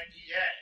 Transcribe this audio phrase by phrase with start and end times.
[0.00, 0.59] IPA.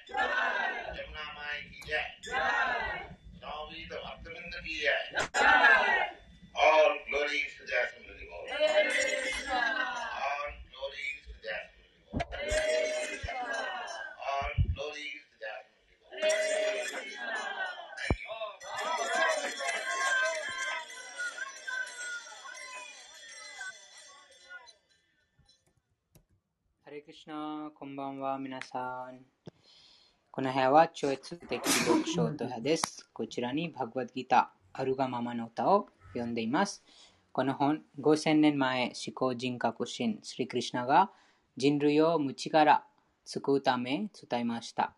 [31.01, 33.09] 超越的読書と部屋です。
[33.13, 36.83] こちらにバグワッドギター、あるがままの歌を読んでいます。
[37.31, 41.13] この本、5000年前、思考人格神、スリクリシナが
[41.57, 42.85] 人類を無知から
[43.25, 44.93] 救うため伝えました。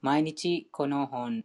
[0.00, 1.44] 毎日この本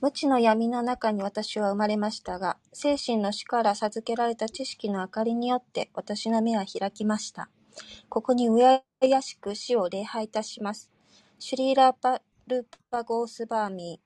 [0.00, 7.48] 無知の闇の中に私は生まれましたが、精神の死から授けられた知識の明かりによって私の目は開きました。
[8.10, 10.90] ここにうややしく死を礼拝いたします。
[11.38, 14.00] シュリーラーパルパゴースバーミ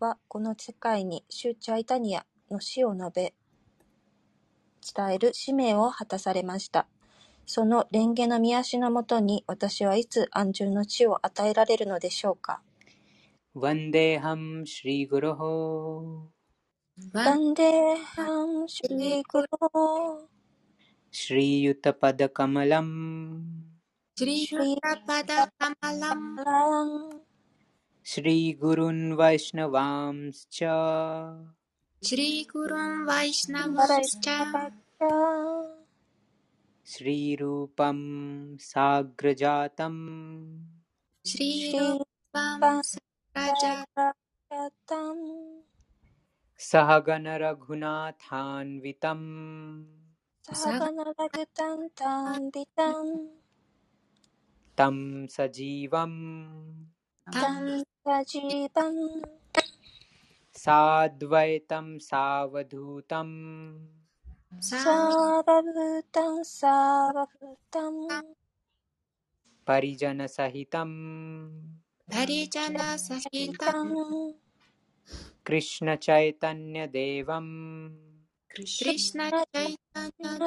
[0.00, 3.34] ーはこの世界にシューチャイタニアの死を述べ、
[4.94, 6.86] 伝える使命を果たされました。
[7.46, 12.60] その蓮華の御足のもとに私はいつ安住の地を与えられるのでしょうか。
[13.64, 14.42] वन्देऽहं
[14.74, 15.42] श्रीगुरोः
[17.16, 19.70] वन्देऽहं श्रीगुरु
[21.20, 22.94] श्रीयुतपदकमलम्
[24.20, 26.26] श्रीयुतपदकमलम्
[28.12, 30.58] श्रीगुरुन् वैष्णवांश्च
[32.08, 34.26] श्रीगुरुन् वैष्णवश्च
[36.92, 37.98] श्रीरूपं
[38.70, 40.02] साग्रजातम्
[41.30, 42.64] श्रीरूपं
[43.36, 45.24] प्रजगतम्
[46.60, 49.26] सह गणरघुनाथान्वितम्
[52.00, 53.12] तान्वितम्।
[54.78, 56.18] तं सजीवम्।
[58.06, 59.02] सजीवम्।
[62.08, 63.36] सावधूतम्।
[64.62, 66.00] सावभूतम्
[69.68, 70.96] परिजनसहितम्।
[72.10, 73.94] कृष्ण चैतन्य धरिजनसहितम्
[75.46, 76.86] कृष्ण चैतन्य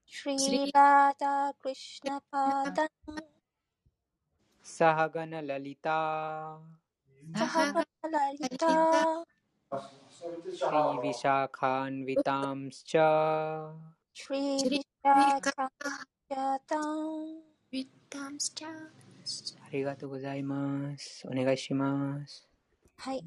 [0.10, 3.22] श्री राधा कृष्ण पादान
[4.66, 6.00] सहगन ललिता
[7.40, 8.74] सहगन ललिता
[10.58, 12.94] श्री विशाखान्वितांश्च
[14.18, 14.40] श्री
[14.70, 17.42] विशाखान्वितांश्च やだン。
[19.66, 21.28] ありがとうございます。
[21.28, 22.48] お願いします。
[22.98, 23.26] はい。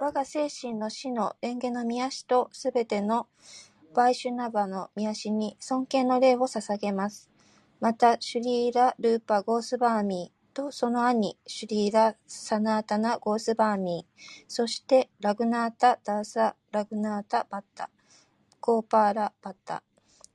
[0.00, 3.26] 我が精神の死の蓮華の宮氏とすべての
[3.96, 7.30] バイシュナバの宮氏に尊敬の礼を捧げます。
[7.80, 17.90] また、シュリーラ・ルーパ・ゴースバーミーとその兄、シュリーラ・サナータナ・ゴースバーミー、そしてラグナータ・ダーサ・ラグナータ・バッタ、
[18.60, 19.82] ゴーパーラ・バッタ、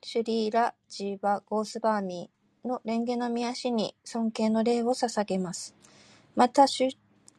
[0.05, 5.73] シュリーラ・ジーバ・ゴースバーミーの蓮華の宮師に尊敬の礼を捧げます。
[6.35, 6.91] また、シュ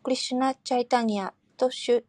[0.03, 2.05] クリシュナ・チャイタニアとシュ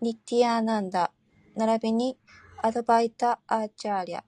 [0.00, 1.10] ニティアナンダ、
[1.56, 2.16] 並びに
[2.62, 4.22] アドバイタ・アーチャーリャ、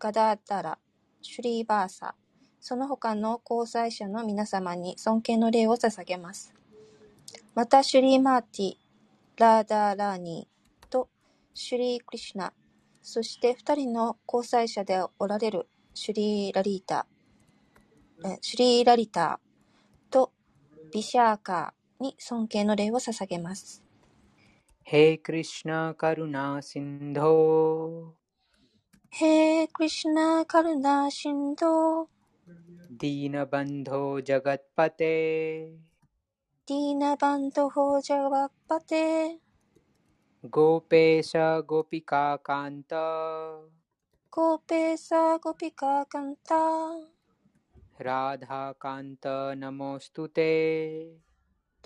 [0.00, 0.78] ガダーダラ、
[1.22, 2.16] シュリーバーサ、
[2.60, 6.52] その他の交際者の皆様に尊敬の礼を捧げます。
[7.54, 8.74] また、シュリーマーティ、
[9.36, 11.08] ラーダーラーニーと
[11.54, 12.52] シュリー・クリシュナ、
[13.06, 17.06] そして二人の交際者でおられるシュリー・ラリータ、
[18.40, 19.38] シュリー・ラリータ
[20.10, 20.32] と
[20.90, 23.84] ビシャーカーに尊敬の礼を捧げます。
[24.84, 28.14] ヘイ・クリシナ・カルナ・シンド
[29.10, 32.08] ヘイ・クリシナ・カルナ・シンド
[32.90, 35.72] ディーナ・バンド・ジャガッパテ
[36.66, 39.43] ディーナ・バンド・ホ・ジャガッパテ
[40.44, 41.22] ते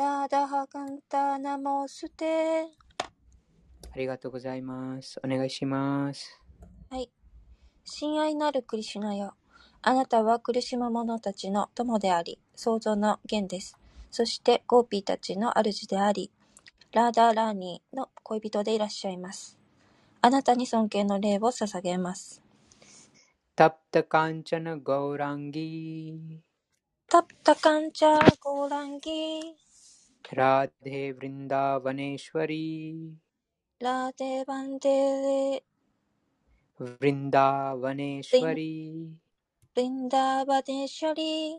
[0.02, 2.72] राधाकान्त नमोऽस्तु ते。
[3.93, 5.20] ありがとうございます。
[5.25, 6.43] お願いします。
[6.90, 7.12] はい。
[7.84, 9.34] 親愛なるクリシュナよ。
[9.82, 13.78] あなたは苦しむ者たちの友であり、創造の源です。
[14.11, 16.32] そして、ゴーピーたちの主であり、
[16.90, 19.58] ラーダラーニーの恋人でいらっしゃいます。
[20.23, 22.43] あなたに尊敬の礼を捧げます。
[23.54, 26.38] तप्तकाञ्चनगौराङ्गि。
[27.06, 29.43] タプタカンチャゴーランギー。
[30.32, 33.85] ラーデーブリンダーヴァネシュワリー。
[33.85, 35.64] ラーデーヴァンデーレ。
[37.00, 39.08] リンダーヴァネシュワリー。
[39.75, 41.58] ブリンダーヴァネシュワリー。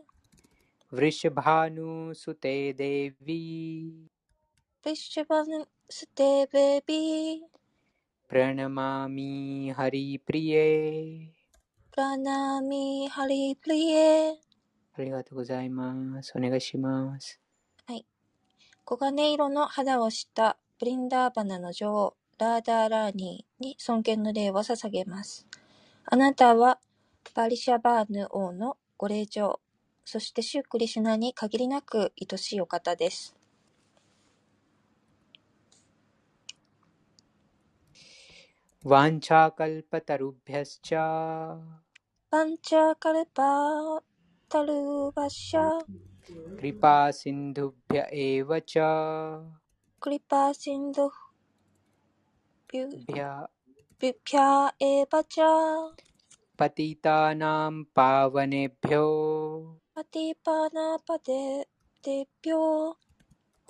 [0.92, 4.19] ヴリシュバーヌーステーデーヴィー。
[4.82, 5.66] విశ్వవస్తే
[11.92, 14.38] プラナミハリプリエ。
[14.96, 16.32] ありがとうございます。
[16.34, 17.38] お願いします。
[17.86, 18.06] はい。
[18.88, 25.46] 黄金色の肌をしたブリンダーバナの女王、ラーダーラーニーに尊敬の礼を捧げます。
[26.06, 26.80] あなたは
[27.34, 29.60] バリシャバーヌ王のご霊嬢、
[30.06, 33.39] そしてシュークリシュナに限りなく愛しいお方です。
[38.86, 40.90] वाञ्छाकल्पतरुभ्यश्च।
[43.04, 43.50] कृपा
[46.60, 48.74] कृपासिन्धुभ्य एव च।
[50.02, 51.22] कृपासिन्धुभ्य
[54.82, 55.38] एव च।
[56.58, 59.04] पतितानां पावनेभ्यो।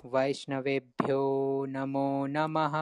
[0.05, 1.21] वैष्णवेभ्यो
[1.69, 2.75] नमो नमः।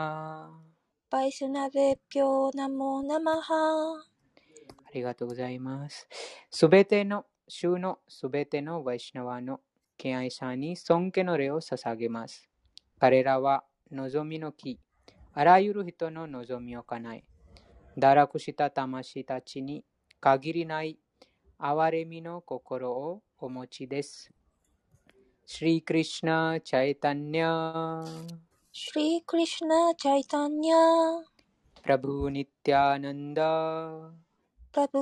[1.12, 3.56] バイスナベピョーナモナマハ
[3.96, 6.08] ありがとうございます。
[6.52, 9.60] すべての州のすべてのワイシナワの
[9.98, 12.48] 敬愛者に尊敬の礼を捧げます。
[13.00, 14.80] 彼らは望みの木、
[15.34, 17.24] あらゆる人の望みを叶え、
[17.98, 19.84] 堕落した魂たちに
[20.22, 21.00] 限りない
[21.60, 24.32] 憐れみの心をお持ちです。
[25.48, 25.82] シリ
[28.72, 31.24] シリ・クリシナ・チャイタニャ
[31.82, 34.12] プラブ・ニティア・ナンダ
[34.72, 35.00] プラブ・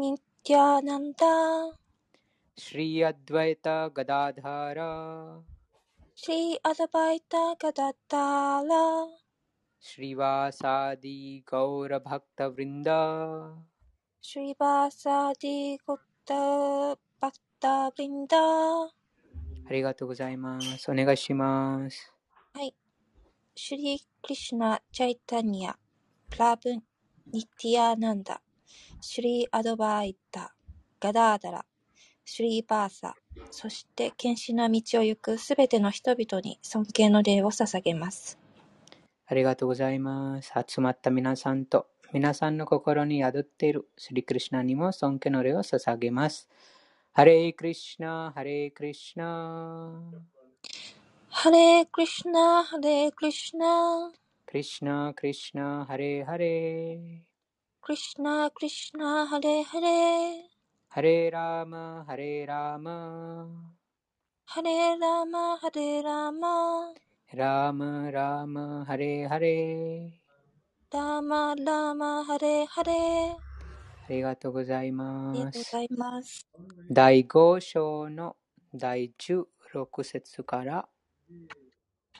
[0.00, 1.26] ニティア・ナンダ
[2.56, 5.40] シリ・アドバイタ・ガダダーラ
[6.14, 9.08] シリ・アドバイタ・ガダダーラ
[9.80, 13.50] シリ・バーサーディ・ガオラ・バクタ・ブリンダ
[14.20, 16.34] シリ・バーサーディ・ゴッタ・
[17.20, 18.36] バクタ・ブリンダ
[18.84, 18.92] あ
[19.70, 20.88] りがとうございます。
[20.90, 22.12] お願いします。
[22.54, 22.72] はい。
[23.60, 25.76] シュリー・クリシュナ・チャイタニア、
[26.30, 26.70] プラブ・
[27.32, 28.40] ニティアナンダ、
[29.00, 30.54] シュリー・アドバイタ、
[31.00, 31.64] ガダーダラ、
[32.24, 33.16] シュリー・バーサ、
[33.50, 38.38] そして献身な道を行くすべての人々に尊敬の礼を捧げます。
[39.26, 40.52] ありがとうございます。
[40.64, 46.48] 集まった皆さんと皆さんの心に宿っているスリクリシュナにも尊敬の礼を捧げます。
[47.12, 50.00] ハレークリシュナ、ハレークリシュナ、
[51.40, 54.10] ハレー・クリシュナ、ハレー・クリシュナ、
[54.44, 57.20] クリシュナ、クリシュナ、ハレーハレー。
[57.80, 60.42] クリシュナ、クリシュナ、ハレーハレー、
[60.88, 63.46] ハレーラーマ、ハレーラーマ、
[64.46, 66.92] ハレーラーマ、ハレーラーマ、
[67.32, 70.10] ラーマ、ラーマ、ハレーハレー。
[70.92, 73.32] ラーマ、ラーマ、ハレーハレー。
[73.34, 75.38] ありがとうございあります。
[75.38, 76.48] がとうございます。
[76.90, 78.34] 第5章の
[78.74, 80.88] 第16節から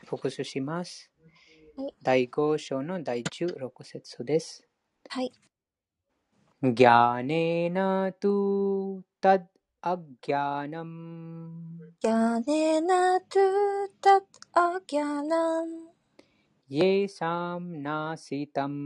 [0.05, 1.11] 復習します
[1.77, 1.95] はい。
[2.03, 4.63] 第5章の第16節です。
[5.09, 5.33] はい。
[6.63, 7.77] ज्ञानेन
[8.21, 8.31] तु
[9.23, 9.47] तद्
[9.91, 10.95] अज्ञानम्
[12.05, 12.89] ज्ञानेन
[13.33, 13.45] तु
[14.05, 15.73] तत् अज्ञानम्
[16.71, 18.79] येषां नासीतम्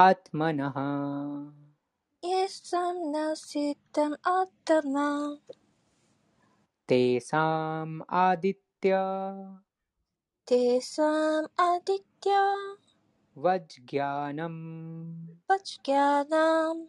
[0.00, 0.78] आत्मनः
[2.30, 5.08] येषां नासीतम् आत्मा
[6.88, 8.00] तेषाम्
[8.93, 9.59] आदित्य।
[10.47, 12.31] तेषाम् आदित्य।
[13.37, 16.85] वज्ज्ञानम्। वज्ज्ञानम्।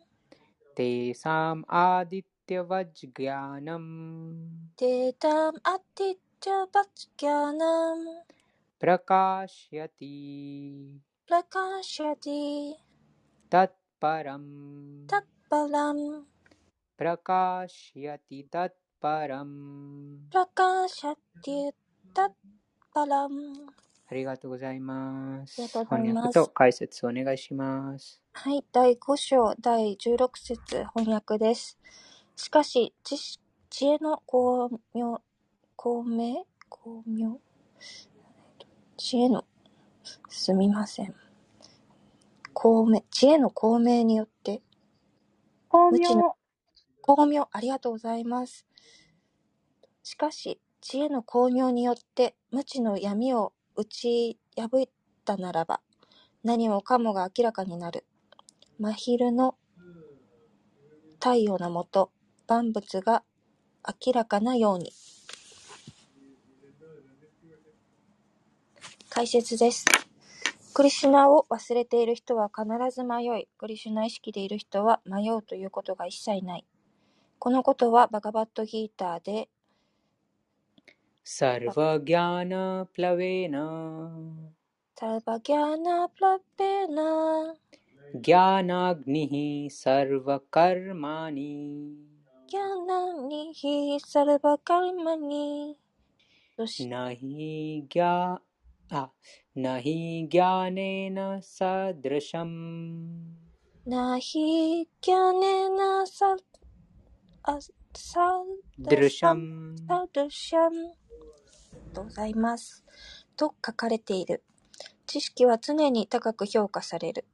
[0.77, 3.89] तेषाम् आदित्यवज्ज्ञानम्
[8.81, 10.15] प्रकाशयति।
[11.29, 12.77] प्रकाशति
[13.53, 16.25] तत्परम्। तत्परम्।
[16.99, 18.43] प्रकाशयति
[22.17, 22.31] た
[22.95, 23.31] パラン。
[24.09, 25.61] ありがとうございます。
[25.61, 26.29] ありがとうございます。
[26.29, 28.23] 翻訳と解説お願いします。
[28.33, 31.79] はい、第5章第16節翻訳です。
[32.35, 33.19] しかし、知
[33.69, 35.21] 知恵の巧妙、
[35.77, 37.39] 巧明、巧妙、
[38.97, 39.45] 知恵の、
[40.31, 41.15] すみません。
[42.55, 44.63] 巧明、知恵の巧明によって、
[45.69, 46.37] 巧妙。
[47.03, 48.67] 巧妙、ありがとうございます。
[50.03, 50.59] しかし、
[50.89, 54.89] 知恵の巧妙によって、無知の闇を打ち破っ
[55.25, 55.81] たならば、
[56.45, 58.07] 何もかもが明らかになる。
[58.79, 59.57] 真昼の
[61.15, 62.13] 太陽のもと、
[62.47, 63.25] 万物が
[64.07, 64.93] 明らかなように。
[69.11, 69.87] 解説です。
[70.73, 72.65] クリシュナを忘れている人は必
[72.95, 76.65] ず迷い、クリシュナ意識でいる人は迷うということが一切ない。
[77.41, 79.49] このことはバガバットギーターで、
[81.27, 83.53] सर्वज्ञानप्लवेन।
[85.01, 86.97] सर्वज्ञानप्लवेन।
[88.17, 91.97] ज्ञानाग्निः सर्वकर्माणि।
[92.51, 95.75] ज्ञानाग्निः सर्वकर्मणि।
[96.61, 97.11] ज्ञा
[99.59, 103.35] न ज्ञानेन सदृशम्।
[103.89, 104.21] न
[105.05, 108.57] ज्ञानेन सदृशम्।
[109.77, 111.06] सदृशम्।
[111.96, 112.84] とうございます。
[113.38, 114.44] と書かれている。
[115.06, 117.26] 知識は常に高く評価される。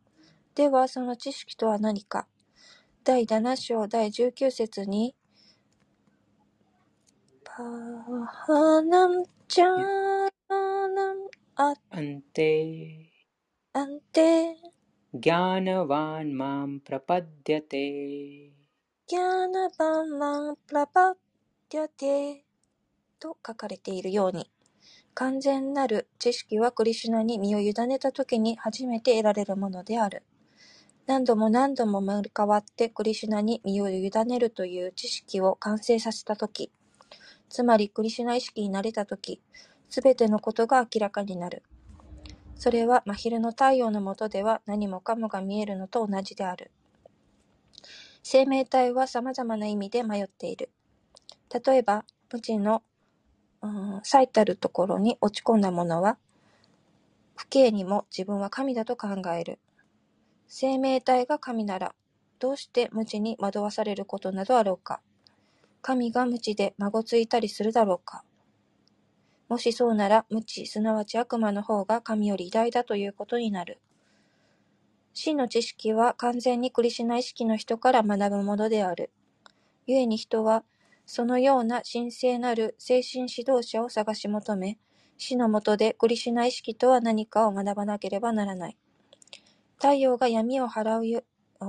[0.56, 2.28] では、その知識とは何か
[3.04, 5.16] 第7章第19節に、
[7.44, 13.10] パーハナンチャーナンア अन्ते
[13.74, 14.58] アンテ
[15.14, 18.52] ज्ञानवान् मां प्रपद्यते
[19.08, 21.14] ギャナバンマンプラパ
[21.70, 22.44] ディアテ
[23.20, 24.51] と書かれているように、
[25.15, 30.23] 完全なる知識はクリシュナに身を委ねた時に初めて得られるものである。
[31.07, 36.71] 何度も何度も生まれ変わってクリシュナに身を委ねるという知識を完成させた時、
[37.51, 39.43] つまりクリシュナ意識になれた時、
[39.91, 41.63] すべてのことが明らかになる。
[42.57, 46.71] それは真昼の太陽の下では何もかもが見えるのと同じである。
[48.23, 50.71] 生命体は様々な意味で迷っている。
[51.53, 52.83] 例えば、無知の、
[54.03, 56.19] 最たるところに落ち込んだ者は、
[57.37, 59.59] 不敬にも自分は神だと考える。
[60.49, 61.95] 生命体が神なら、
[62.39, 65.01] どうして無知に惑わされることなどあろうか。
[65.81, 68.25] 神が無知で孫ついたりするだろうか。
[69.49, 73.81] もしそうなら、無知、すなわち悪魔の方が神より偉大だということになる。
[75.15, 79.11] 真の知識は完全にクリシュナ意識の人から学ぶものである。
[79.87, 80.65] 故に人は、
[81.07, 84.79] そのような神聖なる精神指導者を探し求め、
[85.19, 88.77] 死の下でクリシュナ意識とは何かを学ばなければならない。
[89.77, 91.23] 太陽が闇を払うよ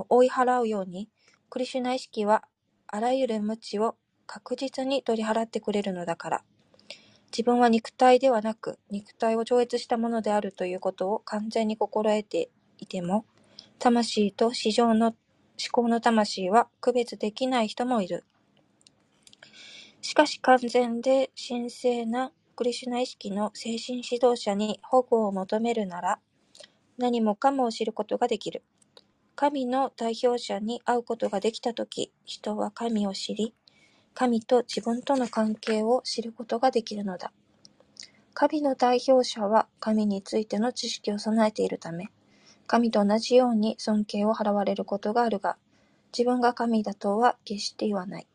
[0.08, 1.08] 追い払うように、
[1.50, 2.44] クリシュナ意識は
[2.86, 6.44] あらゆる無知を確実に取り払ってくれるのだから。
[7.30, 12.48] 自分は肉体ではなく、肉体を超越したものであるということを完全に心得て
[12.78, 13.24] いても、
[13.78, 15.16] 魂と市場の思
[15.70, 18.24] 考の魂は区別できない人もいる。
[20.04, 26.18] しかし完全で神聖なクリシュナ意識の精神指導者に保護を求めるなら、
[26.98, 28.62] 何もかもを知ることができる。
[29.34, 33.54] 神の代表者に会うことができたとき、人は神を知り、
[34.12, 37.32] 神と自分との関係を知ることができるのだ。
[38.34, 42.08] 神の代表者は神についての知識を備えているため、
[42.66, 45.56] 神と同じように尊敬を払われることがあるが、
[46.12, 48.26] 自分が神だとは決して言わない。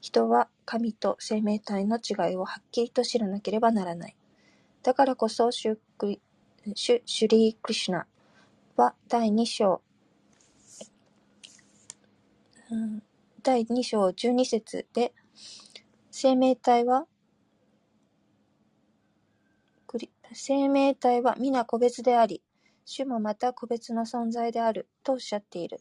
[0.00, 4.16] 人は神と生命体の違いをはっきりと知らなければならない。
[4.82, 6.20] だからこそシュクリ、
[6.74, 8.06] シュシュリー・クリシュナ
[8.76, 9.82] は第2章、
[13.42, 15.14] 第2章12節で、
[16.10, 17.06] 生命体は、
[20.32, 22.42] 生命体は皆個別であり、
[22.84, 25.80] 主もまた個別の存在であるとおっしゃっている。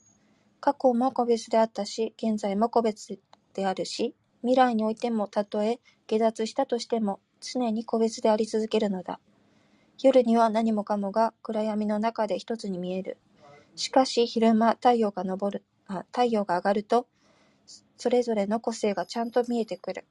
[0.59, 3.19] 過去も個別であったし、現在も個別
[3.57, 9.19] であるし、未来においてもたとえ下脱したとしても常に個別であり続けるのだ。
[10.01, 13.17] 夜には何もかもが暗闇の中で一つに見える。
[13.75, 17.07] しかし昼間太陽が昇るあ太陽が上がると
[17.97, 20.05] それぞれの個性がちゃんと見えてくる。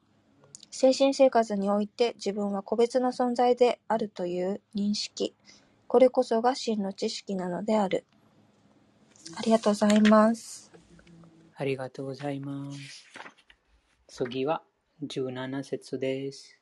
[0.73, 5.35] 精神生活において自分は個別の存在であるという認識。
[5.87, 8.05] これこそが真の知識なのである。
[9.37, 10.73] ありがとうございます。
[11.55, 13.07] ありがとうございます。
[14.19, 14.63] 次は
[15.05, 16.59] 17節です。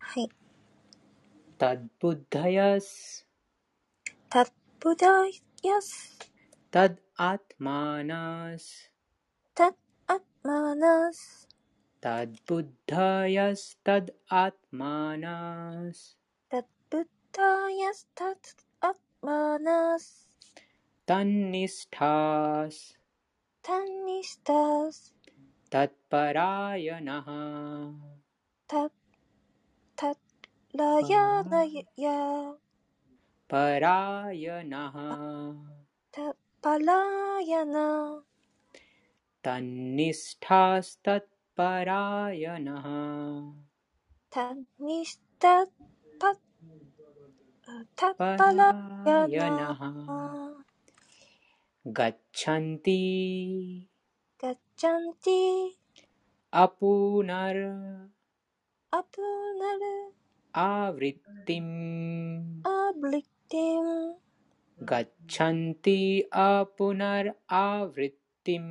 [0.00, 0.28] はい。
[1.56, 3.26] タッブダヤス。
[4.28, 5.06] タッブダ
[5.62, 6.18] ヤス。
[6.70, 8.92] タッアッマナス。
[9.54, 9.72] タッ
[10.08, 11.48] アッマナス。
[12.02, 13.78] タッブダヤス。
[13.82, 16.18] タッアッマナス。
[16.50, 18.08] タッブダヤス。
[18.14, 18.28] タッ
[18.82, 20.28] アッマナス。
[21.06, 21.88] タンニス。
[21.90, 23.00] タス。
[23.62, 24.38] タンニス。
[24.44, 24.52] タ
[24.92, 25.19] ス。
[25.72, 27.26] तत्परायणः।
[30.02, 31.82] तत्लयालय
[33.50, 34.92] परायणः।
[36.64, 37.72] पलायन।
[39.44, 40.40] तन्निष्ठास्तत्परायणः।
[44.36, 45.20] तन्निष्ठपलायनः
[51.86, 53.00] गच्छन्ति
[54.80, 55.70] জানতি
[56.52, 57.56] আপুনার
[58.92, 60.10] আপুনার
[60.54, 61.66] आवृत्तिम्।
[62.68, 64.14] आवृत्तिम्।
[64.84, 68.66] गच्छन्ति अपुनर् आवृत्तिम्।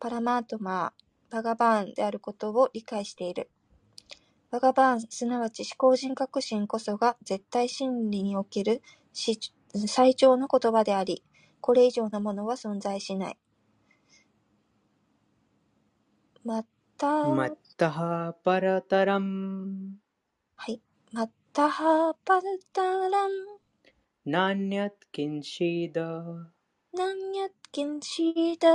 [0.00, 3.48] パラマートマー、バガバーンであることを理解している。
[4.50, 8.82] バガバーン、すなわち思考人格心こそが絶対真理における
[9.86, 11.22] 最長の言葉であり、
[11.60, 13.38] これ以上のものは存在しない。
[16.42, 16.64] ま
[16.96, 19.96] た、मत् तः परतरं
[20.56, 20.80] はい。
[21.12, 23.30] मत्तः परतरं、
[24.24, 26.02] नान्यत् किञ्चिद्
[26.92, 28.68] नान्यत् किञ्चिद्、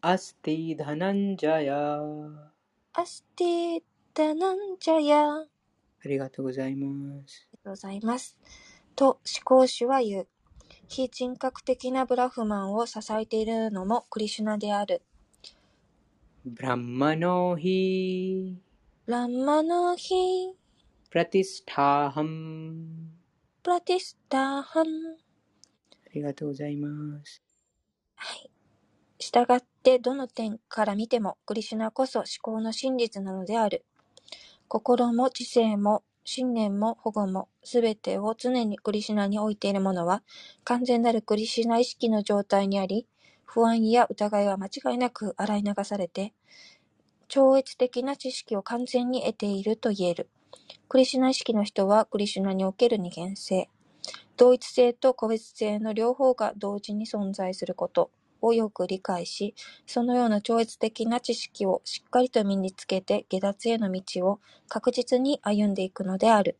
[0.00, 2.00] अस्ति धनञ्जय
[2.92, 5.30] अस्ति धनञ्जय。
[5.30, 5.46] あ
[6.04, 7.48] ありがとうございます。
[7.52, 8.38] りがとうございます。
[8.96, 10.28] と、思考主は言う。
[10.88, 15.02] 非人格的なブラフマンを支えているのもクリシュナである。
[16.50, 18.56] ブランマノヒ
[19.04, 20.14] ランマの日、
[21.10, 22.86] プラティスタハム
[23.62, 24.86] プラティスタハン。
[24.86, 24.88] あ
[26.14, 26.88] りがとうございま
[27.22, 27.42] す。
[28.14, 28.50] はい。
[29.18, 33.84] 従ってどの点から見てもクリシュナこそ思考の真実なのである。
[34.68, 40.22] 心も知性も信念も保護もすべてを常にクリシュナに置いているものは
[40.64, 43.06] 完全なるクリシュナ意識の状態にあり、
[43.50, 46.34] 不安や疑いは間違いなく洗い流されて、
[47.28, 50.28] 超越的な知識を完全に得ていると言える。
[50.86, 53.70] クリシュナ意識の人はクリシュナにおける二元性、
[54.36, 58.10] 同一性と個別性の両方が同時に存在すること
[58.42, 59.54] をよく理解し、
[59.86, 66.58] そのような超越的な知識をしっかりと身につけて下脱への道を確実に歩んでいくのである。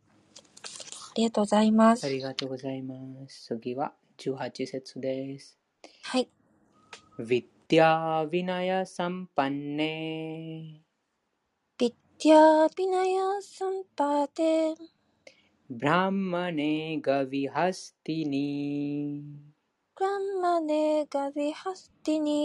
[0.63, 2.09] ありがとうございまあす。
[2.09, 2.95] りがとうございま
[3.27, 3.45] す。
[3.45, 5.59] 次は18節です。
[6.03, 6.29] はい。
[7.19, 9.93] विद्याविनयसम्पन्ने।
[11.81, 14.75] विद्याविनयसम्पाते
[15.71, 18.49] ब्राह्मणे गविहस्तिनि।
[19.99, 22.41] ब्राह्मणे गविहस्तिनि।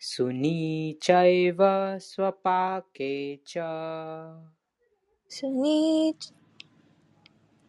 [0.00, 1.58] सुनी चैव
[1.98, 3.54] स्वपाके च।
[5.30, 6.14] सुनी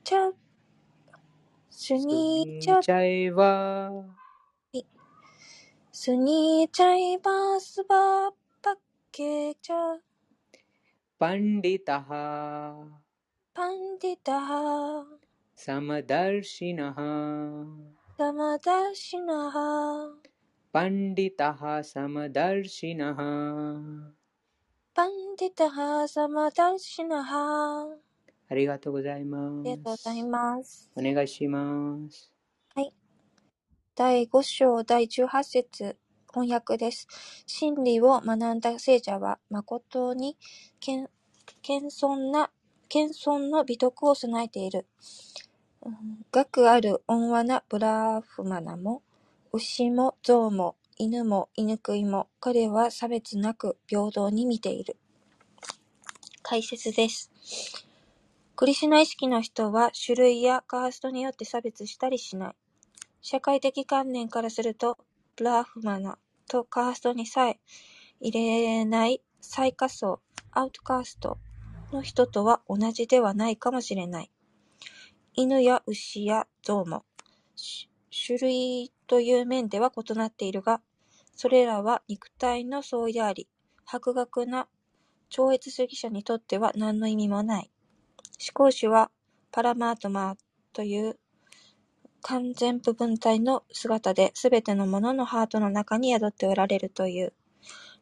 [0.08, 0.34] च
[1.72, 2.72] सुनी
[6.06, 8.76] スニーチャイバスバパッ
[9.12, 9.98] ケチャ。
[11.18, 12.76] パンディタハ。
[13.56, 15.04] パンディタハ。
[15.56, 17.66] サマダルシナハ。
[18.20, 20.12] サマダルシナハ。
[20.72, 21.84] パンディタハ。
[21.84, 24.14] サマダルシナハ。
[24.94, 26.08] パンディタハ。
[26.08, 27.88] サマダルシナハ。
[28.48, 29.62] ありがとうございます。
[29.62, 30.92] ありがとうございます。
[30.96, 32.35] お願いします。
[33.98, 35.96] 第5章第18節
[36.28, 37.08] 翻訳です。
[37.48, 40.36] 真理を学んだ聖者は誠に
[40.82, 41.08] 謙
[41.64, 42.52] 遜な、
[42.90, 44.86] 謙遜の美徳を備えている。
[46.30, 49.02] 学ある温和なブラーフマナも、
[49.54, 54.98] 牛も象も犬も犬食いも彼は差別なく平等に見ている。
[56.42, 57.32] 解説です。
[58.58, 62.56] クリシュナ意識の人は種類やカーストによって差別したりしない。
[63.28, 65.00] 社会的観念からすると、
[65.36, 67.60] ブラフマナとカーストにさえ
[68.20, 70.20] 入れない最下層、
[70.52, 71.40] アウトカースト
[71.92, 74.32] の人とは同じではないかもしれない。
[75.34, 77.04] 犬や牛や象も、
[78.28, 80.82] 種類という面では異なっているが、
[81.36, 83.50] それらは肉体の相違であり、
[83.86, 84.68] 博学な
[85.30, 87.72] 超越主義者にとっては何の意味もない。
[88.40, 89.10] 思考主は
[89.52, 90.36] パラマートマー
[90.74, 91.18] という
[92.28, 97.34] 完全部分体の姿で全てのもののハートの中に宿っておられるという。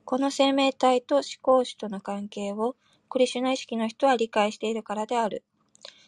[0.05, 2.77] この生命体と思考主との関係を
[3.09, 5.43] クリシュナ意識の人は理解しているからである。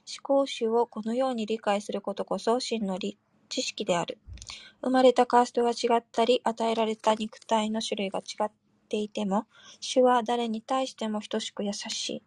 [0.08, 3.17] 思考主をこのように理解することこそ真の理
[3.49, 4.17] 知識である。
[4.82, 8.51] 生まれたカーストが違ったり、与えられた肉体の種類が違っ
[8.88, 9.45] ていても、
[9.82, 12.23] 主は誰に対しても等しく優しい。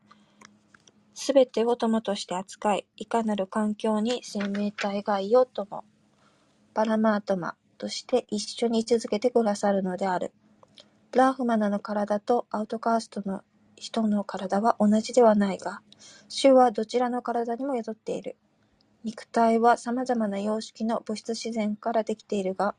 [1.20, 5.83] すべてを友として扱い、いかなる環境に生命体がいようとも、
[6.74, 10.33] パラマートマとして一緒に居続けてくださるのである。
[11.11, 13.42] ブラーフマナの体とアウトカーストの
[13.74, 15.83] 人の体は同じではないが、
[16.28, 18.37] 主はどちらの体にも宿っている。
[19.02, 22.76] 肉体は様々な様式の物質自然からできているが、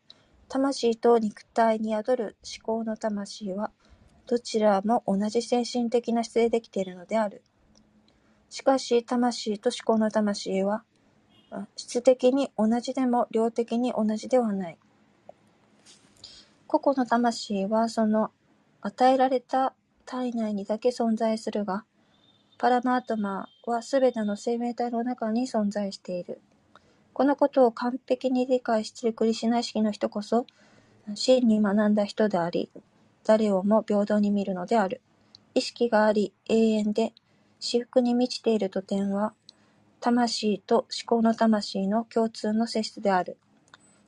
[0.48, 3.72] 魂と肉体に宿る思考の魂は、
[4.28, 7.44] どちらも同じ精神的な質でできているのである。
[8.50, 10.84] しかし、魂と思考の魂は、
[11.76, 14.78] 質的に同じでも量的に同じではない。
[16.68, 18.32] 個々の魂はその
[18.82, 19.74] 与えられた
[20.06, 21.86] 体内にだけ存在するが、
[22.58, 26.42] パラマートマーはすべての生命体の中に存在している。
[27.14, 30.46] このことを完璧に理解しているクリシナ意識の人こそ、
[31.16, 32.70] 真に学んだ人であり、
[33.24, 35.02] 誰をも平等に見るのである。
[35.54, 37.14] 意識があり、永遠で、
[37.60, 39.34] 至福に満ちていると点は、
[40.00, 43.38] 魂と思考の魂の共通の性質である。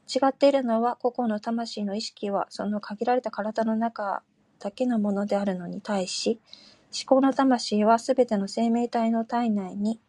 [0.08, 4.24] 違っているのは、個々の魂の意識はその限られた体の中
[4.60, 6.40] だけのものであるのに対し、
[6.94, 10.00] 思考の魂はすべての生命体の体内に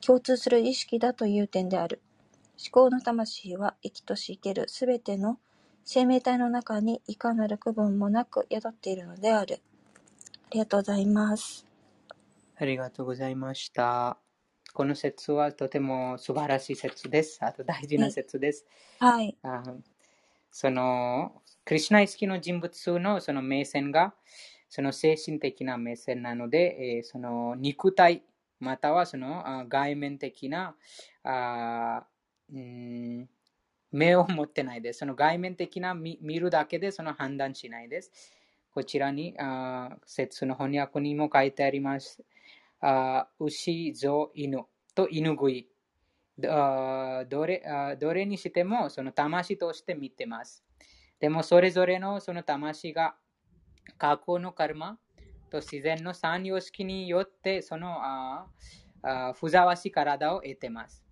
[0.00, 2.00] 共通する意識だという点である。
[2.58, 5.38] 思考の魂は生きとし生けるすべての
[5.84, 9.60] 生命体の中にいかなる区分もなく宿っているのである。
[10.46, 11.69] ありがとうございます。
[12.60, 14.18] ありがとうございました。
[14.74, 17.38] この説はとても素晴らしい説です。
[17.44, 18.66] あと大事な説です。
[18.98, 19.38] はい。
[19.42, 19.62] あ
[20.50, 24.14] その、クリシュナ意識の人物のその目線が、
[24.68, 28.24] その精神的な目線なので、えーその肉体、
[28.60, 30.76] またはそのあ外面的な
[31.24, 33.30] あーうーん
[33.92, 35.00] 目を持ってないです。
[35.00, 38.12] その外面的な見見るだけでその判断しないです。
[38.72, 42.24] こちらに、あー説の翻訳にも書いてあります。
[42.80, 44.64] あ牛、象、犬
[44.94, 45.68] と犬食い。
[46.44, 50.64] あーどれあーどれにしてもその魂として見てます。
[51.18, 53.16] でもそれぞれのその魂が
[53.98, 54.98] 過去のカルマ
[55.50, 58.46] と自然の三様式によってそのあ
[59.02, 61.04] あふざわしい体を得てます。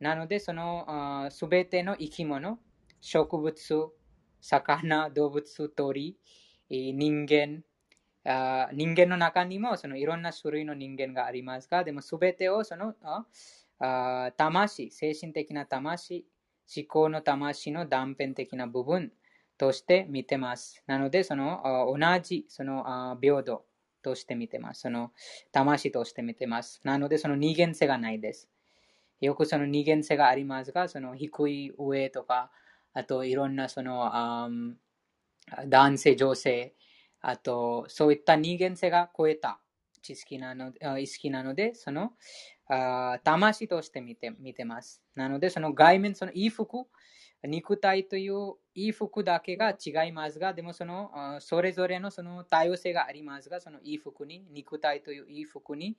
[0.00, 2.58] なのでそのすべての生き物、
[3.00, 3.92] 植物、
[4.40, 6.18] 魚、動物、鳥、
[6.70, 7.62] えー人間、
[8.26, 12.94] あ人間の中にもそのいろんな種類の人間がありますが、でもすべてをその
[13.78, 16.26] あ魂、精神的な魂、
[16.74, 19.12] 思考の魂の断片的な部分
[19.58, 20.82] として見てます。
[20.86, 23.64] なので、その同じ、その平等
[24.02, 24.82] として見てます。
[24.82, 25.12] その
[25.52, 26.80] 魂として見てます。
[26.84, 28.48] なので、その二元性がないです。
[29.20, 32.50] よくその二元性がありますが、その低い上とか、
[32.92, 34.10] あといろんなその
[35.68, 36.74] 男性、女性、
[37.28, 39.58] あとそういった二元性が超えた
[40.00, 42.12] 知識なの意識なので、その
[42.68, 45.02] あ魂として見て見てます。
[45.16, 46.86] なので、その外面、その衣服、
[47.42, 51.10] 肉体という衣服だけが違いますが、でもその
[51.40, 55.96] それぞれのその多様性がありますが、その衣服に、肉体という衣服に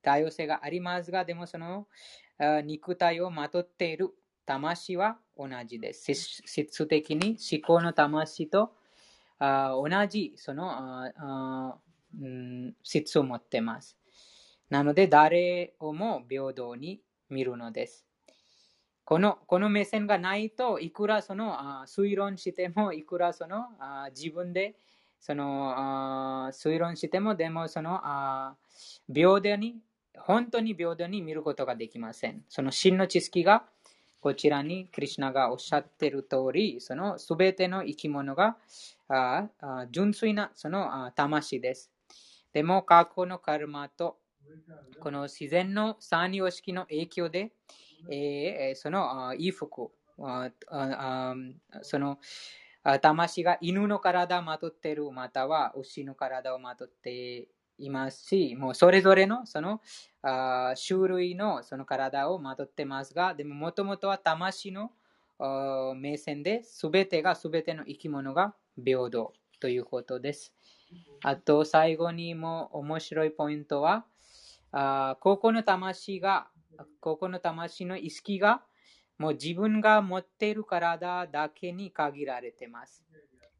[0.00, 1.88] 多様性がありますが、でもその
[2.62, 4.10] 肉体をまとっている
[4.46, 6.14] 魂は同じです。
[6.14, 8.74] 質的に思考の魂と
[9.40, 13.96] 同じそのあーあーうん質を持っています。
[14.70, 18.04] なので、誰をも平等に見るのです。
[19.04, 23.68] このこの目線がないといくらその推論しても、いくらその
[24.14, 24.74] 自分で
[25.20, 28.00] その推論しても、でもその
[29.12, 29.76] 平等に、
[30.16, 32.44] 本当に平等に見ることができません。
[32.48, 33.64] その真の知識が
[34.20, 38.56] こちらにクリシナがおっしゃっている通り、そのすべての生き物が
[39.08, 41.90] ああ純粋なその魂です。
[42.52, 44.18] でも過去のカルマと
[45.00, 47.52] この自然の三様式の影響で、
[48.10, 49.90] えーその衣服、
[51.82, 52.18] その
[53.02, 59.80] 魂が犬の体をまとっている、または牛の体をまとっていますし、もうそれぞれのその
[60.22, 64.90] 種類のその体をまとってますが、でももともとは魂の
[65.96, 70.54] 目線で、すべてがすべての生き物が平等ということです。
[71.22, 74.04] あと最後にも面白いポイントは、
[74.72, 76.48] あーここの魂が、
[77.00, 78.62] ここの魂の意識が、
[79.18, 83.04] もう自分が持っている体だけに限られています。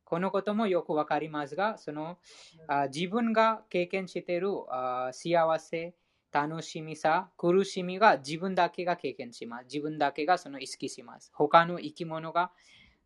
[0.04, 2.18] このこともよくわかりますが、その
[2.66, 5.94] あ自分が経験しているあ幸せ、
[6.32, 9.64] 楽しみさ、苦しみが自分だけが経験します。
[9.64, 11.30] 自分だけがその意識します。
[11.34, 12.52] 他の生き物が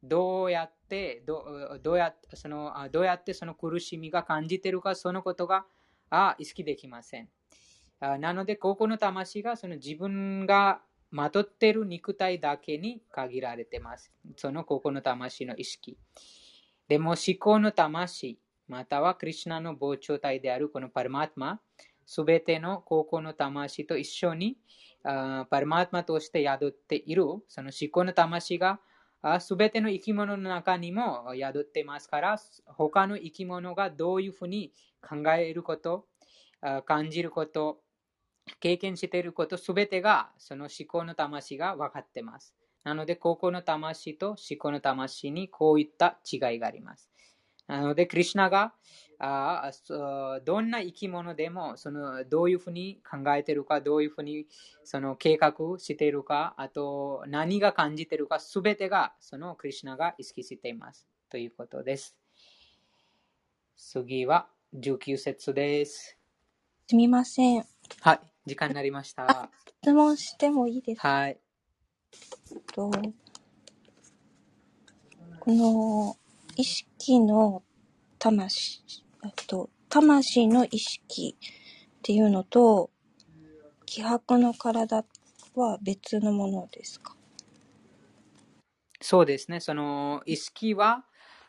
[0.02, 5.64] どうやって、どどうやそのどうやってその苦しみが感じているか、そのことが
[6.10, 7.28] あ意識できません。
[8.00, 14.12] なので、ここの魂がその自分がまとっている肉体だけに限られています。
[14.36, 15.96] そのここの魂の意識。
[16.88, 21.60] でも思考の魂、またはクリュナの膨張体であるこのパルマーマ、
[22.06, 24.58] すべての高校の魂と一緒に
[25.04, 28.80] パルマーマとして宿っている、その思考の魂が
[29.40, 36.08] すべての生き物の中にも宿ってますから、他の生き物がどういうふうに考えること、
[36.86, 37.80] 感じること、
[38.60, 42.54] 経験していることすべてがその思考の魂が分かってます。
[42.84, 47.11] なので、高校の魂と思考の魂にこういった違いがあります。
[47.76, 48.74] なので、クリュナが
[49.18, 49.70] あ
[50.44, 54.46] どんな生き物でもそのどういうふうに考えているか、どういうふうに
[54.84, 61.06] その計画しているか、あと何が感じているか、すべてがそのクリュナが意識しています。
[61.30, 62.16] ということです。
[63.76, 66.18] 次は19節です。
[66.88, 67.64] すみません。
[68.00, 69.50] はい、時間になりました。
[69.82, 71.08] 質問してもいいですか？
[71.08, 71.38] はい。
[72.74, 72.90] と
[75.40, 76.16] この
[76.56, 77.62] 意識の
[78.18, 78.82] 魂、
[79.24, 82.90] えっと、魂の意識っていうのと、
[83.86, 85.04] 気迫の体
[85.54, 87.14] は別のものですか？
[89.00, 89.60] そうですね。
[89.60, 91.04] その意識は、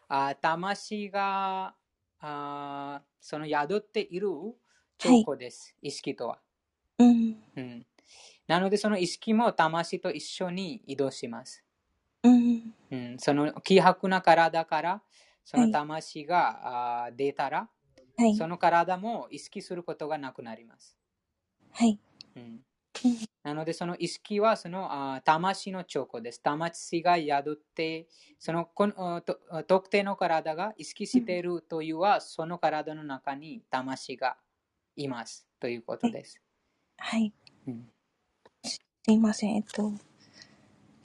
[0.07, 1.75] あ魂が
[2.19, 4.29] あその宿っている
[4.97, 5.75] 兆候です。
[5.81, 6.39] 意識とは。
[6.99, 7.85] うん、うん。
[8.47, 11.63] なので、その意識も魂と一緒に移動します。
[12.23, 15.01] うん、うん、その希薄な体から、
[15.43, 17.69] そのはい魂が、あー出たら、
[18.17, 20.95] はいそ、の体も意識することがなくなります。
[21.71, 21.99] はい、
[22.35, 22.59] うんうん
[23.43, 26.41] なので、その意識はそのあー魂の兆候です。
[26.41, 28.07] 魂が宿って、
[28.39, 34.37] そのこのあと特定の体が意識しているというは、その体の中に魂が
[34.95, 36.39] いますということです。
[36.97, 37.33] はい。
[37.67, 37.89] うん
[39.05, 39.55] すいません。
[39.57, 39.91] えっと、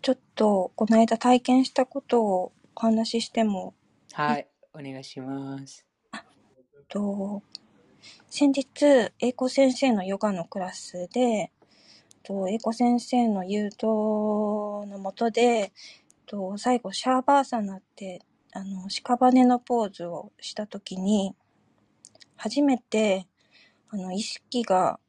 [0.00, 3.74] ちょっと、この間体験したことをお話ししても、
[4.12, 5.84] はい、お願いします。
[6.12, 6.20] えっ
[6.88, 7.42] と、
[8.28, 11.50] 先日、英子先生のヨガのクラスで、えっ
[12.22, 13.86] と英子先生の誘導
[14.86, 15.70] のもとで、えっ
[16.26, 21.34] と最後、シャーバーサナって、あの、屍のポーズをしたときに、
[22.36, 23.26] 初めて、
[23.90, 25.00] あの、意識が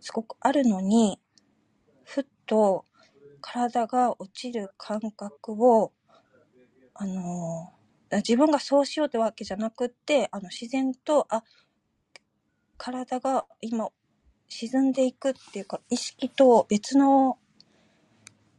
[0.00, 1.20] すごくあるのに、
[2.50, 2.84] と
[3.40, 5.92] 体が落ちる感覚を、
[6.94, 7.72] あの
[8.18, 11.44] 自分がそうしようってわけじゃなくって、あの自然と、あ、
[12.76, 13.90] 体が今
[14.48, 17.38] 沈んでいくっていうか、意識と別の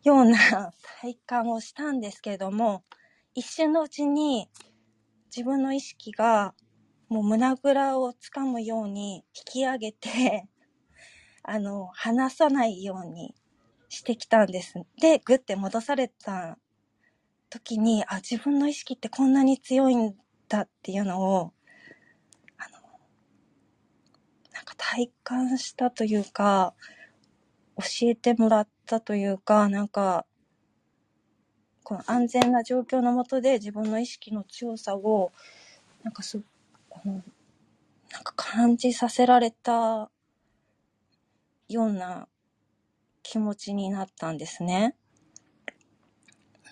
[0.03, 2.83] ような 体感をしたんですけれども、
[3.33, 4.49] 一瞬のうちに
[5.25, 6.55] 自分の意識が
[7.09, 10.47] もう胸ぐらをつかむように引き上げて、
[11.43, 13.35] あの、離さないように
[13.91, 14.75] してきたんです。
[15.01, 16.57] で、ぐって戻された
[17.49, 20.15] 時に、あ、自分の意識ってこんなに強いん
[20.47, 21.51] だっていうのを、
[22.57, 22.79] あの、
[24.53, 26.73] なんか体感したというか、
[27.75, 30.25] 教えてもらったというか、なんか、
[31.83, 35.33] この安全な状況のもとで自分の意識の強さを、
[36.03, 36.41] なんかす、
[36.91, 37.23] あの、なん
[38.23, 40.09] か感じさせられた
[41.67, 42.29] ような
[43.31, 44.93] 気持ちになったんですね。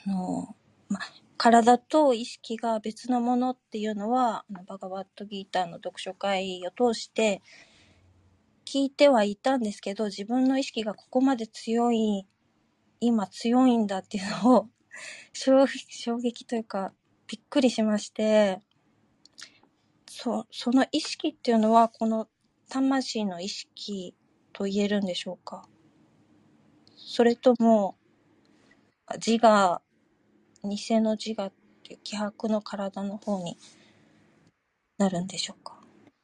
[0.06, 0.58] あの、
[0.90, 1.00] ま、
[1.38, 7.42] 体と意識が別のものっていうのは、あのバガバットギーターの読書会を通して
[8.66, 12.28] 聞いてはいたんですけど、自分の意識がここまで強い、
[13.00, 14.70] 今強いんだっていうのを
[15.32, 16.94] 衝撃というか、
[17.28, 18.60] びっくりしまして、
[20.10, 22.28] そその意識っていうのは、この
[22.68, 24.14] 魂の意識
[24.52, 25.70] と言えるんでしょうか？
[27.12, 27.96] それとも、
[29.16, 29.82] 自我、
[30.64, 33.58] 偽の自我っていう希薄の体の方に
[35.00, 35.80] なるんでしょうか？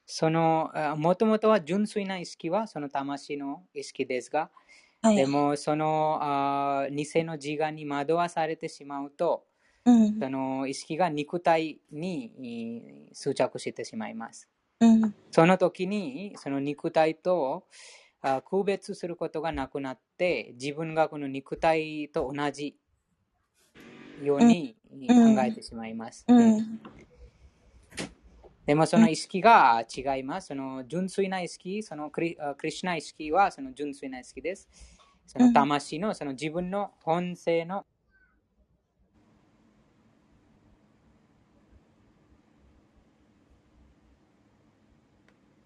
[0.06, 4.52] その、もともとは純粋な意識はその魂の意識ですが、
[5.02, 5.16] はい。
[5.16, 9.48] でもそのあ偽の自我に惑わされてしまうと、
[9.86, 10.20] うん。
[10.20, 14.48] その意識が肉体にえー執着してしまいます。
[14.82, 15.16] うん。
[15.32, 18.05] その時にその肉体とあ
[18.46, 22.76] 区別することがなくなって自分がこの肉体と同じ
[24.22, 26.26] ようにうん考えてしまいます。
[26.28, 26.80] うでん。
[28.66, 30.48] でもその意識が違います。
[30.48, 34.68] その純粋な意識、そのクリあクリシュナ意識はその純粋な意識です。
[35.28, 37.86] その魂のその自分の本性の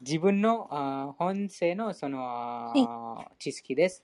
[0.09, 2.71] 自分のあ本性のそのあ
[3.37, 4.03] 知識です。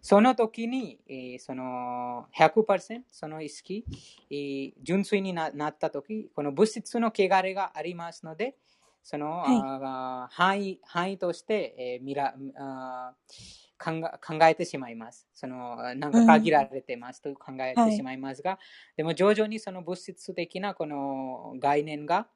[0.00, 3.84] その時に、えーその100%その意識、
[4.30, 8.54] えー純粋にななった時、この物質の汚れがありますので、
[9.02, 15.26] その、あー範囲範囲として、えー見らあー考えてしまいます。
[15.32, 18.58] そのなんか限られてますと考えてしまいますが、
[18.96, 22.28] でも徐々にその物質的なこの概念が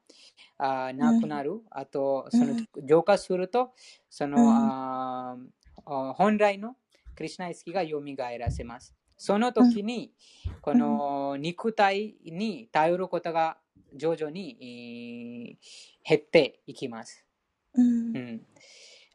[0.57, 3.73] あーなくなる、あとそのうん浄化すると、
[4.09, 5.53] その、うん。
[5.85, 6.75] 本来の
[7.15, 8.01] クリシュナ意識が蘇
[8.39, 8.95] らせます。
[9.17, 10.13] その時に、
[10.61, 13.57] この肉体に頼ることが
[13.93, 15.57] 徐々にえー
[16.07, 17.25] 減っていきます。
[17.73, 18.11] うん。
[18.13, 18.19] う。
[18.19, 18.41] ん、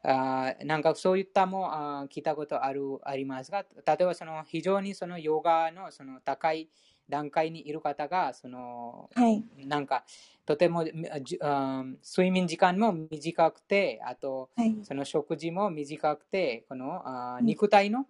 [0.03, 6.69] あーなんかそういったもあー聞いたことあるありますが、例えばその非常にそのヨガのその高い
[7.09, 9.43] 段階にいる方が、そのはい。
[9.57, 10.05] なんか
[10.45, 14.75] とても睡眠時間も短くて、あとはい。
[14.81, 18.05] その食事も短くて、このあ肉体の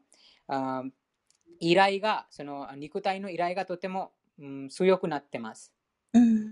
[0.47, 0.91] あー
[1.60, 5.73] 依頼が、その肉体の依頼がとても、うん、強くなってます。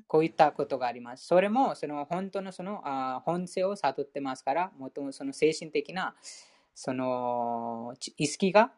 [0.10, 0.20] うん。
[0.20, 1.28] こういったことがあります。
[1.28, 6.16] それもその本当のそのあー本性を悟ってますから、もともとその精神的な
[6.74, 8.72] そのち意識が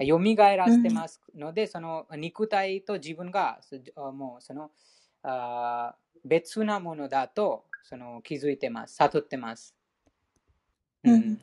[0.00, 0.18] 蘇
[0.56, 3.60] らせてますので、その肉体と自分が
[4.12, 4.70] もうその
[5.22, 9.74] あー別なものだとその気づいてます、悟ってます。
[11.04, 11.40] うんうん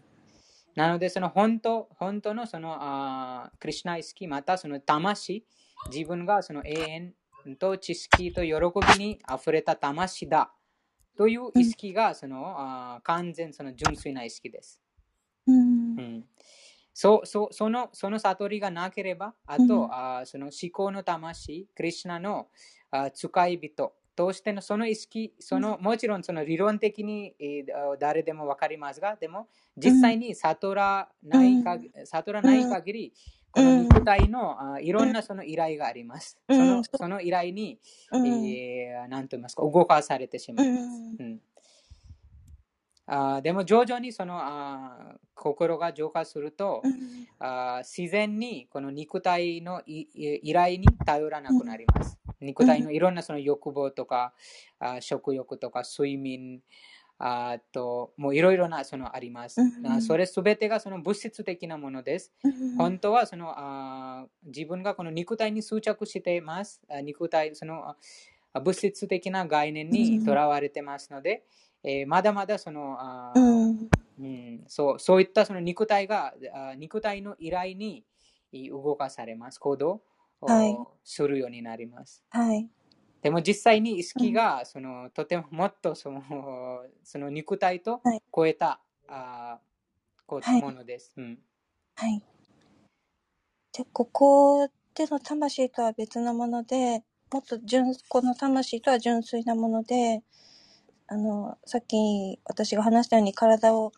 [0.75, 5.45] なので、その本当本当のそのあークリシュナ意識、またその魂、
[5.89, 7.13] 自分がその永遠
[7.57, 10.53] と知識と喜びに溢れた魂だ
[11.17, 14.81] という意識がその、あー完全その純粋な意識です。
[15.47, 15.95] うん。
[15.97, 16.01] う。
[16.01, 16.25] ん、
[16.93, 19.91] そうそうそのその悟りがなければ、あと、うん。
[19.91, 22.49] あーその思考の魂、クリシュナの
[22.91, 33.13] あー使い人としてのその意識、そのもちろんその理論的に、えーあ誰でも分かりますが、でも実際に悟らないかぎ、悟らない限り、
[33.55, 36.37] この肉体のあーいろんなその依頼があります。
[36.49, 36.57] うん。
[36.57, 37.79] そのその依頼に、
[38.11, 38.27] うん。
[38.45, 40.83] えー、なんと言いますか、動かされてしまいます。
[41.19, 41.25] うん。
[41.25, 41.41] うん。
[43.07, 47.27] あーでも徐々にそのあー心が浄化すると、うん。
[47.39, 52.17] あー自然にこの肉体の依頼に頼らなくなります。
[52.41, 54.33] 肉体のいろんなその欲望とか、
[54.79, 56.61] あー食欲とか睡眠
[57.17, 59.61] あと、もういろいろなそのあります。
[60.01, 62.31] それすべてがその物質的なものです。
[62.43, 66.81] うん本当はそのあ自分がこの肉体に執着しています。
[66.89, 67.95] あ肉体、その
[68.53, 71.45] あ物質的な概念にとらわれてますので、
[71.83, 73.89] えーまだまだそのあー、うん
[74.19, 78.03] うん、そうそういったその肉体があ肉体の依頼に
[78.71, 79.59] 動かされます。
[79.59, 80.01] 行動
[80.41, 82.23] をはいするようになります。
[82.29, 82.69] はい。
[83.25, 86.21] でも実際に意識がそのとてももっとその
[87.03, 89.59] その肉体とはい超えた、あ
[90.27, 91.11] こはいものです。
[91.17, 91.39] うん
[91.95, 92.21] はい。
[93.75, 97.03] で、ここでの魂とは別なもので、
[97.33, 100.21] もっと純、この魂とは純粋なもので、
[101.07, 103.91] あの、さっき私が話したように体を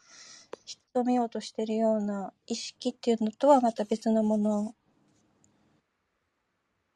[0.65, 4.73] 引き止めようとしているような意識っていうのとはまた別のものっ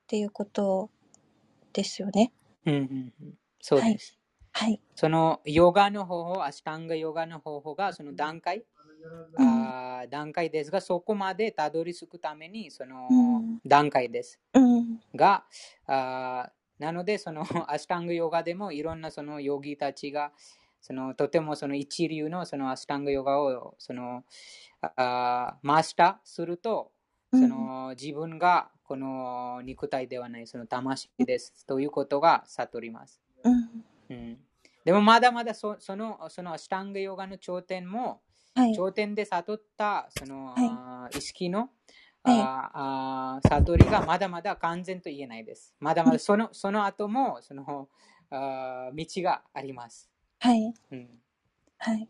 [0.07, 0.89] ていうこと
[1.74, 2.32] ですよね。
[2.65, 4.17] うんうんうんそうです。
[4.53, 4.82] はい。
[4.95, 8.63] そのヨガの方法、アシタンガヨガの方法がその段階、
[9.38, 14.39] あー段階ですが、そこまでたどり着くためにそのうん段階です。
[14.53, 14.99] うん。
[15.15, 15.45] が、
[15.88, 20.34] あーなので、その アシタンガヨガでもいろんなそのヨギたちが、
[20.82, 24.24] そのとてもその一流のそのアシタンガヨガをその
[24.82, 26.91] あーマスターすると、
[27.32, 33.21] その自分がこの肉体ではないその魂ですということが悟ります。
[33.41, 33.85] うん。
[34.09, 34.37] うん、
[34.83, 38.19] でもまだまだそそのそのアシタンガヨガの頂点も
[38.53, 38.75] はい。
[38.75, 41.69] 頂点で悟ったその、はい意識の、はい
[42.23, 45.73] あーあー悟りがまだまだ完全と言えないです。
[45.79, 47.87] まだまだそのその後もその
[48.29, 50.09] あー道があります。
[50.39, 50.73] はい。
[50.91, 51.07] うん、
[51.77, 52.09] はい。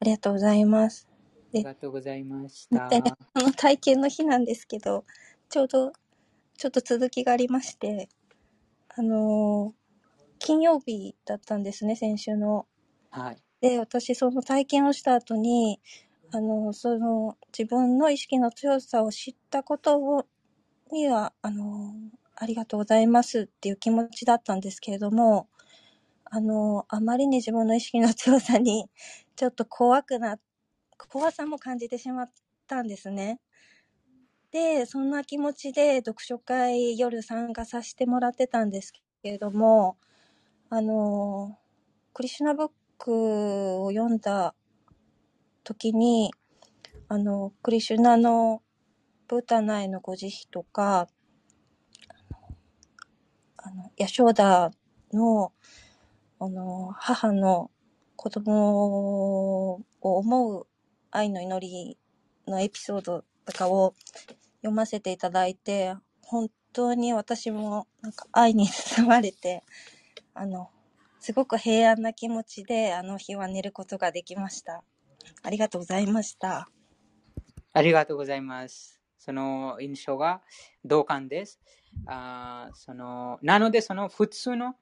[0.00, 1.06] ありがとうございます。
[1.10, 2.88] ありがとうございました。
[2.88, 5.04] でねこの体験の日なんですけど、
[5.52, 5.92] ちょうど、
[6.56, 8.08] ちょっと続きがありまして、
[8.88, 9.82] あのー
[10.38, 12.66] 金曜日だったんですね、先週の。
[13.10, 13.42] はい。
[13.60, 15.80] で、私、その体験をした後に、
[16.32, 20.26] あの、その、自分の意識の強さを知ったことを、
[20.92, 21.94] には、あの、
[22.36, 25.48] ありがとうございますっていう気持ちだったんですけれども、
[26.24, 28.90] あの、あまりに自分の意識の強さに、
[29.36, 30.38] ちょっと怖くな、
[31.10, 32.32] 怖さも感じてしまっ
[32.68, 33.40] たんですね。
[34.52, 38.92] で、そんな気持ちで読書会夜参加させてもらってたんです
[39.22, 39.96] けれども、
[40.68, 41.58] あの、
[42.12, 44.54] クリシュナブックを読んだ
[45.64, 46.34] 時に、
[47.08, 48.62] あの、クリシュナの
[49.26, 51.08] ブータナへのご慈悲とか、
[53.56, 54.70] あの、ヤショーダ
[55.14, 55.52] の、
[56.38, 57.70] あの、母の
[58.16, 60.66] 子供を思う
[61.10, 61.98] 愛の祈り
[62.46, 63.94] のエピソードとかを
[64.62, 69.62] 読ませていただいて、本当に私もなんか愛に包まれて、
[70.34, 70.70] あの、
[71.20, 74.82] すごく平安な気持ちであの日は寝ることができました。
[75.42, 76.68] ありがとうございました。
[77.72, 79.00] ありがとうございます。
[79.18, 80.42] その印象が
[80.84, 81.60] 同感です。
[82.06, 84.74] あそのなので、その普通の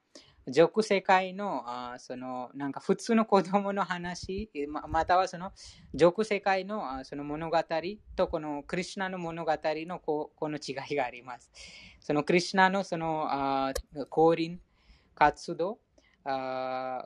[0.47, 5.51] 俗世界のあそのなんか普通の子供の話、ままたはその
[5.93, 7.57] 俗世界のあその物語
[8.15, 11.51] とこのクリュナの物語のここの違いがあります。
[11.99, 13.73] そのクリュナのそのあ
[14.09, 14.59] 降臨
[15.13, 15.79] 活動
[16.23, 16.29] あ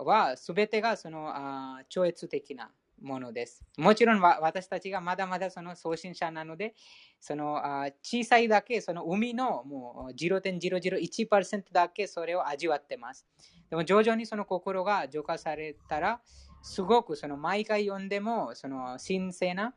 [0.04, 2.72] は全てがそのあ超越的な
[3.02, 3.64] ものです。
[3.78, 6.76] もちろん私たちがまだまだその送信者なので、
[7.20, 7.56] その
[8.02, 13.28] 小さいだけ、その海のもう0.001%だけそれを味わってます。
[13.70, 16.22] でも徐々にその心が浄化されたら、
[16.62, 19.76] すごくその毎回読んでも、その神聖な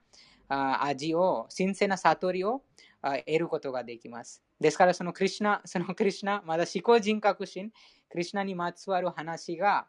[0.48, 2.62] あ味を、神聖な悟りを
[3.02, 4.42] 得ることができます。
[4.58, 7.70] ですから、そのクリシュナ、そのクリシュナ、まだ思考人格心、
[8.08, 9.86] クリシュナにまつわる話が、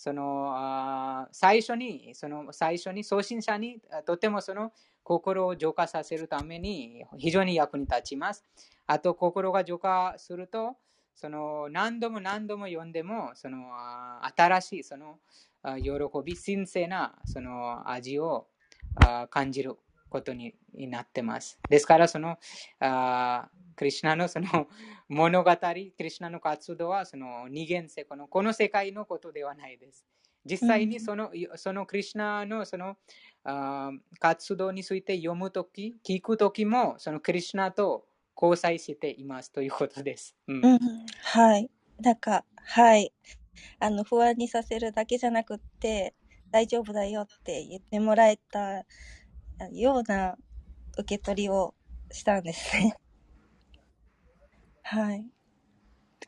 [0.00, 4.72] その最初に、その最初に送信者にとてもその
[5.02, 8.44] 心を浄化させるために非常に役に立ちます。
[8.86, 10.76] あと、心が浄化すると、
[11.16, 13.72] その何度も何度も読んでも、その
[14.36, 15.18] 新しいその
[15.82, 15.90] 喜
[16.24, 18.46] び、神聖なその味を
[19.30, 19.76] 感じる
[20.08, 21.58] ことになってます。
[21.68, 22.38] ですから、その
[23.78, 24.66] クリュナのその
[25.08, 30.04] 物語、クリュナの活動はその二元性この、この世界のことではないです。
[30.44, 32.96] 実際にその,、そのクリュナのその
[34.18, 38.04] 活動について読むとき、聞くときも、そのクリュナと
[38.40, 40.34] 交際していますということです。
[40.48, 40.78] うんうん、
[41.22, 41.70] はい。
[42.00, 43.12] なんか、はい。
[43.78, 46.14] あの、不安にさせるだけじゃなくって、
[46.50, 48.84] 大丈夫だよって言ってもらえた
[49.72, 50.36] ような
[50.98, 51.74] 受け取りを
[52.10, 52.96] したんですね。
[54.90, 55.22] はい。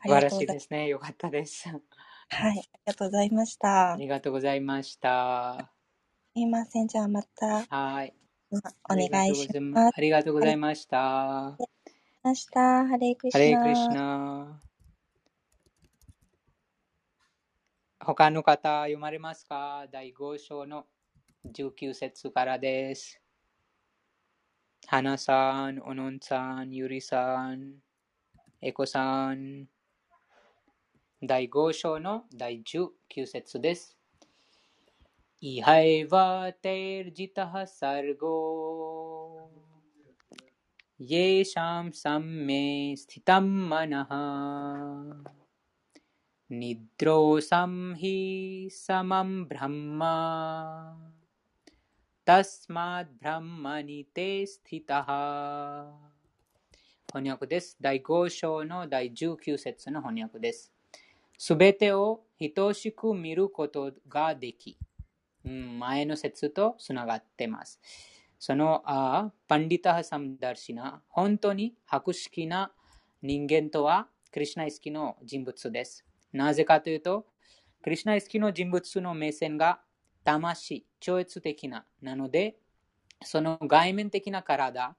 [0.01, 0.29] あ素晴ら。
[0.29, 0.87] しいですね。
[0.87, 1.67] よかったです。
[1.67, 1.79] はい、
[2.29, 3.67] ありがとうございました。
[3.67, 5.71] すありがとうございました。
[6.35, 6.87] いません。
[6.87, 8.13] じゃあまたはい。
[8.51, 8.59] お
[8.89, 9.93] 願いします。
[9.97, 11.47] ありがとうございました。
[11.47, 12.85] ありがとうございました。
[12.85, 13.73] ハレークリシハレークリ。
[13.95, 14.61] ナ。
[17.99, 19.87] 他の方読まれますか？
[19.91, 20.85] 第5章の
[21.47, 23.19] 19節からです。
[24.85, 27.73] 花さん、おのんさん、ゆりさん、
[28.60, 29.66] えこさん。
[31.22, 33.96] 第5章の第19節です。
[35.40, 39.50] イハイワテルジタハサルゴ
[41.00, 44.12] ये शाम सम्मे स्थितं मनः
[46.50, 50.00] निद्रोसं हि समं ब्रह्म
[52.26, 55.12] तस्मात् ब्रह्मणि ते स्थितः
[57.13, 57.75] 翻訳です。
[57.81, 60.71] 第5章の第19節の翻訳です。
[61.37, 62.21] すべてを
[62.55, 64.77] 等しく見ることができ、
[65.43, 67.81] うん、前の説とつながっています。
[68.39, 72.71] そのあパンディタハサムダーシナ、本当に博識な
[73.21, 76.05] 人間とは、クリシナイスキの人物です。
[76.31, 77.25] なぜかというと、
[77.83, 79.81] クリシナイスキの人物の目線が
[80.23, 82.55] 魂、超越的な、なので、
[83.21, 84.95] その外面的な体、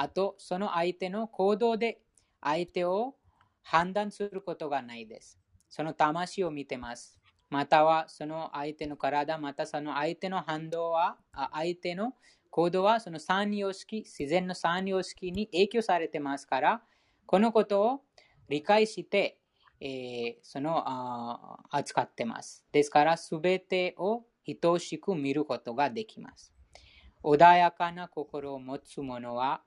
[0.00, 2.00] あとその相手の行動で
[2.40, 3.16] 相手を
[3.60, 5.38] 判断することがないです。
[5.68, 7.20] その魂を見てます。
[7.50, 11.18] またはその相手の体、またその相手の反動は、
[11.52, 12.14] 相手の
[12.48, 16.82] 行動はその三様式、自然の三様式に影響されてますから、
[17.26, 18.00] このことを
[18.48, 19.38] 理解して、
[19.80, 22.64] えーその扱ってます。
[22.72, 24.24] ですから、すべてを
[24.62, 26.54] 等しく見ることができます。
[27.22, 29.62] 穏やかな心を持つ者は、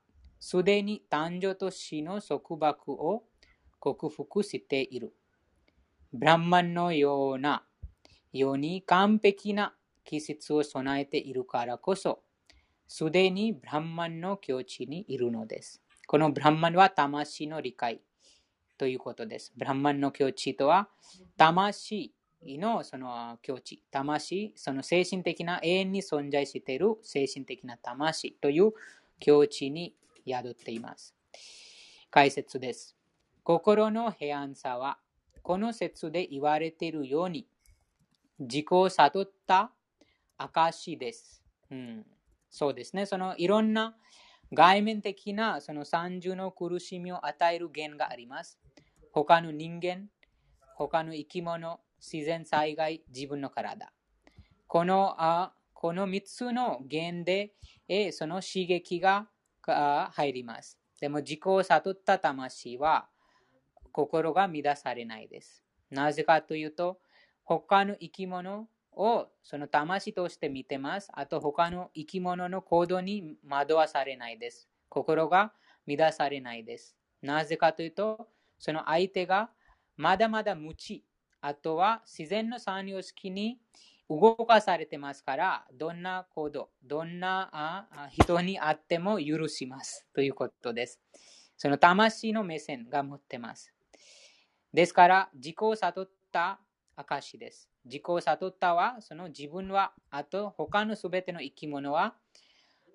[0.45, 3.23] すでに誕生と死の束縛を
[3.79, 5.13] 克服している。
[6.11, 7.63] ブランマンのような、
[8.33, 9.73] ように完璧な
[10.03, 12.23] 気質を備えているからこそ、
[12.89, 15.81] すでにブランマンの境地にいるのです。
[16.07, 18.01] このブランマンは魂の理解
[18.77, 19.53] ということです。
[19.55, 20.89] ブランマンの境地とは、
[21.37, 22.13] 魂
[22.43, 28.73] のその境地、魂、その精神的な永遠に存在している精神的な魂という
[29.21, 29.95] 境地に
[30.26, 31.15] 宿っています。
[32.09, 32.95] 解説です。
[33.43, 34.99] 心の平安さは、
[35.41, 37.47] この説で言われているように、
[38.39, 39.71] 自己を悟った
[40.38, 41.43] 証です。
[41.71, 42.05] うん、
[42.49, 43.05] そうですね。
[43.05, 43.95] そのいろんな
[44.53, 48.59] 外面的なその三重の苦しみを与える源があります。
[49.11, 50.07] 他の人間、
[50.76, 53.91] 他の生き物、自然災害、自分の体。
[54.67, 57.53] このあこの3つの源で、
[57.88, 59.28] えその刺激が
[59.72, 60.78] あ入ります。
[60.99, 63.07] でも自己を悟った魂は
[63.91, 65.64] 心が乱されないです。
[65.89, 66.99] なぜかというと、
[67.43, 71.09] 他の生き物をその魂として見てます。
[71.14, 74.68] あと他の生き物の行動に惑わされないです。
[74.89, 75.53] 心が
[75.88, 76.95] 乱されないです。
[77.22, 78.28] なぜかというと、
[78.59, 79.49] その相手が
[79.97, 81.03] まだまだ無知、
[81.41, 83.59] あとは自然の三様式に
[84.09, 90.99] 動かされてますから、どんな行動、どんな人にあっても許しますということです。
[91.57, 93.73] その魂の目線が持ってます。
[94.73, 96.59] ですから、自己を悟った
[96.95, 97.69] 証です。
[97.85, 102.15] 自己を悟ったは、その自分は、あと他のすべての生き物は、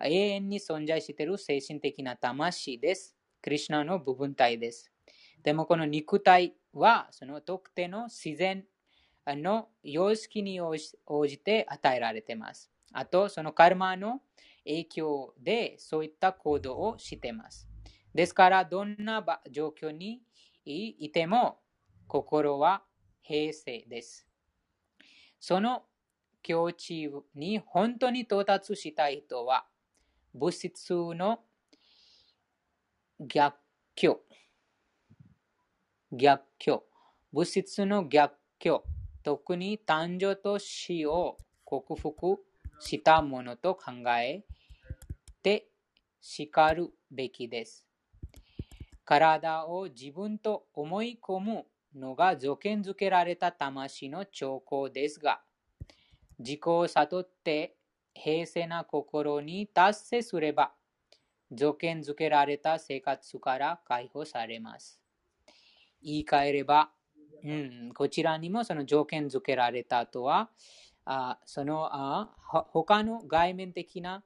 [0.00, 3.16] 永遠に存在している精神的な魂です。
[3.40, 4.92] クリュナの部分体です。
[5.42, 8.64] でもこの肉体は、その特定の自然
[9.36, 10.76] の様式に応
[11.26, 12.70] じて与えられています。
[12.92, 14.22] あと、そのカルマの
[14.64, 17.68] 影響でそういった行動をしています。
[18.14, 20.22] ですから、どんな状況に
[20.64, 21.60] いても、
[22.06, 22.82] 心は
[23.22, 24.26] 平静です。
[25.38, 25.84] その
[26.42, 29.66] 境地に本当に到達したい人は、
[30.34, 31.40] 物質の
[33.20, 33.56] 逆
[33.94, 34.20] 境、
[36.12, 36.84] 逆境、
[37.32, 38.84] 物質の逆境、
[39.22, 42.38] 特に誕生と死を克服
[42.80, 44.44] したものと考え
[45.42, 45.68] て
[46.20, 47.86] 叱るべきです。
[49.04, 51.64] 体を自分と思い込む
[51.94, 55.40] のが条件づけられた魂の兆候ですが、
[56.38, 57.76] 自己を悟って
[58.14, 60.72] 平静な心に達成すれば、
[61.50, 65.00] 条件づけられた生活から解放されます。
[66.02, 66.90] 言い換えれば、
[67.44, 70.50] うん、こちらにもその条件づけられたとは、
[71.04, 72.30] あそのあ
[72.72, 74.22] 他の外面的な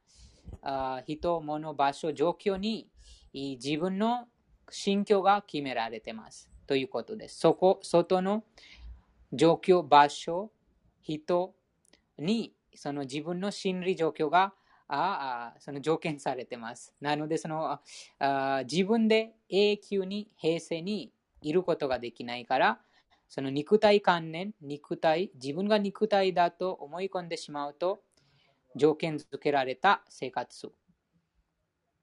[0.63, 2.89] あ人、物、場所、状況に
[3.33, 4.27] 自分の
[4.71, 6.51] 心境が決められています。
[6.67, 7.39] ということです。
[7.39, 8.45] そこ、外の
[9.33, 10.51] 状況、場所、
[11.03, 11.55] 人
[12.19, 14.55] にその自分の心理状況が
[14.89, 16.95] ああその条件されてます。
[17.01, 17.79] なのでその
[18.19, 22.81] あ自分で永久に平成にいることができないから、
[23.35, 28.03] その肉体観念、肉体、自分が肉体だと思い込んでしまうと、
[28.77, 30.71] 条件付けられた生活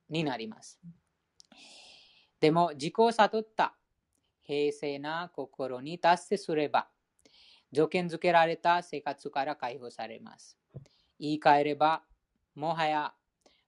[0.09, 0.81] になります。
[2.39, 3.75] でも、自己を悟った
[4.41, 6.87] 平静な心に達成すれば、
[7.71, 10.57] 条件付けられた生活から解放されます。
[11.19, 12.01] 言い換えれば、
[12.55, 13.13] もはや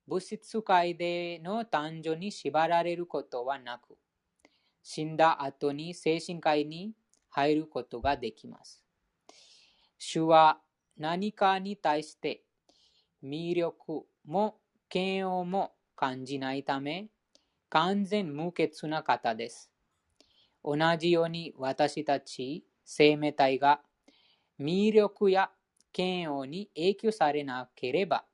[0.08, 4.00] 物質界での誕生に縛られることはなく、
[4.82, 6.96] 死んだ後に精神界に
[7.32, 8.84] 入ることができます。
[9.98, 10.60] 主は
[10.98, 12.44] 何かに対して
[13.24, 14.58] 魅力も
[14.94, 17.08] 嫌悪も感じないため、
[17.70, 19.72] 完全無欠な方です。
[20.64, 23.82] 同じように私たち生命体が
[24.60, 25.50] 魅力や
[25.98, 28.26] 嫌悪に影響されなければ、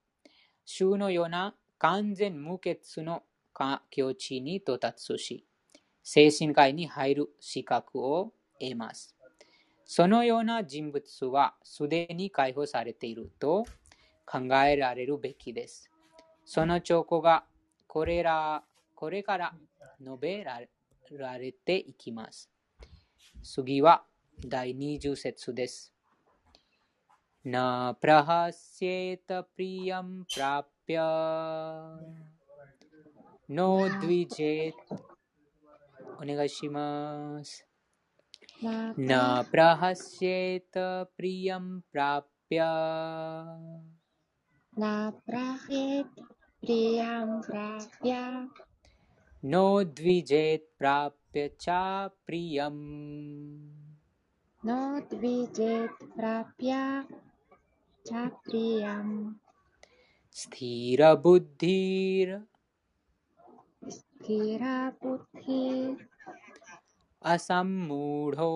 [0.65, 3.23] 主のような完全無欠の
[3.89, 5.45] 境地に到達し、
[6.03, 9.16] 精神界に入る資格を得ます。
[9.84, 13.64] そのような人物はすでに解放されていると
[14.24, 15.90] 考えられるべきです。
[16.44, 17.44] その兆候が
[17.86, 18.62] これら
[18.94, 19.54] これから
[20.00, 20.60] 述べら
[21.38, 22.50] れていきます。
[23.42, 24.04] 次は
[24.46, 25.92] 第20節です。
[27.44, 30.98] न प्रहस्येत प्रियं प्राप्य
[33.50, 34.78] नो द्विजेत
[36.20, 37.65] お願いします。
[38.99, 40.77] न प्रहस्येत
[41.17, 42.59] प्रियं प्राप्य।
[44.79, 46.19] न प्रह्येत्
[46.61, 48.49] प्रियं प्राप्य।
[49.45, 51.69] नो द्विजेत् प्राप्य च
[52.25, 52.81] प्रियम्।
[54.65, 57.03] नो द्विजेत् प्राप्य
[58.07, 59.35] च प्रियम्।
[60.35, 62.33] स्थिरबुद्धिर्।
[63.95, 66.07] स्थिरबुद्धिर्।
[67.27, 68.51] असम्मूढो।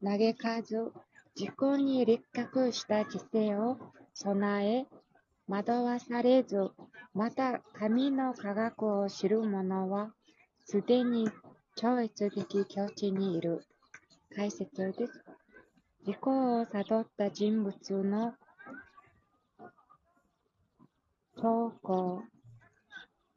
[0.02, 0.90] 投げかず、
[1.36, 3.78] 自己に立脚した知性を
[4.12, 4.86] 備え、
[5.46, 6.72] 惑わされず、
[7.14, 10.12] また神の科学を知る者は、
[10.64, 11.30] すでに
[11.76, 13.64] 超越的境地にいる。
[14.34, 15.35] 解説です。
[16.06, 18.32] 自己を悟った人物の
[21.36, 22.22] 兆候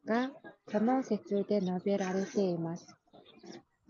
[0.05, 0.29] が
[0.71, 2.85] その説で述べられています。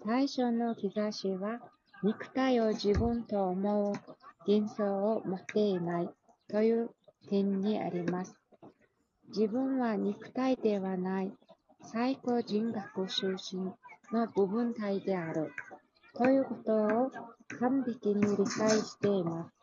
[0.05, 1.59] 最初の兆しは、
[2.03, 3.93] 肉体を自分と思う
[4.47, 6.09] 幻想を持っていない
[6.49, 6.89] という
[7.27, 8.33] 点にあります。
[9.27, 11.33] 自分は肉体ではない
[11.83, 13.73] 最高人格出身
[14.13, 15.51] の部分体である
[16.15, 17.11] ということを
[17.59, 19.59] 完璧に理解しています。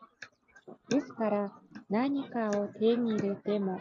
[0.89, 1.51] ですから
[1.89, 3.79] 何かを手に入れても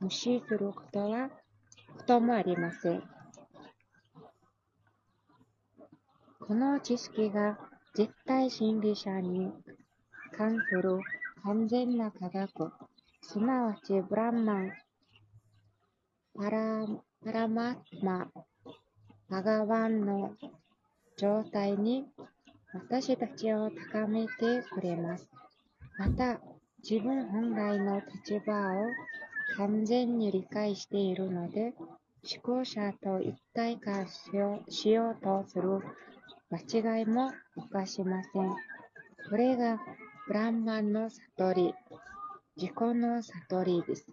[0.00, 1.28] 無視することは
[1.96, 3.02] こともありません。
[6.40, 7.58] この知識が
[7.94, 9.52] 絶対真理者に
[10.36, 10.98] 関する
[11.42, 12.72] 完全な科学、
[13.22, 14.72] すなわちブランマン、
[16.34, 16.86] パラ
[17.22, 18.30] パラマッマ、
[19.28, 20.34] バガワンの
[21.18, 22.06] 状態に
[22.72, 25.28] 私たちを高めてくれます。
[25.98, 26.40] また、
[26.82, 28.86] 自分本来の立場を
[29.58, 31.74] 完全に理解しているので、
[32.22, 35.80] 思考者と一体化しようしようとする
[36.50, 38.48] 間違いも犯しません。
[39.28, 39.78] これが
[40.26, 41.74] ブランマンの悟り、
[42.56, 44.06] 自己の悟りです。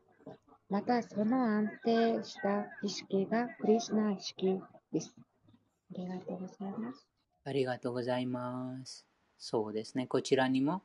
[0.70, 4.60] また、その安定した意識がクリシナ意識
[4.92, 5.16] です。
[5.18, 7.08] ありがとうございます。
[7.46, 9.06] ありがとうございます。
[9.38, 10.08] そうですね。
[10.08, 10.82] こちらにも、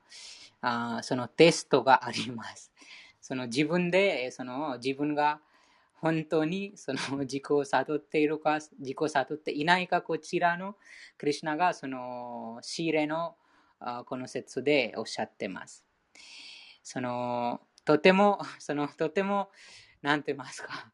[0.60, 2.70] あそのテストがあります。
[3.20, 5.40] その自分で、その自分が
[5.94, 10.76] 本当にその自己を悟っているか、自己を悟っていないか、こちらの
[11.18, 13.36] クリシュナがその仕入れの
[13.80, 15.84] あーこの説でおっしゃってます。
[16.84, 19.50] そのとても、 そのとても、
[20.02, 20.92] なんて言いますか、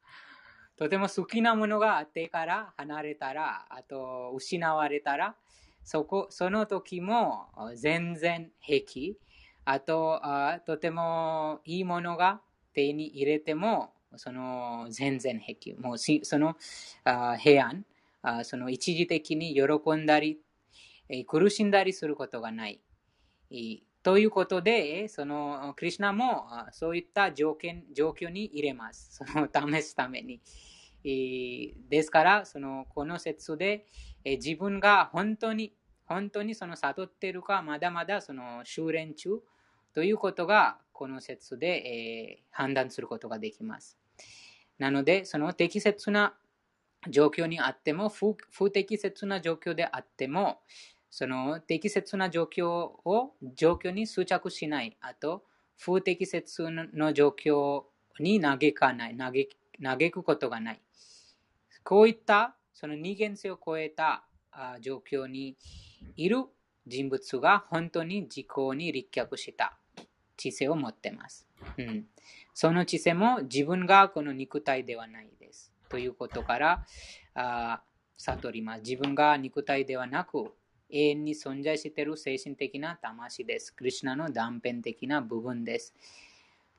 [0.77, 5.37] とても好きなものがあってから離れたら、あと失われたら、
[5.85, 9.19] そこその時も全然平気。
[9.65, 12.43] あとあ、とてもいいものが
[12.75, 15.75] 手に入れても、その全然平気。
[15.75, 16.57] もうしその
[17.05, 17.85] あ平安
[18.23, 20.41] あ、その一時的に喜んだり、
[21.27, 22.81] 苦しんだりすることがない。
[24.03, 29.25] ということで、そのクリシュナもそういった条件状況に入れます。
[29.25, 30.41] その試すために。
[31.03, 33.87] ですから、そのこの説で、
[34.25, 35.75] 自分が本当に、
[36.07, 39.41] 本当にその悟っているか、まだまだその修練中
[39.95, 43.99] ということが、この説で、えー判断することができます。
[44.79, 46.37] なので、その適切な
[47.09, 50.61] 状況にあっても、不不適切な状況であっても、
[51.11, 54.97] その適切な状況を状況に執着しない。
[55.01, 55.45] あと、
[55.77, 57.85] 不適切の状況
[58.21, 59.17] に嘆かない。
[59.17, 60.83] 嘆くことがない。
[61.85, 64.25] こういったその二元性を超えた
[64.81, 65.57] 状況に
[66.17, 66.45] いる
[66.87, 68.47] 人物が本当に自己
[68.77, 69.77] に立脚した
[70.37, 71.47] 知性を持っています。
[71.77, 72.07] うん、
[72.55, 75.73] その知性も自分がこの肉体ではないです。
[75.89, 76.85] ということから
[77.35, 77.83] あ
[78.17, 78.83] 悟ります。
[78.83, 80.53] 自分が肉体ではなく
[80.91, 83.75] 永遠に存在している精神的な魂です。
[83.75, 85.95] クリュナの断片的な部分です。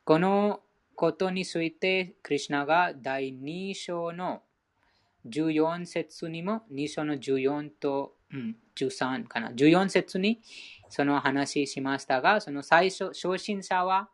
[0.03, 0.61] この
[0.95, 4.41] ことについて、クリュナが第2章の
[5.27, 9.51] 14節にも、2章の14と、うん、13かな。
[9.51, 10.41] 14節に
[10.89, 14.09] その話しましたが、その最初、初心者は、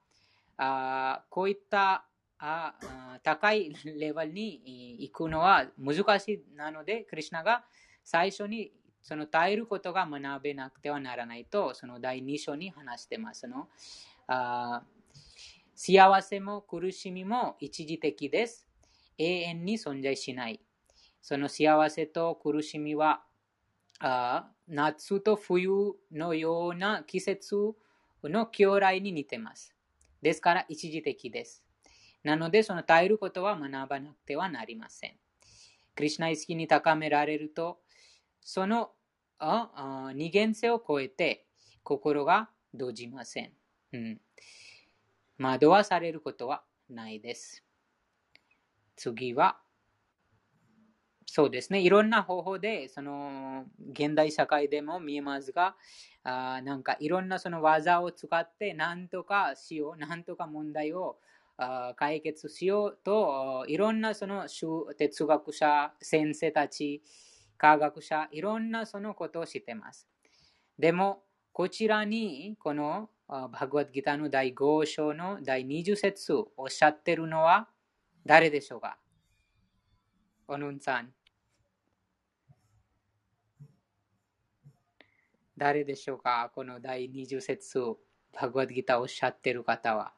[0.58, 2.06] あこういった
[2.38, 7.64] あ高いレベルに行くのは難しいなので、クリュナが
[8.04, 8.72] 最初に
[9.06, 13.48] その耐えることが学べなくてはならないと、その第2章に話してます。
[13.48, 13.68] の
[14.26, 14.82] あ
[15.76, 18.68] 幸せも苦しみも一時的です。
[19.20, 20.60] 永遠に存在しない。
[21.22, 23.22] その幸せと苦しみは
[24.00, 25.70] あ夏と冬
[26.12, 27.56] のような季節
[28.24, 29.76] の将来に似てます。
[30.24, 31.64] ですから一時的です。
[32.24, 35.14] なので、その耐えることは学ばなくてはなりません。
[35.96, 37.78] クリュナ意識に高められると、
[38.46, 38.92] その
[39.40, 41.48] ああ二元性を超えて
[41.84, 43.52] 心が動じません。
[43.92, 44.22] うん、
[45.40, 47.66] 惑わされることはないです。
[48.96, 49.58] 次は、
[51.26, 51.82] そうですね。
[51.82, 55.76] いろんな方法で、その、現代社会でも見えますが、
[56.24, 61.18] あなんかいろんなその技を使って、なんとかしよう、なんとか問題を
[61.58, 64.48] あ解決しようと、いろんなその
[64.98, 67.02] 哲学者、先生たち、
[67.58, 70.08] 科学者、いろんなそのことをしてます。
[70.78, 77.68] でも、こちらに、このバグワッドギターの第5章の第20節おっしゃってるのは
[78.26, 79.00] 誰でしょうか？
[80.48, 81.12] おぬんさん。
[85.58, 86.52] 誰でしょうか？
[86.54, 87.80] この第20節
[88.40, 90.14] バグワッドギターおっしゃってる方は。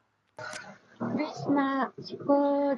[0.98, 2.76] クリスナ思考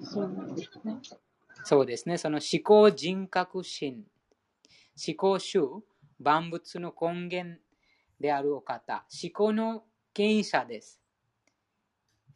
[0.00, 0.96] 心ですね。
[1.64, 2.18] そうですね。
[2.18, 4.04] その思考人格心、
[5.06, 5.82] 思考主、
[6.18, 7.60] 万物の根源
[8.20, 9.84] であるお方、思考の
[10.14, 11.00] 権威者です。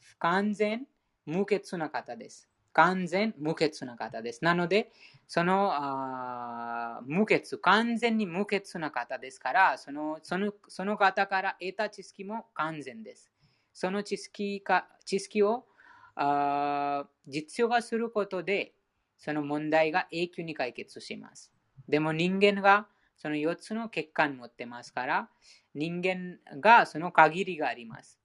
[0.00, 0.86] 不完全
[1.26, 2.48] 無欠な方です。
[2.72, 4.44] 完全無欠な方です。
[4.44, 4.90] なので、
[5.26, 13.30] そのあ無欠、完全に無欠な方ですからそのその、その方から得た知識も完全です。
[13.72, 15.66] その知識か知識を
[16.14, 18.74] あ実用化することで、
[19.22, 21.52] その問題が永久に解決します。
[21.88, 25.28] でも人間がその4つの血管持ってますから、
[25.74, 28.18] 人間がその限りがあります。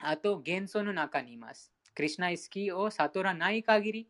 [0.00, 1.72] あと、元素の中にいます。
[1.94, 4.08] クリュナイスキーを悟らない限り、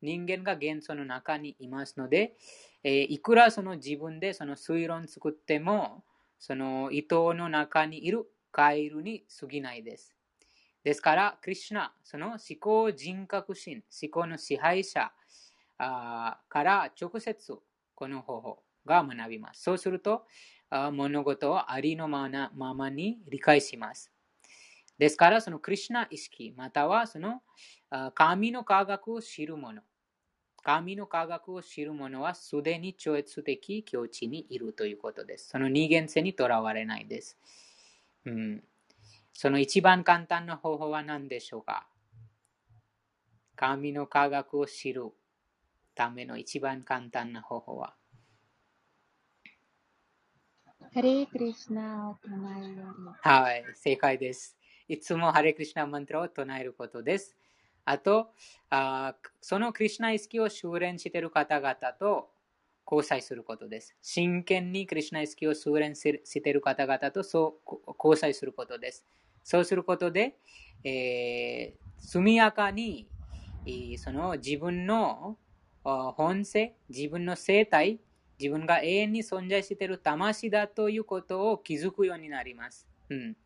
[0.00, 2.36] 人間が元素の中にいますので、
[2.84, 6.04] えーいくらその自分でその推論作っても、
[6.38, 10.14] その糸の中にいるカエルに過ぎないです。
[10.84, 15.10] ですから、クリュナ、その思考人格心、思考の支配者
[15.76, 17.54] から直接
[17.94, 19.62] この方法が学びます。
[19.62, 20.26] そうすると、
[20.92, 24.10] 物事をありのままままに理解します。
[24.98, 27.42] ですから、そのクリュナ意識、またはその
[28.14, 29.82] 神の科学を知る者、
[30.62, 35.48] 神の科学を知る者はすでに超越的境地にいるということです。
[35.50, 37.36] その二元性にとらわれないです。
[38.24, 38.64] うん、
[39.32, 41.86] その一番簡単な方法は何でしょうか？
[43.56, 45.12] 神の科学を知る
[45.94, 47.94] ための一番簡単な方法は？
[50.92, 52.80] ハレークリシナを唱えより。
[53.20, 54.56] はい、正解です。
[54.86, 57.36] いつもハレクリシナマントラを唱えることです。
[57.84, 58.30] あと、
[58.70, 62.30] あーそのクリシナ意識を修練している方々と
[62.86, 63.96] 交際することです。
[64.02, 69.04] 真剣にクリシナ意識を修練ししている方々とそうこ交際することです。
[69.42, 70.36] そうすることで、
[70.84, 73.08] えー速やかに
[73.66, 75.43] えーその自分のあ
[75.84, 78.00] 本性、自分の生態、
[78.38, 82.88] 自分が永遠に存在している魂だということを気づくようになります。
[83.10, 83.36] うん、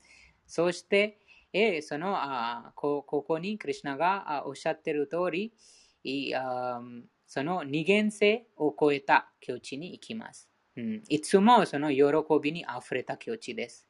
[0.46, 1.18] そして、
[1.52, 5.52] えそのあこここにクリュナがあおっしゃっている通り、
[6.04, 6.80] いあ
[7.26, 10.48] その二元性を超えた境地に行きます。
[10.76, 12.04] うん、いつもその喜
[12.40, 13.86] びにあふれた境地です。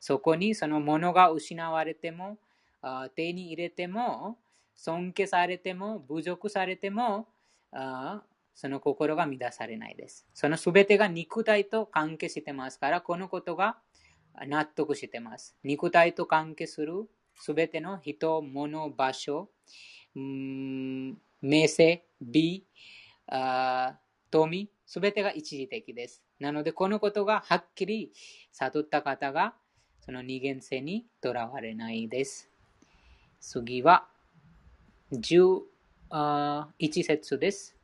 [0.00, 2.38] そこにそのものが失われても、
[2.80, 4.38] あ手に入れても、
[4.74, 7.28] 尊敬されても、侮辱されても、
[7.72, 8.22] あ
[8.54, 10.26] その心が乱されないです。
[10.34, 13.78] そのすべてが肉体と関係してますから、このことが
[14.46, 15.56] 納得してます。
[15.64, 19.48] 肉体と関係するすべての人、物、場所、
[20.14, 22.64] うーん名声、美、
[23.26, 23.98] あ
[24.30, 26.22] 富、すべてが一時的です。
[26.38, 28.12] なので、このことがはっきり
[28.52, 29.54] 悟った方が、
[30.00, 32.50] その二元性にとらわれないです。
[33.40, 34.06] 次は、
[35.12, 35.71] 11
[37.02, 37.74] 節です。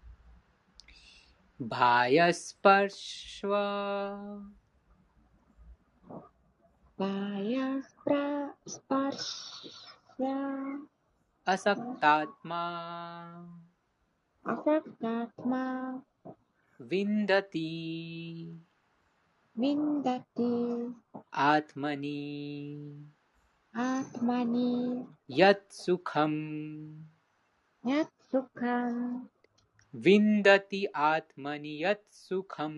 [1.58, 4.38] バヤスパーシュワ
[6.98, 7.06] バ
[27.86, 29.26] ヤス सुखम्
[29.94, 32.76] विन्दति आत्मनि यत् सुखम्।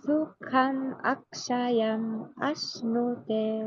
[0.00, 3.62] スカンアクシャヤンアシヌテ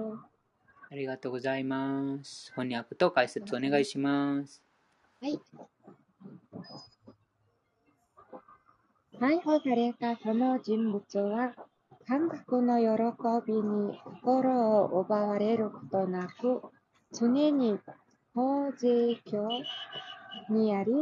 [0.92, 2.52] ありがとうございます。
[2.54, 4.64] 翻訳と解説お願いします。
[5.22, 5.40] はい。
[9.19, 11.55] 逮捕されたその人物は、
[12.07, 16.61] 感覚の喜びに心を奪われることなく、
[17.13, 17.79] 常に
[18.35, 19.49] 法税教
[20.51, 20.93] にあり、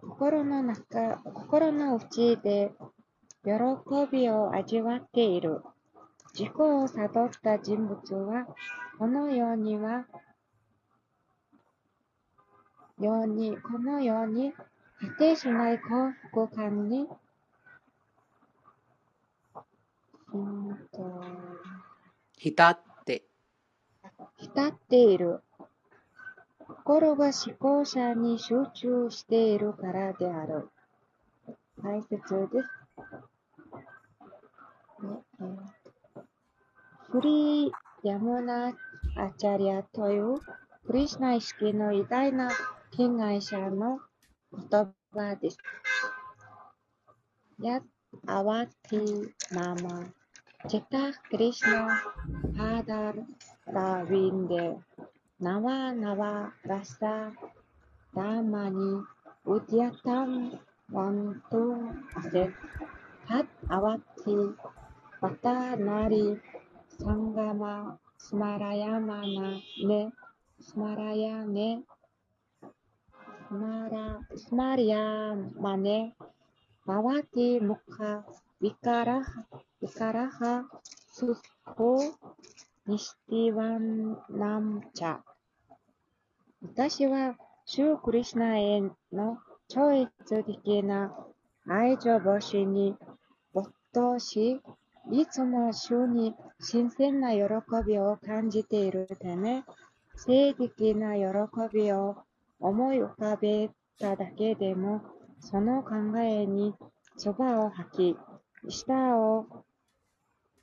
[0.00, 2.72] 心の中、心の内で
[3.44, 3.52] 喜
[4.10, 5.60] びを味わっている。
[6.32, 8.46] 自己を悟った人物は、
[8.98, 10.06] このようには、
[12.98, 17.06] ように、このように、果てしない幸福感に、
[20.36, 21.24] うんと、
[22.36, 23.24] 浸って、
[24.38, 25.42] 浸っている。
[26.58, 30.68] 心が思考者に集中しているからである。
[31.82, 32.68] 大切です。
[35.02, 35.86] ねえー
[37.08, 37.70] フリー・
[38.02, 38.74] ヤムナ・
[39.16, 40.34] アチャリアという
[40.86, 42.50] クリシュナ意識の偉大な
[42.90, 44.00] 権外者の
[44.52, 45.58] 言葉です。
[47.62, 47.80] や、
[48.26, 49.74] アワティ・マ
[50.64, 52.00] cetak Krishna
[52.56, 53.14] Hadar
[53.68, 54.80] Ravinde.
[55.36, 57.28] Nawa Nawa Rasa
[58.16, 59.04] damani,
[59.44, 60.56] Udyatam
[60.88, 62.56] Wantu Aset
[63.28, 64.56] Hat Awati
[65.20, 66.40] Bata Nari
[66.96, 70.08] Sanggama Smarayamana Ne
[70.56, 71.84] Smarayane
[73.46, 76.16] Smara Smarayamane
[76.88, 78.24] Bawati Mukha
[78.60, 79.46] vikaraha
[79.80, 80.52] vikaraha
[81.16, 81.90] susho
[82.88, 85.12] nishtivanamcha
[86.62, 88.80] 私は、主クリシナへ
[89.12, 89.38] の
[89.68, 90.10] 超越
[90.42, 91.14] 的な
[91.68, 92.96] 愛情防止に
[93.52, 94.60] 没頭し、
[95.12, 97.42] いつも主に新鮮な喜
[97.86, 99.64] びを感じているため、
[100.14, 101.24] 性的な喜
[101.72, 102.16] びを
[102.58, 105.02] 思い浮かべただけでも、
[105.40, 106.74] その考えに
[107.16, 108.16] 唾を吐き、
[108.68, 109.46] 舌を、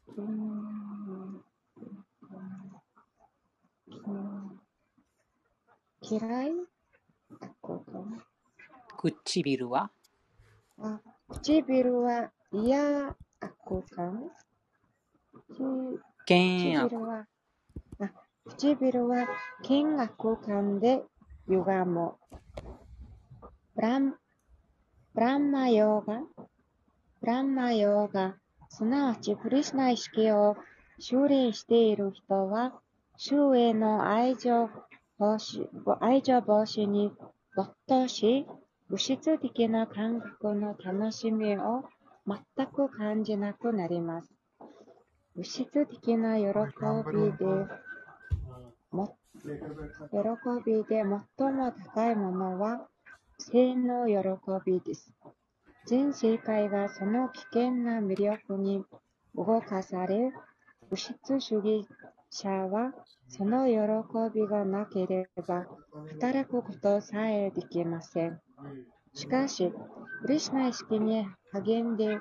[0.07, 1.43] うーん。
[6.01, 6.51] 嫌い？
[8.97, 9.91] 唇は？
[10.79, 10.99] あ
[11.29, 13.15] 唇は嫌。
[13.39, 14.31] 悪感
[16.19, 16.89] 険悪。
[16.89, 17.27] 唇は、
[17.99, 18.11] あ、
[18.47, 19.27] 唇は
[19.61, 21.03] 険悪感で
[21.47, 22.15] 歪む。
[23.75, 24.15] ブラン、
[25.13, 26.21] ブランマヨーガ、
[27.23, 28.35] ブランマヨーガ、
[28.67, 30.57] すなわちクリシナ意識を
[30.99, 32.73] 修練している人は、
[33.15, 34.69] 周への愛情
[35.17, 35.69] 防止、
[36.01, 37.13] 愛情防止に
[37.55, 38.45] 没頭し、
[38.89, 41.85] 物質的な感覚の楽しみを
[42.27, 44.29] 全く感じなくなります。
[45.33, 47.45] 物質的な喜びで、
[48.91, 49.15] も
[50.11, 50.19] 喜
[50.65, 51.05] びで
[51.37, 52.85] 最も高いものは、
[53.39, 54.15] 性の喜
[54.65, 55.13] びです。
[55.85, 58.83] 全世界がその危険な魅力に
[59.35, 60.31] 動かされ、
[60.89, 61.85] 物質主義
[62.29, 62.93] 者は
[63.27, 63.75] その喜
[64.33, 65.65] びがなければ
[66.11, 68.41] 働くことさえできません。
[69.13, 69.71] しかし、
[70.21, 72.17] クリシュナ意識に励んで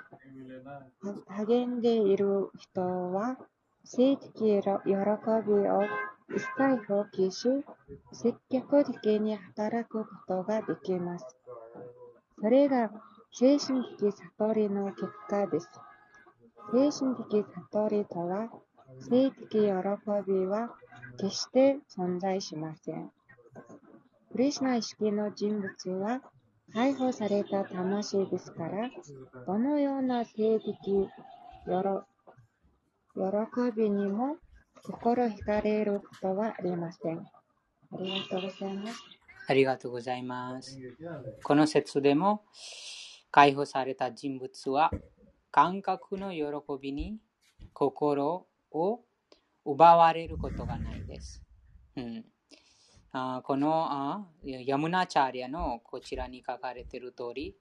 [1.28, 3.36] 励んでいる人は、
[3.84, 5.82] 性的喜びを
[6.34, 7.48] 一切放棄し、
[8.12, 11.36] 積極的に働くことができます。
[12.40, 12.90] それが
[13.34, 15.68] 精神的悟りの結果です。
[16.70, 18.50] 精神的悟りとは、
[19.00, 20.76] 性的喜びは
[21.18, 23.10] 決して存在しません。
[24.32, 26.20] クリシュナ意識の人物は
[26.74, 28.90] 解放された魂ですから、
[29.46, 31.08] どのような性的喜
[33.74, 34.36] びにも
[34.84, 37.18] 心惹かれることはありません。
[37.18, 37.24] あ
[37.98, 39.02] りがとうございます。
[39.48, 40.78] ありがとうございます。
[41.42, 42.44] この説でも、
[43.32, 44.92] 解放された人物は、
[45.50, 46.44] 感覚の喜
[46.80, 47.18] びに
[47.72, 49.00] 心を
[49.64, 51.42] 奪われることがないです。
[51.96, 52.24] うん、
[53.12, 57.56] あこのあヤムナチャーリアのこちらに書かれている通り、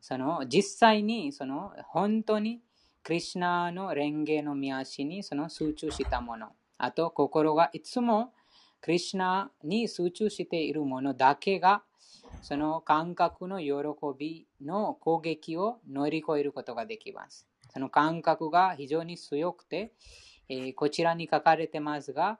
[0.00, 2.60] その実際にその本当に
[3.02, 6.48] クリシナの蓮華の見足にその集中したもの、
[6.78, 8.32] あと心がいつも
[8.80, 11.82] クリシナに集中しているものだけが
[12.42, 13.74] その感覚の喜
[14.18, 17.46] びの攻撃を乗り越えることができます。
[17.72, 19.92] その感覚が非常に強くて、
[20.48, 22.38] えーこちらに書かれてますが、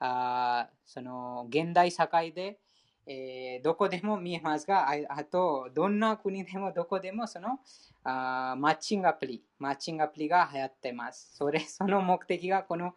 [0.00, 2.58] あその現代社会で、
[3.06, 7.60] えーどこでも見えますが、あと、どんな国でもどこでもその
[8.04, 11.36] あマッチングアプリ、マッチングアプリが流行ってます。
[11.36, 12.94] それ、その目的がこの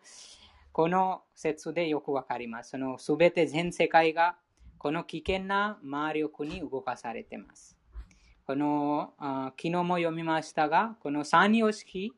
[0.72, 2.72] この説でよくわかります。
[2.72, 4.36] そのすべて全世界が
[4.80, 7.78] この危険な魔力に動かされています。
[8.48, 12.14] この昨日も読みましたが、この三様式、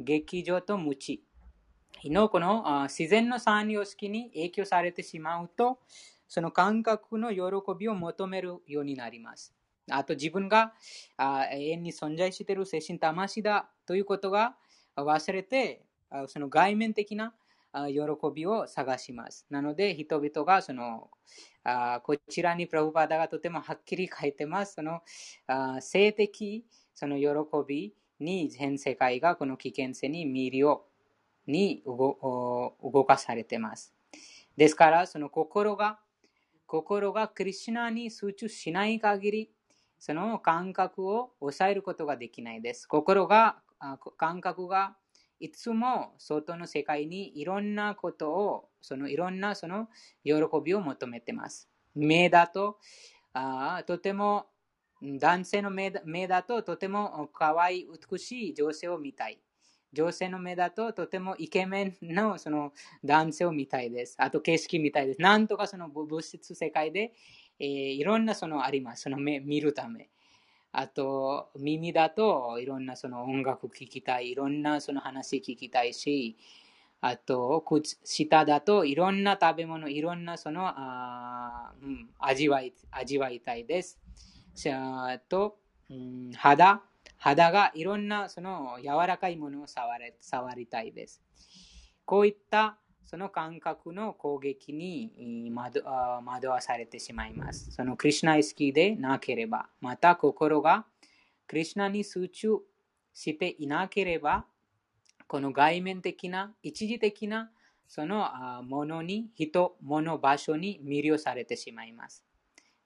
[0.00, 1.22] 劇場と無知
[2.04, 5.80] のこの自然の三様式に影響されてしまうと、
[6.26, 7.42] その感覚の喜
[7.78, 9.54] びを求めるようになります。
[9.90, 10.72] あと自分が
[11.18, 14.56] 永遠に存在している精神魂だということが
[14.96, 15.84] 忘れて、
[16.26, 17.34] その外面的な
[17.88, 18.00] 喜
[18.34, 19.46] びを探します。
[19.50, 21.10] なので人々がその
[21.64, 24.74] あこちらにプラブパダがとてもはっきり書いてます。
[24.74, 25.00] その
[25.46, 26.64] あ性的
[26.94, 27.28] その喜
[27.66, 30.86] びに全世界がこの危険性に見るよ
[31.46, 33.94] うに動かされています。
[34.56, 36.00] ですから、その心が、
[36.66, 39.50] 心がクリシナに集中しない限り、
[39.98, 42.86] その感覚を抑えることができないです。
[42.86, 43.62] 心が、
[44.16, 44.96] 感覚が
[45.40, 49.88] いつも外の世界にいろんなことを、そのいろんなその
[50.24, 50.34] 喜
[50.64, 51.68] びを求めてます。
[51.94, 52.78] 目だと、
[53.32, 54.46] あとても
[55.02, 59.40] 男性の目だ目だととても可愛い美しい女性を見たい。
[59.92, 62.72] 女性の目だととてもイケメンのその
[63.04, 64.16] 男性を見たいです。
[64.18, 65.22] あと景色みたいです。
[65.22, 67.12] なんとかその物質世界で、
[67.58, 69.02] えー、いろんなそのあります。
[69.02, 70.10] その目見るため。
[70.72, 74.30] あと耳だといろんなその音楽聴きたい。
[74.30, 76.36] いろんなその話聞きたいし、
[77.00, 77.64] あと、
[78.04, 80.62] 舌だといろんな食べ物、いろんなその、
[81.80, 83.98] うん、味わい味わいたいです。
[84.72, 85.58] あと、
[85.88, 86.82] うん、肌
[87.16, 91.22] 肌がいろんなその柔らかいものを触れ触りたいです。
[92.04, 92.78] こういった
[93.10, 95.82] その感覚の攻撃に惑
[96.46, 97.70] わされてしまいます。
[97.70, 100.84] そのクリュナ意識でなければ、また心が
[101.46, 102.58] クリュナに集中
[103.14, 104.44] していなければ、
[105.26, 107.50] この外面的な、一時的な
[107.86, 108.28] その
[108.64, 112.26] ものに、人、物、場所に魅了されてしまいます。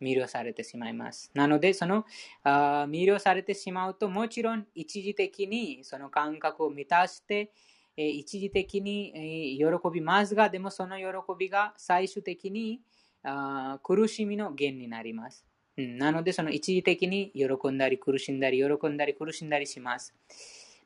[0.01, 1.33] 魅了されてしまいます。
[1.35, 2.05] なので、その
[2.45, 7.51] 魅了されてしまうと、もちろん一時的にその感覚を満たして、
[7.97, 11.05] え一時的に、え喜びますが、でもその喜
[11.39, 12.81] びが最終的に
[13.23, 15.47] あ苦しみの源になります。
[15.77, 20.15] うん、なので、その一時的に喜んだり苦しんだり、喜んだり苦しんだりします。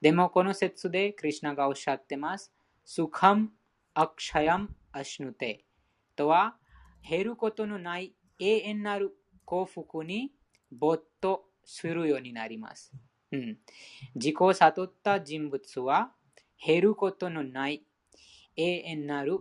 [0.00, 2.52] でも、この説でクリュナがおっしゃってます。
[2.84, 3.50] スカム、
[3.94, 5.64] アクシャヤム、アシュヌテ
[6.14, 6.56] とは、
[7.08, 10.32] 減ることのない永遠なる幸福に
[10.70, 12.92] 没頭するようになります。
[13.32, 13.58] うん、
[14.14, 16.12] 自己を悟った人物は
[16.64, 17.84] 減ることのない
[18.56, 19.38] 永遠なる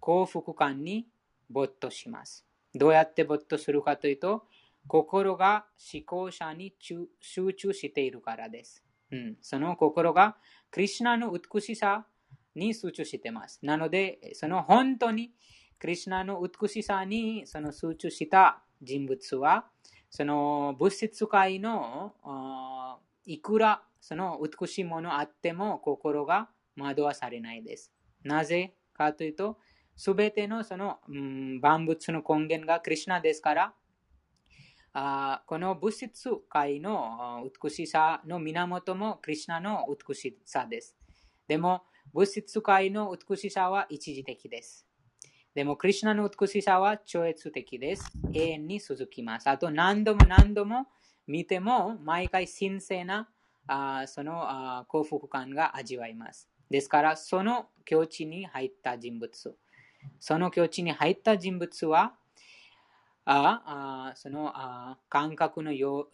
[0.00, 1.06] 幸福感に
[1.48, 2.44] 没頭します。
[2.74, 4.44] どうやって没頭するかというと、
[4.86, 8.84] 心が思考者に集中しているからです。
[9.10, 10.36] うん、その心が
[10.70, 12.06] クリュナの美しさ
[12.54, 13.60] に集中しています。
[13.62, 15.32] なので、その本当に
[15.78, 19.66] クリュナの美しさにその集中した人物は、
[20.10, 22.14] その物質界の
[23.24, 27.92] いくらその美しいものあっても心が惑わされないです。
[28.22, 29.58] なぜかというと、
[29.96, 33.74] すべてのその、うん、万物の根源がクリュナですから、
[34.92, 40.96] あこの物質界の美しさの源もクリュナの美しさです。
[41.48, 44.86] でも、物質界の美しさは一時的です。
[45.54, 48.10] でも、クリュナの美しさは超越的です。
[48.32, 49.48] 永遠に続きます。
[49.48, 50.86] あと、何度も何度も
[51.26, 53.28] 見ても、毎回神聖な
[53.66, 56.48] あそのあ幸福感が味わいます。
[56.70, 59.56] ですから、その境地に入った人物、
[60.20, 62.14] その境地に入った人物は、
[63.28, 66.06] ああそのあ感覚の喜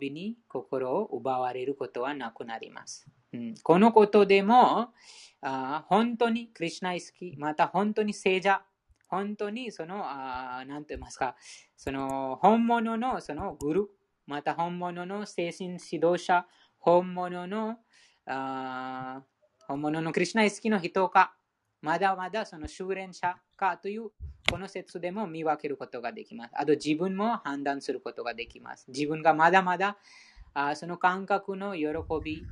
[0.00, 3.06] びに心を奪われることはなくなります。
[3.32, 4.92] うん、このことでも
[5.42, 8.64] あ本当にクリュナイスキーまた本当に聖者
[9.08, 11.36] 本当にその、あなんと言いますか、
[11.76, 13.90] その本物のそのグル、
[14.26, 16.46] また本物の精神指導者、
[16.78, 17.78] 本物の、
[18.26, 19.22] あ
[19.68, 21.34] 本物のクリュナイ好きの人か、
[21.82, 24.10] まだまだその修練者かという
[24.50, 26.52] この説でも見分けることができます。
[26.54, 28.86] あと自分も判断することができます。
[28.88, 29.96] 自分がまだまだ
[30.54, 31.86] あその感覚の喜
[32.24, 32.42] び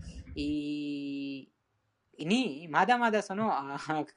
[2.19, 3.53] にまだまだその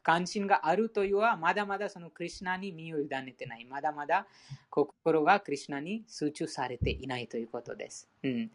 [0.03, 3.65] 関心があるというはまだまだそのクリュナに身を委ねてない。
[3.65, 4.27] まだまだ
[4.69, 8.09] 心がクリュナに集中されていないということです。
[8.23, 8.51] うん、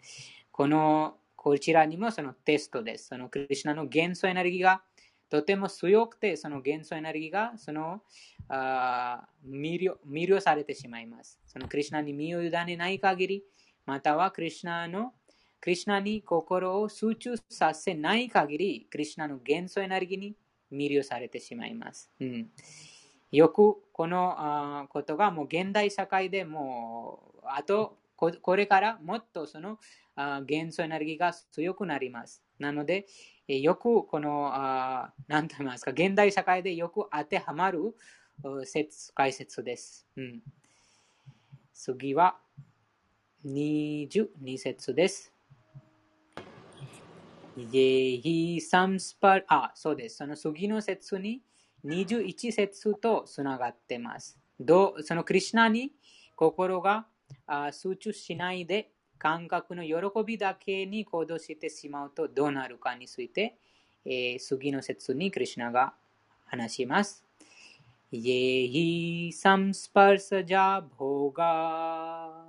[0.50, 3.08] このこちらにもそのテストです。
[3.08, 4.80] そのクリュナの元素エネルギーが
[5.28, 8.00] とても強くて、その元素エネルギーがその
[8.48, 11.40] あ魅了魅了されてしまいます。
[11.46, 13.44] そのクリュナに身を委ねない限り、
[13.84, 15.14] またはクリュナの
[15.60, 20.36] クリュナに心を集中させない限り、クリュナの元素エネルギーに
[20.72, 22.08] 魅了されてしまいます。
[22.20, 22.50] うん、
[23.32, 27.98] よくこのことがもう現代社会でもうあと
[28.30, 29.78] これからもっとその
[30.46, 32.42] 元素エネルギーが強くなります。
[32.58, 33.06] なので、
[33.48, 34.52] よくこの、
[35.26, 37.96] 何と言いますか、現代社会でよく当てはまる
[38.64, 40.06] 説解説です。
[40.16, 40.42] うん、
[41.72, 42.38] 次は
[43.44, 45.32] 22節です。
[47.56, 50.18] イヒサムスパ、あ、そうです。
[50.18, 51.42] その次の説に
[51.84, 54.38] 21節とつながってます。
[54.60, 55.92] どそのクリュナに
[56.36, 57.06] 心が
[57.72, 59.94] 集中しないで感覚の喜
[60.26, 63.56] びだけに行動してしまうとどうなるかについて、
[64.04, 65.94] えー、次の説にクリュナが
[66.46, 67.24] 話します。
[68.10, 72.44] イエヒサムスパルサジャボガ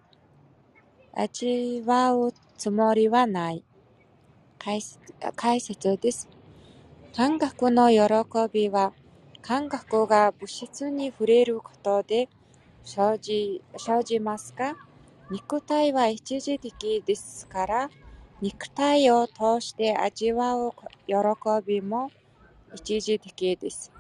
[1.13, 3.65] 味わうつもりはない。
[4.59, 4.81] 解
[5.35, 6.29] 解説です。
[7.15, 7.99] 感覚の喜
[8.53, 8.93] びは、
[9.43, 12.29] 感覚が物質に触れることで
[12.85, 14.77] 生じ生じますが、
[15.31, 17.91] 肉体は一時的ですから、
[18.41, 20.73] 肉体を通して味わう
[21.07, 21.15] 喜
[21.67, 22.11] びも
[22.75, 23.93] 一時的です。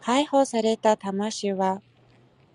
[0.00, 1.80] 解放された魂は、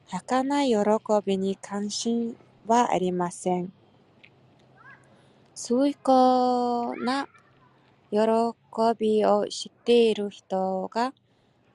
[0.08, 0.78] 儚い喜
[1.26, 2.36] びに関心
[2.66, 3.72] はありません。
[5.54, 7.28] 崇高な
[8.12, 8.20] 喜
[8.98, 11.14] びを知っている人が、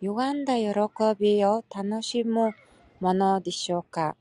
[0.05, 0.69] 歪んだ喜
[1.17, 2.51] びを楽しむ
[2.99, 4.17] ものでしょうか?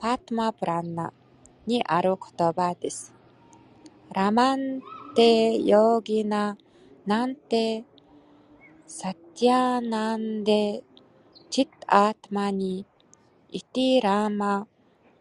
[0.00, 1.12] パートマプランナ
[1.68, 3.14] にある言葉です。
[4.12, 4.80] ラマン
[5.14, 6.58] テヨギナ
[7.06, 7.84] なんて
[8.88, 10.82] サティアナンデ
[11.48, 12.84] チッアートマニ
[13.48, 14.66] イティラマ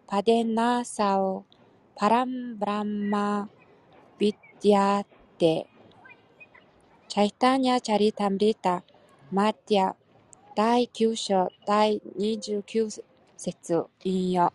[0.07, 1.45] パデナサオ
[1.95, 3.47] パランブランマ
[4.17, 5.05] ビッディア
[5.38, 5.67] テ
[7.07, 8.84] チャイタニャチャリタムリタ
[9.36, 9.98] マティア
[10.56, 13.03] 第9章第29
[13.36, 14.53] 節引用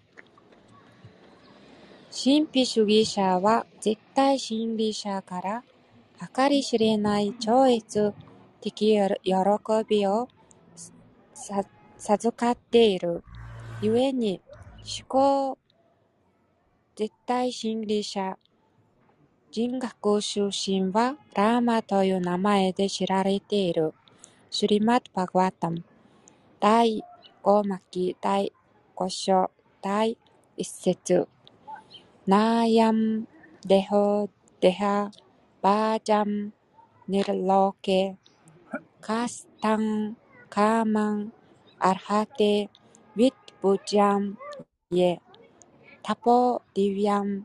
[2.11, 5.65] 神秘主義者は絶対真理者から
[6.35, 8.15] 計り知れない超越
[8.63, 8.73] 的
[9.23, 9.33] 喜
[9.87, 10.29] びを
[11.99, 13.23] 授かっている。
[13.83, 14.41] 故に
[14.79, 15.59] 思考
[16.97, 18.39] 絶対真理者
[19.51, 23.93] 人格出身はラーマという名前で知られている。
[24.53, 25.85] シュリマット・バグワタム
[26.59, 27.05] 第
[27.45, 28.53] 5巻第
[28.97, 29.49] 5章
[29.81, 30.19] 第
[30.59, 31.29] 1節
[32.27, 33.29] ナーヤム・
[33.65, 34.29] デホ・
[34.61, 35.13] デハ・
[35.63, 36.53] バージャム・
[37.07, 38.17] ニルローケ
[39.01, 40.17] カスタン・
[40.49, 41.33] カーマン・
[41.79, 42.69] アルハテ・
[43.15, 44.37] ウィッブジャム・
[44.91, 45.21] イエ
[46.03, 47.45] タポ・ディヴィアム・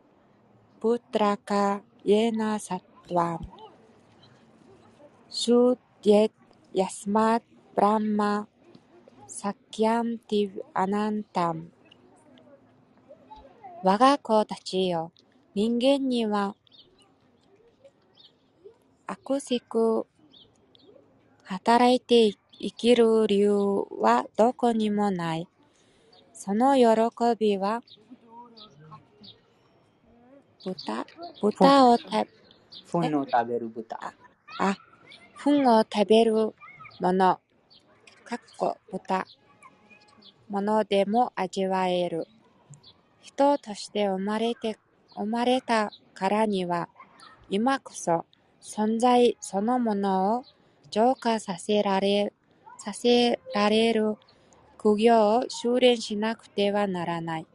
[0.81, 3.45] プトラカ・イエナ・サトワム
[5.29, 6.44] シュディエヤスマッ
[6.77, 8.49] ブランマ・
[9.29, 11.71] サキャンティヴ・アナンタム
[13.81, 15.13] 我が子たちよ、
[15.53, 16.53] 人間には
[19.07, 20.05] 悪しく
[21.43, 25.47] 働いて生きる理由はどこにもない。
[26.33, 26.83] その喜
[27.39, 27.83] びは
[30.65, 31.07] 豚
[31.41, 32.27] 豚を食べ、
[32.91, 34.13] 糞を食べる豚。
[34.59, 34.75] あ、
[35.37, 36.53] 糞を食べる
[37.01, 37.41] もの、
[38.23, 39.25] かっこ豚、
[40.47, 42.25] ものでも味わえる。
[43.21, 44.77] 人として生まれて、
[45.13, 46.87] 生まれたからには、
[47.49, 48.25] 今こそ
[48.61, 50.43] 存在そのものを
[50.89, 52.31] 浄化させられ、
[52.77, 54.15] させられる
[54.77, 57.47] 苦行を修練しなくてはならない。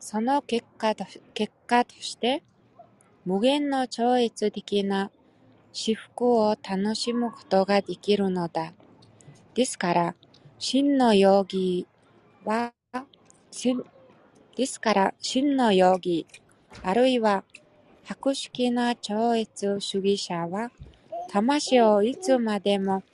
[0.00, 2.42] その結果と結果として、
[3.24, 5.12] 無限の超越的な
[5.80, 8.72] 至福を楽しむことができるのだ。
[9.54, 10.14] ですから、
[10.58, 11.86] 真のヨギ
[12.44, 12.72] は、
[14.56, 16.26] ですから、真のヨギ、
[16.82, 17.44] あるいは
[18.02, 20.72] 博識な超越主義者は、
[21.28, 23.04] 魂をいつまでも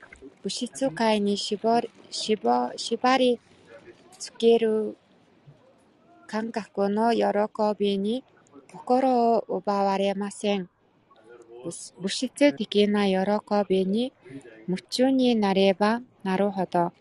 [0.43, 3.41] 物質界に絞り絞縛り
[4.19, 4.97] 付ける
[6.27, 7.25] 感覚の喜
[7.79, 8.25] びに
[8.73, 10.71] 心を奪われません。
[11.65, 13.17] 物質的な喜
[13.69, 14.13] びに
[14.69, 16.93] 夢中になればなるほど、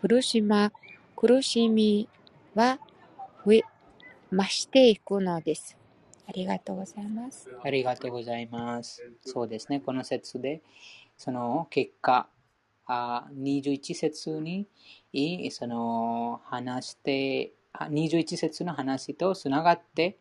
[0.00, 0.70] 苦しま
[1.16, 2.08] 苦しみ
[2.54, 2.78] は
[4.30, 5.76] 増していくのです。
[6.26, 7.48] ありがとうございます。
[7.62, 9.02] ありがとうございます。
[9.24, 10.60] そうですね、この説で、
[11.16, 12.28] その結果、
[12.86, 14.66] あ21節に
[15.50, 17.52] その話して、
[17.90, 20.16] 21節の話とつながって、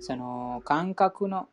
[0.00, 1.48] その感覚の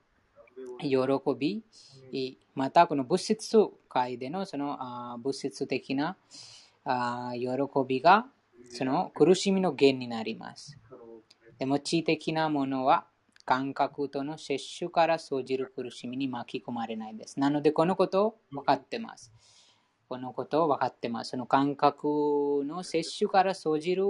[0.79, 0.97] 喜
[1.37, 1.63] び、
[2.11, 3.57] いまたこの物質
[3.87, 6.17] 界でのそのあ物質的な
[6.83, 7.47] あ喜
[7.87, 8.25] びが
[8.69, 10.77] その苦しみの原因になります。
[11.59, 13.05] でも知的なものは
[13.45, 17.39] 感覚との摂取から生じる苦しみに巻き込まれないです。
[17.39, 19.31] なので、このことを分かってます。
[20.07, 21.31] このことを分かってます。
[21.31, 24.05] その感覚の摂取から生じる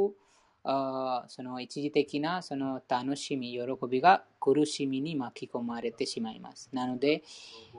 [0.63, 6.69] あその一時的なその楽しみ、喜びが苦しみに巻き込まれてしまいます。
[6.71, 7.23] なので、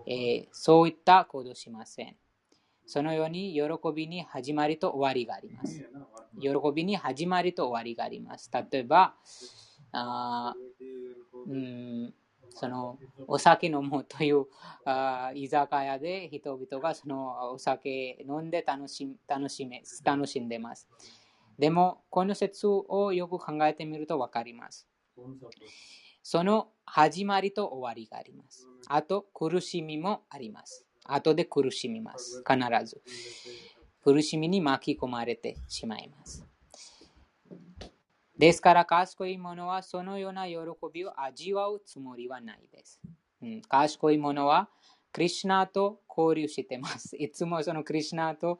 [0.06, 2.16] えー、そういった行動しません。
[2.86, 3.62] そのように喜
[3.94, 5.88] びに始まりと終わりがあります。
[6.40, 8.50] 喜びに始まりと終わりがあります。
[8.52, 9.14] 例えば、
[9.92, 10.54] あ
[11.46, 12.14] うん
[12.54, 14.46] そのお酒飲むという
[14.84, 20.88] あ居酒屋で人々がそのお酒飲んで楽し楽しめ楽しんでます。
[21.62, 24.88] でも、この説をよく考えてみると分かります。
[26.20, 28.66] その始まりと終わりがあります。
[28.88, 30.84] あと、苦しみもあります。
[31.04, 32.42] 後で苦しみます。
[32.44, 33.00] 必ず。
[34.02, 36.44] 苦しみに巻き込まれてしまいます。
[38.36, 40.56] ですから、賢い者はそのような喜
[40.92, 43.00] びを味わうつもりはないです。
[43.40, 44.68] うん、賢い者は
[45.12, 47.14] クリュナと交流してます。
[47.16, 48.58] いつもそのクリュナと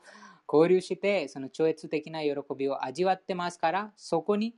[0.50, 4.54] 交流して、その超越的な喜びを味わってますから、そこに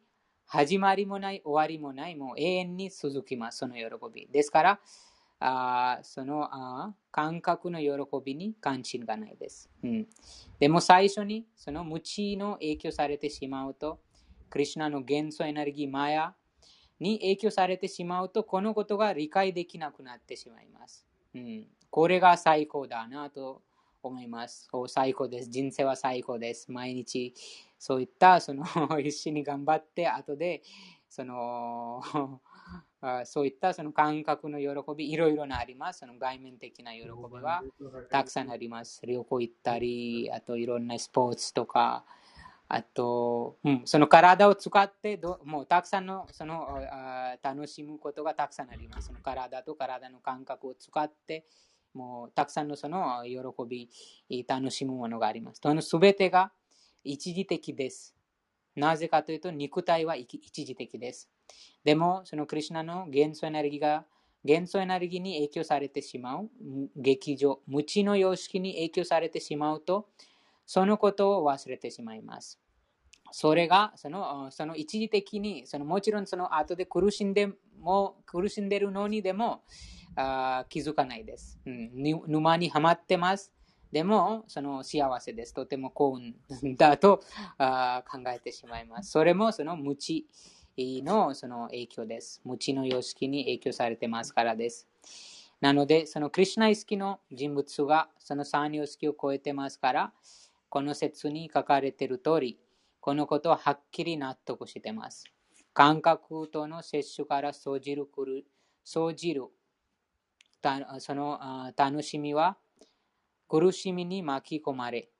[0.47, 4.29] 始まりもない、終わりもない、もう永遠に続きます、その喜び。
[4.31, 4.81] ですから、
[5.41, 7.89] あそのあ感覚の喜
[8.25, 10.07] びに関心がないです、うん。
[10.59, 14.01] でも最初にその無知の影響されてしまうと、
[14.49, 16.35] クリュナの元素エネルギー、マヤ
[17.01, 21.07] に影響されてしまうと、このことが理解できなくなってしまいます。
[21.35, 23.61] うん、これが最高だなと
[24.09, 24.69] 思います。
[24.89, 25.51] 最高です。
[25.51, 26.71] 人生は最高です。
[26.71, 27.35] 毎日
[27.79, 28.65] そういったその
[29.03, 30.63] 必死に頑張って、後で
[31.09, 32.03] その
[33.25, 36.01] そういったその感覚の喜び、いろいろなあります。
[36.01, 37.63] その外面的な喜びは
[38.11, 39.05] たくさんあります。
[39.05, 42.05] 旅行行ったり、あといろんなスポーツとか、
[42.67, 49.09] あと、うん、その体を使ってど、もうたくさんのそのあ楽しむことがたくさんあります。
[49.09, 51.47] その体と体の感覚を使って、
[51.95, 53.39] もうたくさんのその喜
[54.29, 55.61] び、楽しむものがあります。
[55.63, 56.53] そのすべてが
[57.03, 58.15] 一時的です。
[58.77, 61.31] なぜかというと、肉体は一時的です。
[61.85, 64.05] でも、そのクリュナの元素エネルギーが
[64.45, 66.51] 元素エネルギーに影響されてしまう、
[66.97, 70.09] 劇場、無知の様式に影響されてしまうと、
[70.67, 72.61] そのことを忘れてしまいます。
[73.31, 77.49] それがそのその一時的に、そのもちろんその後で苦しんで
[77.81, 79.63] も苦しんでるのにでも
[80.17, 81.91] あ気づかないです、うん。
[82.27, 83.53] 沼にはまってます。
[83.93, 85.55] でも、その幸せです。
[85.55, 86.19] とても幸
[86.63, 87.21] 運だと
[87.59, 89.11] あ考えてしまいます。
[89.13, 90.27] それもその無知
[90.77, 92.41] のその影響です。
[92.45, 94.89] 無知の様式に影響されてますからです。
[95.61, 100.13] なので、そのクリュナイ意識の人物がその三様式を超えてますから、
[100.69, 102.59] この説に書かれている通り、
[103.01, 105.25] このことをはっきり納得してます。
[105.73, 108.09] 感覚との摂取から生じる、
[108.85, 109.45] 生じる
[110.99, 112.57] その楽しみは
[113.49, 115.11] 苦しみに巻き込まれ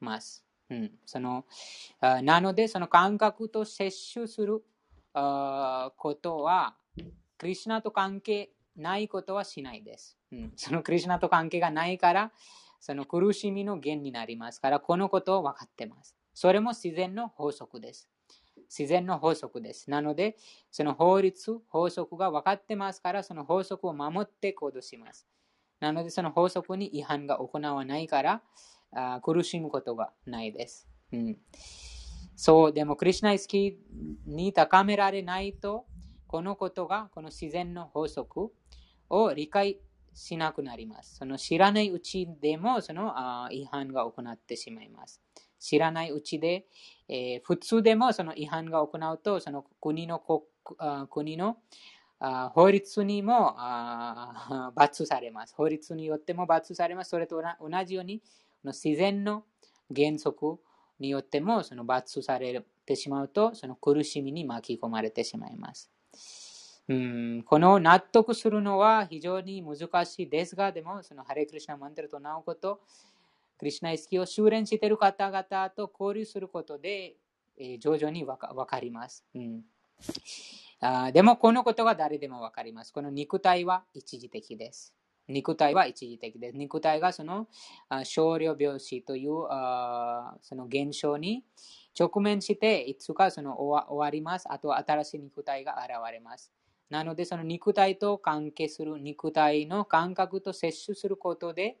[0.00, 0.44] ます。
[0.68, 1.44] うん、その
[2.00, 4.64] なので、その感覚と摂取する
[5.12, 6.74] ことは、
[7.38, 10.18] クリュナと関係ないことはしないです。
[10.32, 12.32] うん、そのクリュナと関係がないから、
[12.80, 16.16] その苦しみの源になりますから、このことを分かってます。
[16.34, 18.08] それも自然の法則です。
[18.68, 19.90] 自然の法則です。
[19.90, 20.36] なので、
[20.70, 25.26] その法律、法則が分かってますから、その法則を守って行動します。
[25.80, 28.42] なので、その法則に違反が行わないから、
[28.92, 30.88] あ苦しむことがないです。
[31.12, 31.38] うん、
[32.34, 35.86] そう、でも、クリュナイスキーに高められないと、
[36.26, 38.52] このことが、この自然の法則
[39.08, 39.80] を理解
[40.14, 41.16] しなくなります。
[41.16, 45.22] その知らないうちでも、そのあ違反が行ってしまいます。
[45.58, 46.66] 知らないうちで、
[47.08, 50.22] えー、普通でもその違反が行うと、その国の
[51.10, 51.58] 国の
[52.20, 53.56] 法律にも
[54.74, 55.54] 罰されます。
[55.54, 57.10] 法律によっても罰されます。
[57.10, 58.22] それと同じように、
[58.64, 59.44] 自然の
[59.94, 60.58] 原則
[60.98, 65.90] によってもその罰されてしまうと、その苦しみに巻き込まれてしまいます。
[66.88, 72.80] うんこの納得するのは非常に難しいですが、でも、そのハレクリシナマンテルとなおこと、
[73.58, 77.16] クリュナ意識を修練している方々と交流することで、
[77.58, 79.24] えー、徐々にわかかります。
[79.34, 79.64] うん
[80.80, 82.92] あでも、このことが誰でもわかります。
[82.92, 84.94] この肉体は一時的です。
[85.28, 86.56] 肉体は一時的です。
[86.56, 87.48] 肉体がその
[88.04, 91.44] 少量病死というあその現象に
[91.98, 94.52] 直面して、いつかその終わります。
[94.52, 96.52] あと新しい肉体が現れます。
[96.90, 101.78] なので、その肉体と関係する肉体の感覚と摂取することで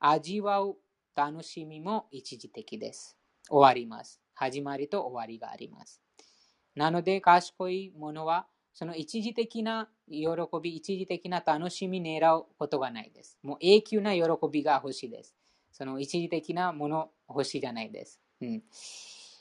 [0.00, 0.76] 味わう
[1.14, 3.16] 楽しみも一時的です。
[3.48, 4.20] 終わります。
[4.34, 6.00] 始まりと終わりがあります。
[6.74, 10.28] なので、賢い者は、その一時的な喜
[10.62, 13.38] び、一時的な楽しみ狙うことがないです。
[13.42, 15.34] もう永久な喜びが欲しいです。
[15.72, 18.20] その一時的なもの欲しいじゃないです。
[18.40, 18.62] うん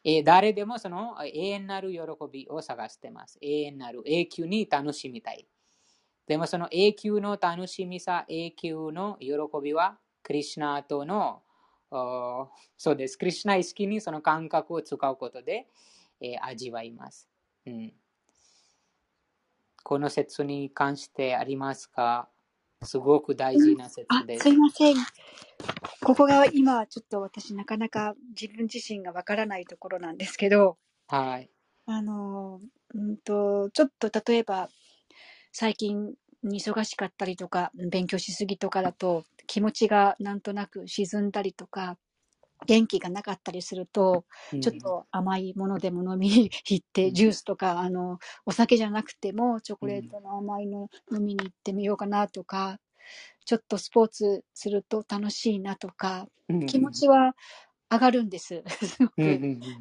[0.04, 2.00] えー、誰でもその永遠なる喜
[2.32, 3.38] びを探してます。
[3.42, 5.48] 永遠なる、永久に楽しみたい。
[6.26, 9.30] でもその永久の楽しみさ、永久の喜
[9.62, 11.42] びは、クリュナとの、
[11.92, 13.18] そうです。
[13.18, 15.68] クリュナ意識にその感覚を使うことで、
[16.22, 17.28] えー、味わいます、
[17.66, 17.94] うん。
[19.84, 22.30] この説に関してありますか？
[22.84, 24.44] すごく大事な説です。
[24.44, 24.96] すいません。
[26.02, 31.50] ここが今ちょっと私なかなか自分自身がわからないところなんですけど、はい。
[31.88, 32.62] あの、
[32.94, 34.70] うんと、ちょっと例えば
[35.52, 36.14] 最近
[36.44, 41.98] 忙しかったりとか勉強しすぎとかだと気持ちがなんとなく沈んだりとか
[42.68, 44.26] 元気がなかったりすると、
[44.62, 52.80] ちょっと甘いものでも飲みに行って、ジュースとか、あの、お酒じゃなくても、チョコレートの甘いの飲みに行ってみようかなとか、
[53.46, 56.28] ちょっとスポーツすると楽しいなとか、
[56.68, 57.34] 気持ちは
[57.90, 58.62] 上がるんです。
[58.86, 59.14] すごく。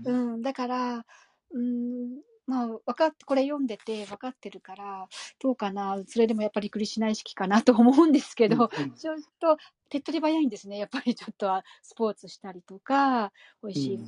[0.04, 1.04] うん、だから、
[1.50, 5.06] うん、まあ、分かって、これ読んでて分かってるから、
[5.38, 9.58] どうかな、それでもやっぱりクリシナ意識かなと思うんですけど、ちょっと
[9.90, 10.78] 手っ取り早いんですね。
[10.78, 13.98] やっぱりちょっとスポーツしたりとか、美味しい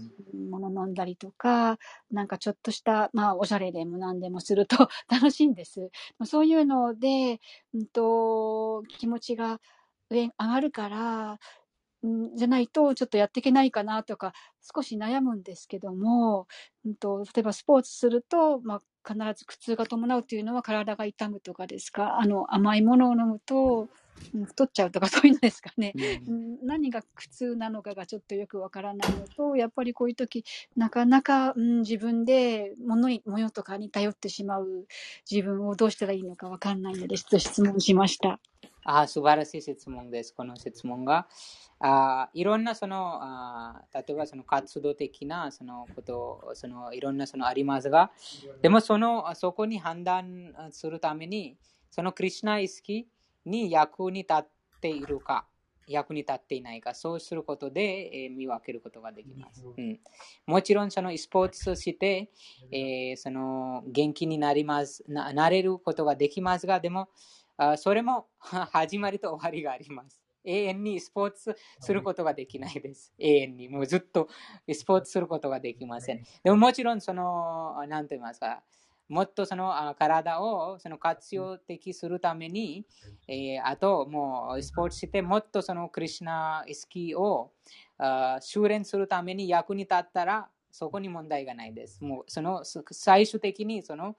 [0.50, 1.78] もの飲んだりとか、
[2.10, 5.90] なんかちょっとした、まあ、おしゃれでも何でもすると 楽しいんです。
[6.24, 7.40] そういうので、
[7.74, 9.60] うんと、気持ちが
[10.08, 11.38] 上上がるから、
[12.06, 14.32] んじゃないとちょっとやっていけないかなとか
[14.74, 16.46] 少し悩むんですけども、
[16.84, 22.18] うんと、例えばスポーツすると、まあ、必ず苦痛が伴うというのは体が痛むとかですか？
[22.20, 23.88] あの甘いものを飲むと、
[24.46, 25.92] 太っちゃうとかそういうのですかね、
[26.26, 30.44] うん、何が苦痛なのかがちょっとよくわからないのとやっぱりこういう時
[30.76, 34.86] なかなか、うん、自分で物に物とかに頼ってしまう
[35.30, 38.38] 自分をどうしたらいいのかわかんないのでちょっと質問しました。
[38.84, 40.34] あ素晴らしい質問です。
[40.34, 41.26] この質問が。
[41.82, 48.10] あいろんなそのあ例えばその活動的なそのことそのいろんなそのありますが
[48.60, 51.56] でもそのそこに判断するために
[51.90, 53.08] そのクリュナ意識
[53.44, 54.46] に役に立っ
[54.80, 55.46] ているか
[55.86, 59.98] 役に立っていないかそうすることで、えー、見分けることができます、うん、
[60.46, 62.30] もちろんそのスポーツして、
[62.70, 67.08] えー、その元気になりますななれることができますがでも
[67.56, 73.12] あそれも始まりと終わりがあります永遠にスポーツすることができないです。
[73.18, 73.68] 永遠に。
[73.68, 74.28] もうずっと
[74.72, 76.22] スポーツすることができません。
[76.42, 78.62] でももちろん、その、何と言いますか、
[79.10, 82.86] もっとその体をその活用的するために、
[83.26, 87.50] えー、あともうスポーツしてもっとそのクリュナ意識を
[88.40, 92.02] 修練するために役に立ったらそこに問題がないです。
[92.04, 94.16] もうその最終的にその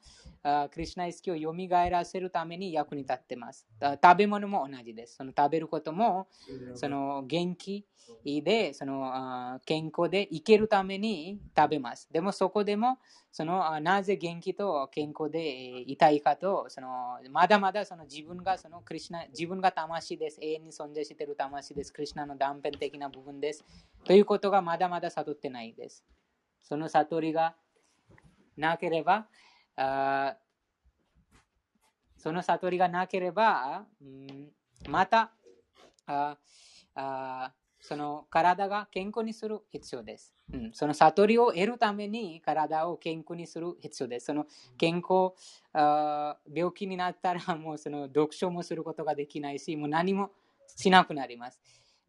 [0.71, 1.53] クリュナ意識を蘇
[1.89, 3.67] らせるために役に立ってます。
[3.81, 5.15] 食べ物も同じです。
[5.15, 6.27] その食べることも
[6.75, 7.85] その元気
[8.23, 12.07] でその健康で生きるために食べます。
[12.11, 12.99] でもそこでも
[13.31, 20.39] そのなぜ元気と健康でいたいかとそのまだまだその自分がそのクリュナ自分が魂です。
[20.41, 21.93] 永遠に存在している魂です。
[21.93, 23.63] クリュナの断片的な部分です。
[24.03, 26.03] ということがまだまだ悟ってないです。
[26.61, 27.55] その悟りが
[28.57, 29.27] なければ、
[29.75, 30.37] あ
[32.17, 34.51] その悟りがなければ、うん、
[34.87, 35.31] また
[36.05, 36.37] あ
[36.95, 40.71] あその体が健康にする必要です、うん。
[40.71, 44.27] その悟りを得るために体を健康にする必要です。
[44.27, 44.45] その
[44.77, 45.33] 健康
[45.73, 50.29] あ病気になったらもうその読書もすることができないし、もう何も
[50.67, 51.59] しなくなります。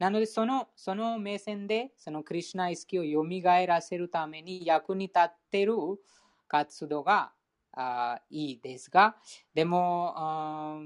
[0.03, 3.25] なので、そのその目線で、そのクリュナ意識を蘇
[3.69, 5.75] らせるために役に立ってる
[6.49, 7.31] 活動が
[7.71, 9.15] あいいですが、
[9.55, 10.77] でも、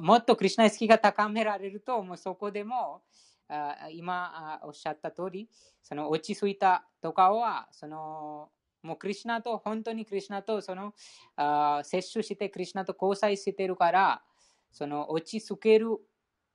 [0.00, 3.02] もっとクリュナ意識が高められると、もうそこでも、
[3.48, 5.48] あ今おっしゃった通り、
[5.82, 8.50] その落ち着いたとかは、その
[8.84, 10.94] もうクリュナと、本当にクリュナとその
[11.34, 14.22] あ摂取して、クリュナと交際してるから、
[14.70, 15.98] その落ち着ける、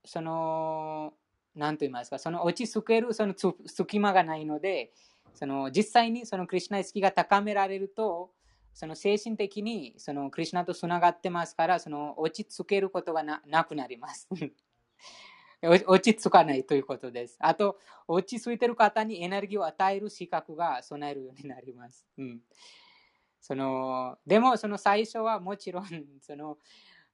[0.06, 1.12] その
[1.58, 3.34] 何と言いますか、その落ち着けるその
[3.66, 4.92] 隙間がないので、
[5.34, 8.32] その実際にそのクリュナ意識が高められると、
[8.74, 14.28] その精神的にそのクリュナとつながってますから、その落ち着けることがななくなります。
[15.62, 17.36] 落ち着かないということです。
[17.40, 22.06] あと、落ち着いてる方にエネルギーを与える資格が備えるようになります。
[22.20, 22.42] うん、
[23.42, 25.88] そのでも、その最初はもちろん、
[26.22, 26.60] その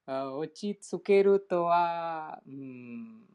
[0.06, 3.33] 落ち着けるとは、うん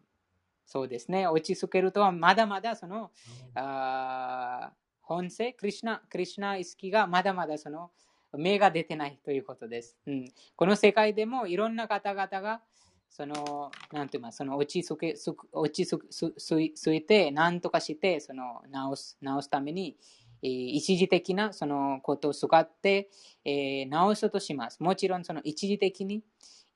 [0.68, 3.10] そうですね、落ち着けるとはまだまだその、
[3.54, 4.70] あ
[5.00, 7.90] 本性、クリュナ、クリュナ意識がまだまだその、
[8.36, 9.96] 芽が出てないということです。
[10.06, 12.60] うん、この世界でもいろんな方々が、
[13.08, 15.16] その、なんて言いますその落ち着け、
[15.52, 19.96] 落ち着いて、なんとかして、その、直す、直すために、
[20.42, 23.08] 一時的なそのことを使って、
[23.42, 24.82] えー、直そうとします。
[24.82, 26.22] もちろんその一時的に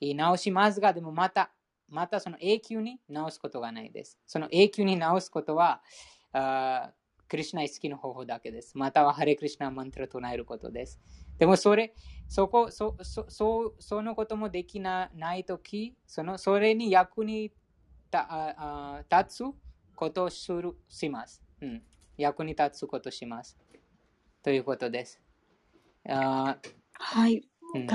[0.01, 1.51] 直しますが、でもまた、
[1.93, 4.19] またその永久に直すことがないです。
[4.27, 5.83] その永久に直すことは、
[6.33, 6.93] あ
[7.29, 8.77] クリュナ意識の方法だけです。
[8.77, 11.01] またはハレクリシナマントラを唱えることです。
[11.39, 11.95] でもそれ、
[12.29, 17.53] そこ、そ、そ、そそのこともできなないとき、その、それに役に
[18.13, 19.45] 立つ
[19.97, 21.43] ことをする、します。
[21.63, 21.83] うん。
[22.19, 23.57] 役に立つことします。
[24.43, 25.19] ということです。
[26.09, 26.59] あ
[26.93, 27.43] はい。
[27.75, 27.87] うん、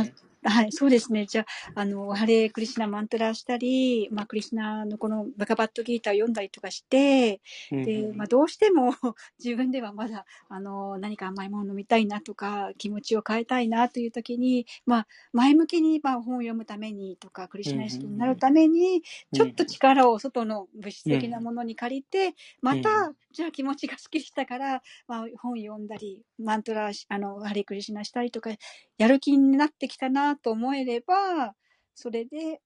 [0.50, 1.26] はい、そうですね。
[1.26, 1.46] じゃ
[1.76, 7.42] あ、あの、ハレークリシナマントラしたり、まあ、クリシナのこのバカバットギーターを読んだりとかして、
[7.84, 8.94] で、まあ、どうしても
[9.44, 19.02] 自分ではまだ、あの、何か甘いもの飲みたいなとか、気持ちを変えたいなという時に、まあ、前向きに、まあ、本を読むためにとか、クリシナ意識になるために、
[19.34, 28.50] ちょっと力を外の物質的なものに借りて、また、じゃあ気持ちがすっきりしたから、まあ、本読んだり、マントラ、あの、ハレクリシナしたりとか、
[28.98, 31.56] やる気になってきたなと思えれば、
[31.94, 32.62] それで、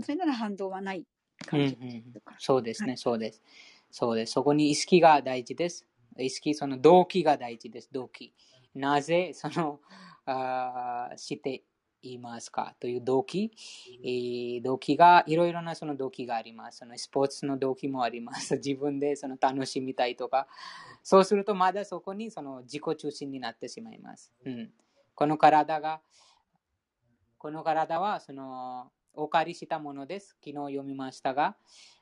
[0.00, 1.04] それなら反動はない
[1.46, 2.04] 感じ、うんうん、
[2.38, 3.42] そうですね、はい、そうです。
[3.90, 4.32] そうです。
[4.32, 5.86] そこに意識が大事です。
[6.18, 7.88] 意識、その動機が大事です。
[7.92, 8.32] 動機。
[8.74, 9.80] なぜ、その、
[10.26, 11.64] あして
[12.02, 12.76] いますか？
[12.78, 13.50] という動機、
[14.04, 16.78] えー、動機が、いろいろなその動機があります。
[16.78, 18.56] そのスポーツの動機もあります。
[18.62, 20.46] 自分でその楽しみたいとか。
[21.02, 24.32] そうすると、まだそこにその自己中心になってしまいます。
[24.44, 24.72] うん、
[25.20, 26.00] この体が、
[27.36, 30.38] この体はそのお借りしたものです。
[30.42, 31.56] 昨日読みましたが、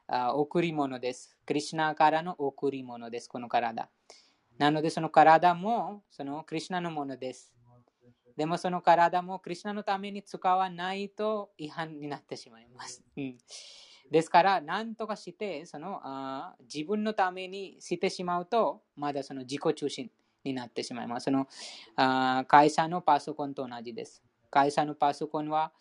[0.07, 1.36] あ贈り物です。
[1.45, 3.28] クリュナからの贈り物です。
[3.28, 3.90] この体。
[4.57, 7.53] なので、その体もそのクリュナのものです。
[8.36, 13.03] でもその体もクリュナのために使わないと違反になってしまいます。
[13.16, 13.36] うん、
[14.12, 20.09] ですから、何とかしてそのあ自分のためにしてしまうと、まだその自己中心
[20.44, 21.24] になってしまいます。
[21.24, 21.47] その
[21.97, 24.23] あ会社のパソコンと同じです。
[24.51, 25.73] 会社のパソコンは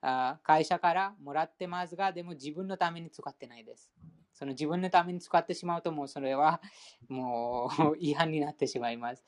[0.00, 3.90] あ会社からもらってますが、でも自分のために使ってないです。
[4.32, 6.60] その自分のために使ってしまうと、もうそれは
[7.08, 9.24] もう違反になってしまいます。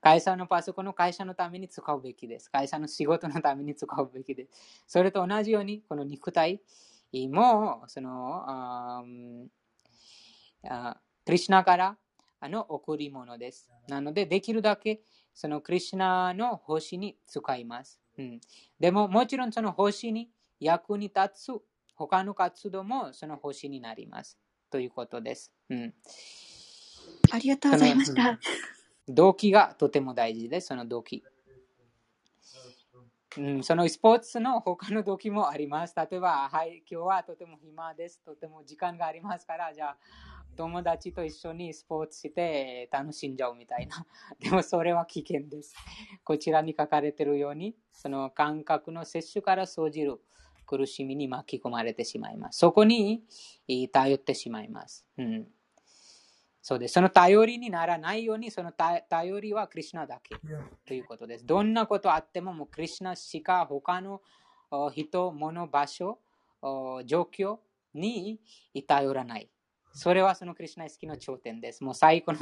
[0.00, 2.50] 会社のパソコンの会社のために使うべきです。
[2.50, 4.84] 会社の仕事のために使うべきです。
[4.86, 6.60] それと同じように、この肉体
[7.12, 9.02] も、その、あ
[11.24, 11.98] クリュナから
[12.40, 13.70] あの贈り物です。
[13.88, 15.00] なので、できるだけ
[15.34, 18.00] そのクリュナの星に使います。
[18.18, 18.40] うん、
[18.80, 21.52] でも、もちろんその星に役に立つ
[21.94, 24.38] 他の活動もその星になります。
[24.70, 25.52] ということです。
[25.68, 25.94] うん、
[27.30, 28.38] ありがとうございました。
[29.08, 30.68] 動機がとても大事です。
[30.68, 31.22] その動機。
[33.38, 35.94] うん、そのスポーツの他の動機もあります。
[35.94, 38.20] 例えば、はい、今日はとても暇です。
[38.24, 39.96] とても時間がありますから、じゃあ、
[40.56, 44.06] 友達と一緒にスポーツして楽しんじゃうみたいな。
[44.40, 45.74] でもそれは危険です。
[46.24, 50.20] こちらに書かれているように、その感覚の摂取から生じる
[50.66, 52.58] 苦しみに巻き込まれてしまいます。
[52.58, 53.24] そこに
[53.92, 55.06] 頼ってしまいます。
[55.16, 55.48] うん、
[56.60, 56.94] そうです。
[56.94, 60.34] その頼りにならないように、その頼りはクリュナだけ
[60.84, 61.46] ということです。
[61.46, 64.20] どんなことあっても、もうクリュナしか他の
[64.92, 66.18] 人、物、場所、
[67.04, 67.58] 状況
[67.94, 68.40] に
[68.86, 69.48] 頼らない。
[69.96, 71.82] それはそのクリュナ意識の頂点です。
[71.82, 72.40] もう最高の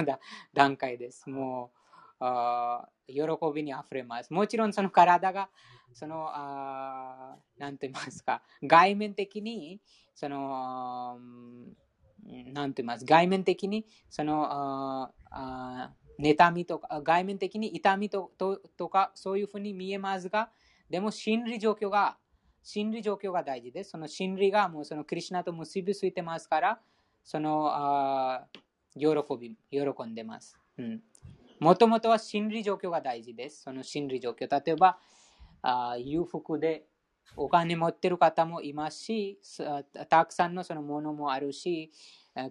[0.53, 1.31] 段階です。
[1.31, 1.79] もう
[2.19, 3.15] あ喜
[3.55, 4.33] びにあふれます。
[4.33, 5.49] もちろんその体が、
[5.93, 9.81] その、あなんて言いますか、外面的に、
[10.17, 11.19] その、
[12.53, 20.51] なんて言います、外面的に、その、ああ妬みとか、外面的に痛みとととか、そういうふうに見えますが、
[20.91, 22.19] でも心理状況が、
[22.65, 23.91] 心理状況が大事です。
[23.91, 26.81] その心理がもうそのクリュナと結びついてますから、
[27.25, 28.47] そのあ
[28.95, 30.57] 喜び、喜んでます。
[31.59, 33.63] もともとは心理状況が大事です。
[33.63, 34.49] その心理状況。
[34.65, 34.99] 例えば、
[35.63, 36.85] あ裕福で
[37.37, 39.41] お金持ってる方もいますし、
[40.09, 41.91] たくさんのそのものもあるし、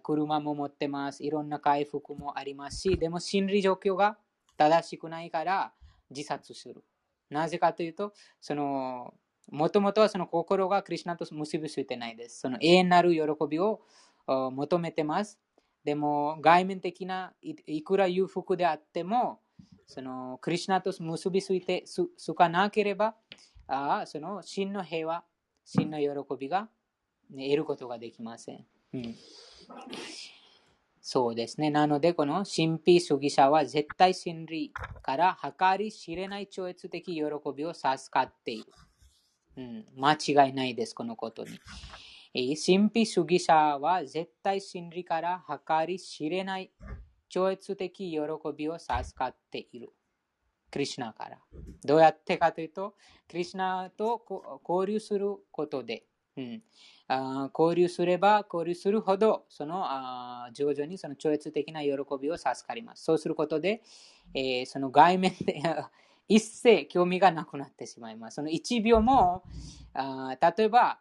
[0.01, 1.23] 車も持ってます。
[1.23, 4.17] いろんな回復もありますし、でも心理状況が
[4.57, 5.73] 正しくないから
[6.09, 6.83] 自殺する。
[7.29, 9.13] なぜかというと、その、
[9.51, 12.39] もともとはその心がクリュナと結びついてないです。
[12.39, 13.81] その永遠なる喜びを
[14.27, 15.39] 求めてます。
[15.83, 19.39] でも外面的ないくら裕福であっても、
[19.85, 23.15] そのクリュナと結びついてすかなければ、
[23.67, 25.23] あその真の平和、
[25.65, 26.69] 真の喜びが、
[27.29, 28.65] ね、得ることができません。
[28.93, 29.15] うん
[31.05, 31.69] そうですね。
[31.69, 34.71] なので、この神秘主義者は絶対真理
[35.01, 37.21] から計り知れない超越的喜
[37.53, 38.65] びを授かっている。
[39.57, 41.59] うん、間違いないです、このことに。
[42.33, 46.71] 神秘主義者は絶対真理から計り知れない
[47.29, 48.19] 超越的喜
[48.55, 49.93] びを授かっている。
[50.71, 51.37] クリュナから。
[51.85, 52.95] どうやってかというと、
[53.29, 54.19] クリュナと
[54.67, 56.05] 交流することで、
[56.35, 56.63] うん、
[57.07, 63.03] あ交流すれば交流するほど、そのあ徐々にその超越的な喜びを授かります。
[63.03, 63.83] そうすることで、
[64.33, 65.61] えー、その外面で
[66.27, 68.35] 一切興味がなくなってしまいます。
[68.35, 69.43] その1秒も、
[69.93, 70.99] あ例えば、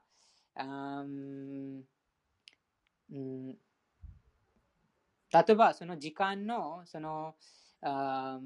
[0.55, 1.83] あうん。
[5.33, 7.35] 例えばその時間のその
[7.83, 8.39] あ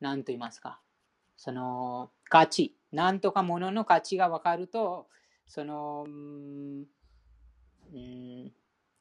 [0.00, 0.80] 何と言いますか。
[1.36, 2.76] その価値。
[2.92, 5.08] 何とかものの価値が分かると
[5.46, 6.84] そのうん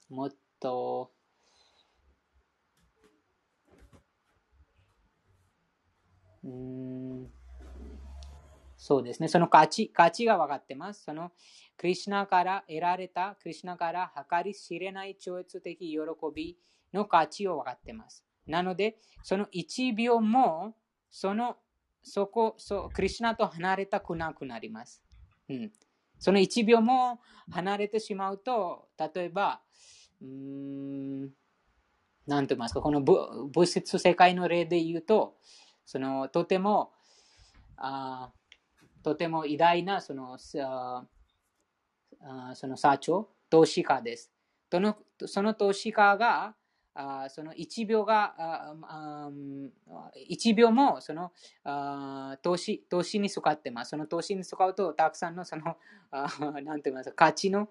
[0.09, 1.11] もっと
[8.83, 9.29] そうですね。
[9.29, 11.05] その価値、価値が分かってます。
[11.05, 11.31] その、
[11.77, 15.97] クリュナから得られた、クリュナから計り知れない超越的喜
[16.35, 16.57] び
[16.91, 18.25] の価値を分かってます。
[18.45, 20.75] なので、その1秒も、
[21.09, 21.55] その、
[22.01, 25.01] そこ、そクリュナと離れたくなくなります。
[25.47, 25.71] うん。
[26.19, 29.61] その1秒も離れてしまうと、例えば、
[30.21, 31.21] うん、
[32.27, 35.37] なんと言いますか、この物質世界の例で言うと、
[35.85, 36.91] その、とても、
[37.77, 38.33] あ
[39.03, 40.57] とても偉大なそのそ
[42.67, 44.31] の社長、投資家です。
[44.71, 46.55] そのその投資家が
[46.95, 49.29] あその1秒があ
[50.29, 51.31] 1秒もその
[52.41, 53.89] 投資投資に使ってます。
[53.89, 55.77] その投資に使うとたくさんのその
[56.11, 57.69] なんて言いますか価値の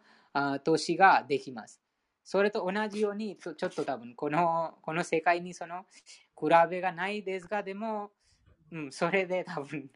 [0.64, 1.80] 投資ができます。
[2.24, 5.86] それと同じようにちょっと多分このこの世界にその
[6.40, 8.10] 比べがないですがでも、
[8.70, 9.90] うん、それで多分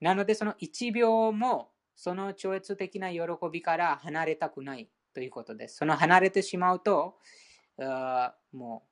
[0.00, 3.20] なのでその1秒もその超越的な喜
[3.50, 5.76] びから離れたくないということです。
[5.76, 7.16] その離れてしまうと、
[7.80, 8.84] あも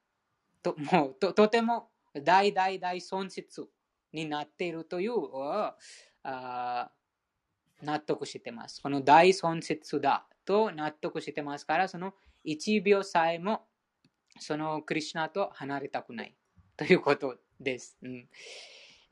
[0.61, 1.91] うともうととても
[2.23, 3.69] 大大大損失
[4.13, 5.13] になっているという
[6.23, 6.91] あ
[7.83, 8.81] 納得してます。
[8.81, 12.15] この大損失だと納得してますから、その
[12.47, 13.67] 1秒さえも
[14.39, 16.35] そのクリュナと離れたくない
[16.77, 17.99] ということです。
[18.03, 18.29] うん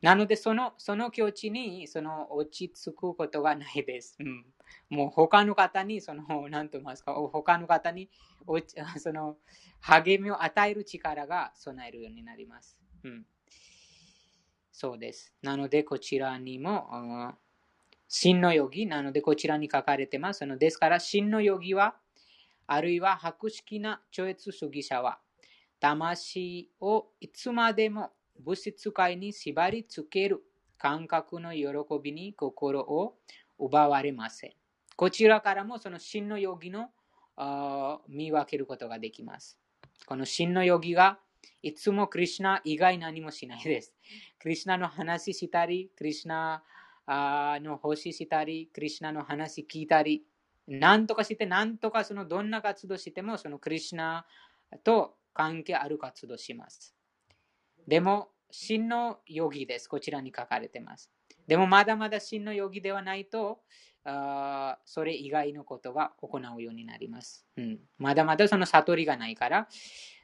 [0.02, 4.16] なので、その、その境地に、その、落ち着くことがないです。
[4.18, 4.44] うん、
[4.90, 8.10] もう、他の方に、その、何と言いますか、他の方に、
[8.98, 9.38] その、
[9.80, 12.76] 励みを与える力が備えるようになります。
[13.04, 13.26] うん、
[14.72, 15.32] そうです。
[15.40, 17.36] なので、こちらにも、
[18.08, 20.44] 真のヨギ、なので、こちらに書かれてます。
[20.44, 21.96] のですから、真のヨギは、
[22.66, 25.20] あるいは博識な超越主義者は、
[25.78, 28.10] 魂をいつまでも
[28.44, 30.42] 物質界に縛り付ける
[30.78, 31.68] 感覚の喜
[32.02, 33.16] びに心を
[33.58, 34.52] 奪われません。
[34.96, 36.90] こちらからもその真のヨギの
[38.08, 39.58] 見分けることができます。
[40.06, 41.18] この真のヨギが
[41.62, 43.94] いつもクリュナ以外何もしないです。
[44.40, 46.62] クリュナの話したり、クリュナ
[47.60, 50.24] の星したり、クリュナの話聞いたり、
[50.66, 54.26] 何とかして、何とかそのどんな活動しても、そのクリュナ
[54.82, 56.94] と関係ある活動します。
[57.86, 59.88] でも、真のヨギです。
[59.88, 61.10] こちらに書かれています。
[61.46, 63.60] でも、まだまだ真のヨギではないと、
[64.04, 67.46] あそれ以外のことが行うようになります。
[67.56, 69.68] うん、まだまだその悟りがないから、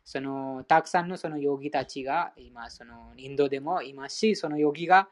[0.04, 5.08] そのたくさんのそのヨギたちが今、そのインドでもいますし、そのヨギが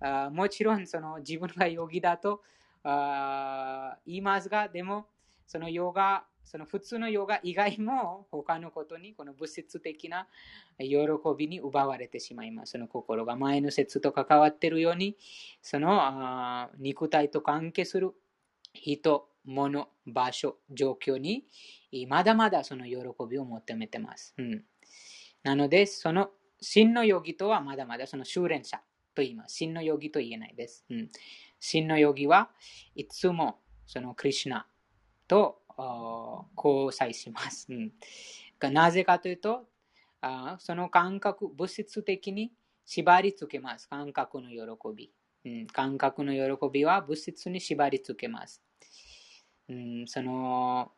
[0.00, 2.42] あもちろんその自分がヨギだと
[2.82, 5.06] あ言いますが、でも
[5.46, 10.26] そのヨガその普通のヨガ以外も他のことにこの物質的な
[10.78, 10.88] 喜
[11.36, 12.72] びに奪われてしまいます。
[12.72, 15.18] その心が前の説と関わっているように、
[15.60, 18.12] その肉体と関係する
[18.72, 21.44] 人、物、場所、状況に
[22.08, 22.96] まだまだその喜
[23.28, 24.34] びを求めてます。
[24.38, 24.64] うん、
[25.42, 26.30] なので、その
[26.60, 28.78] 真のヨギとはまだまだその修練者
[29.14, 29.56] と言います。
[29.56, 30.86] 真のヨギと言えないです。
[30.88, 31.08] うん、
[31.60, 32.48] 真のヨギは
[32.94, 34.66] いつもそのクリュナ
[35.26, 35.60] と
[36.56, 37.66] 交際します。
[37.70, 37.92] うん、
[38.72, 39.66] なぜかというと、
[40.20, 42.52] あその感覚、物質的に
[42.84, 43.88] 縛り付けます。
[43.88, 44.56] 感覚の喜
[44.94, 45.12] び。
[45.44, 48.62] うん、感覚の喜びは物質に縛り付けます。
[49.68, 50.90] うん、その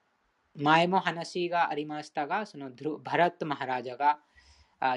[0.56, 2.70] 前も話がありましたが、その
[3.02, 4.18] バラット・マハラジャが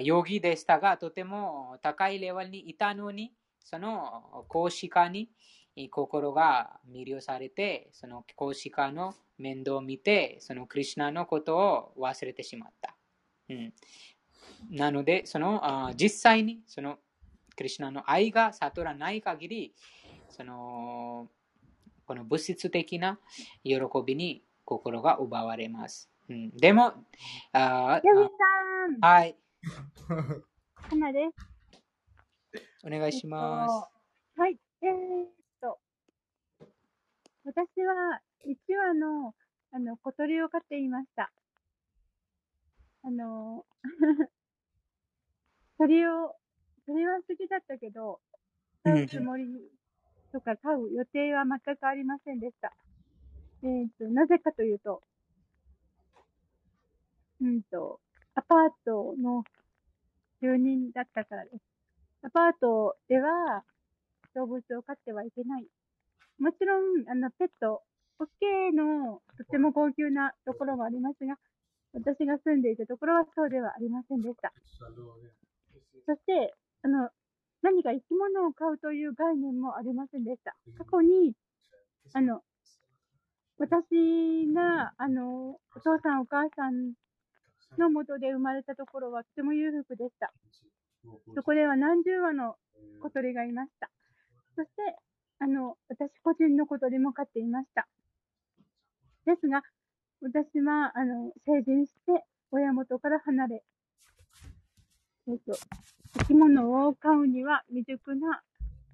[0.02, 5.30] ヨギでしたが、とても高いレベルにいたのに、その講師家に
[5.90, 12.96] 心が魅了されて、その講師家の面倒を見て、そのクリュナのことを忘れてしまった。
[13.50, 13.74] うん、
[14.72, 16.98] なので、そのあ実際にその
[17.58, 19.76] クリュナの愛が悟らない限り、
[20.30, 21.28] その
[22.06, 23.20] この物質的な
[23.64, 23.76] 喜
[24.06, 26.10] びに心が奪われます。
[26.30, 26.94] うん、でも、あ
[27.52, 28.10] あさ
[28.88, 29.36] ん、はい、
[30.74, 31.20] 花で
[32.54, 32.64] す。
[32.86, 34.40] お願いします。
[34.40, 34.58] はい。
[34.82, 35.28] えーっ
[35.62, 35.80] と、
[37.44, 39.34] 私は1羽の
[39.72, 41.32] あの小鳥を飼っていました。
[43.04, 43.66] あの、
[45.78, 46.36] 鳥を、
[46.86, 48.22] 鳥は好きだったけど、
[48.84, 49.46] 飼うつもり
[50.32, 52.74] とか飼う予定は全くありませんでした。
[53.64, 55.02] えーと、なぜかというと、
[57.42, 58.00] うんと、
[58.36, 59.44] アパートの
[60.42, 61.58] 住人だったからです。
[62.22, 63.64] アパートでは
[64.36, 65.68] 動物を飼ってはいけない。
[66.40, 67.84] もちろん、あの、ペット、
[68.20, 71.36] OK のとても高級なところもありますが、
[71.94, 74.52] 私が住んでいたところはそうではありませんでした。
[76.06, 76.54] そして、
[76.84, 77.10] あの、
[77.62, 80.56] 何か生き物を飼うという概念もありませんでした。
[80.78, 81.34] 過去に、
[82.14, 82.42] あの、
[83.58, 86.94] 私が、あの、お父さんお母さん
[87.78, 90.34] の元で生まれたところはとても裕福でした。
[91.36, 92.56] そこでは何十羽の
[93.02, 93.90] 小鳥がいました。
[94.56, 94.98] そして、
[95.40, 97.88] あの、私個人の小鳥も飼っていました。
[99.26, 99.62] ですが、
[100.22, 103.64] 私は、あの、成人して親元から離れ、
[105.28, 105.54] えっと、
[106.20, 108.42] 生き物を飼うには未熟な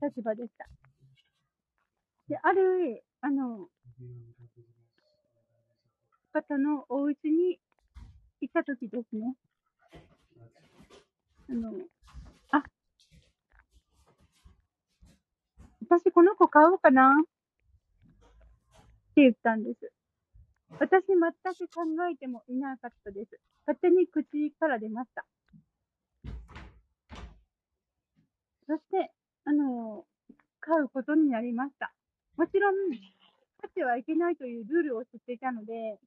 [0.02, 0.68] 立場でした。
[2.28, 3.68] で、ある、あの、
[6.32, 7.60] 方のお家に
[8.42, 9.36] 行った時ですね。
[11.50, 11.74] あの、
[12.52, 12.64] あ、
[15.82, 17.26] 私この子買おうかなっ
[19.16, 19.92] て言ったんです。
[20.78, 21.82] 私全く考
[22.12, 23.40] えてもいなかったです。
[23.66, 25.26] 勝手に口から出ました。
[28.68, 29.12] そして、
[29.46, 30.06] あの、
[30.60, 31.92] 買うことになりました。
[32.38, 32.76] もちろん、
[33.62, 36.00] 買ってはいけないというルールを知っていたので、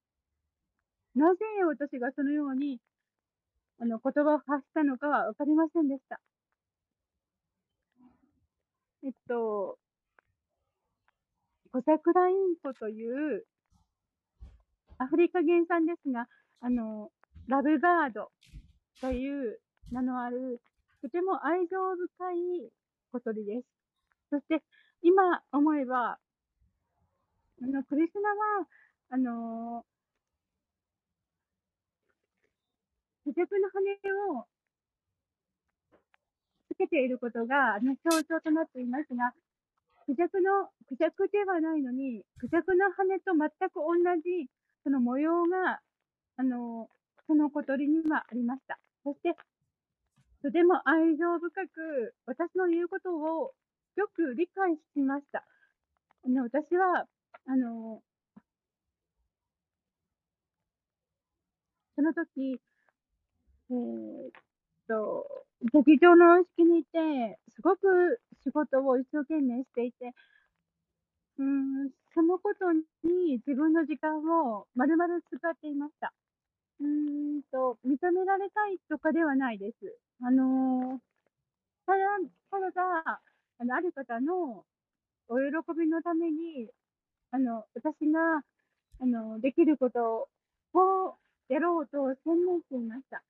[1.15, 2.79] なぜ私がそのように、
[3.81, 6.21] あの、言葉を発したのかはわかりませんでした。
[9.05, 9.79] えっと、
[11.73, 13.45] コサクラインコという、
[14.99, 16.29] アフリカ原産ですが、
[16.61, 17.11] あの、
[17.49, 18.31] ラブガード
[19.01, 19.61] という
[19.91, 20.61] 名のある、
[21.03, 21.77] とても愛情
[22.19, 22.71] 深い
[23.13, 23.67] 小鳥です。
[24.31, 24.63] そして、
[25.03, 26.19] 今思えば、
[27.63, 28.67] あの、クリスナは、
[29.11, 29.85] あの、
[33.25, 34.47] クジャクの羽を
[36.69, 39.33] つけていることが、あの、象徴となっていますが、
[40.07, 44.49] クジャクの、クジャクではないのに、クジャクの羽と全く同じ、
[44.85, 45.81] その模様が、
[46.37, 46.89] あの、
[47.27, 48.79] その小鳥にはありました。
[49.05, 49.37] そして、
[50.43, 53.55] とても愛情深く、私の言うことを
[53.97, 55.45] よく理解しました。
[56.25, 57.07] あの、私は、
[57.47, 58.03] あの、
[61.97, 62.61] その時、
[63.71, 64.31] えーっ
[64.89, 65.27] と、
[65.73, 70.13] 劇場の式にいて、すごく仕事を一生懸命していて、
[71.39, 76.13] うん、そのことに自分の時間を丸々使っていました。
[76.81, 79.77] うんと、認められたいとかではないです。
[80.23, 81.01] あの
[81.87, 81.99] ただ、
[82.51, 83.23] ただ、
[83.59, 84.65] あの、ある方の
[85.29, 86.69] お喜びのために、
[87.33, 88.43] あの、私が、
[89.01, 90.29] あの、できること
[90.75, 91.17] を
[91.49, 93.23] やろうと専念していました。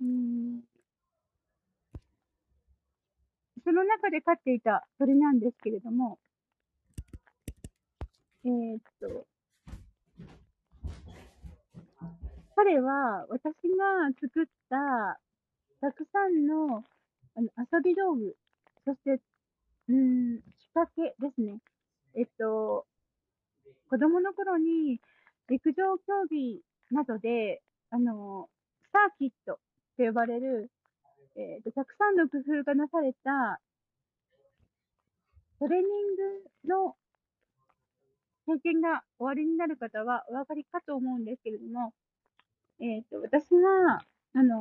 [0.00, 0.69] うん
[3.64, 6.18] その中で飼っていた鳥なんですけれども、
[8.44, 9.26] えーっと、
[12.56, 15.20] 彼は私が作った
[15.80, 16.84] たくさんの
[17.36, 18.36] あの遊び道具、
[18.84, 19.20] そして、
[19.88, 20.42] うん、仕
[20.74, 21.58] 掛けですね。
[22.14, 22.86] えっと、
[23.88, 25.00] 子供の頃に
[25.48, 26.60] 陸上競技
[26.90, 28.48] などで、あの、
[28.92, 29.58] サーキット
[29.96, 30.70] と呼ばれる、
[31.36, 33.60] えっと、たくさんの工夫がなされた
[35.58, 36.16] トレーニン
[36.66, 36.96] グの
[38.46, 41.92] 経験がおありになる方はお分かりかと思うんですけれども、
[42.80, 44.00] えっ、と、私が、
[44.34, 44.60] あの、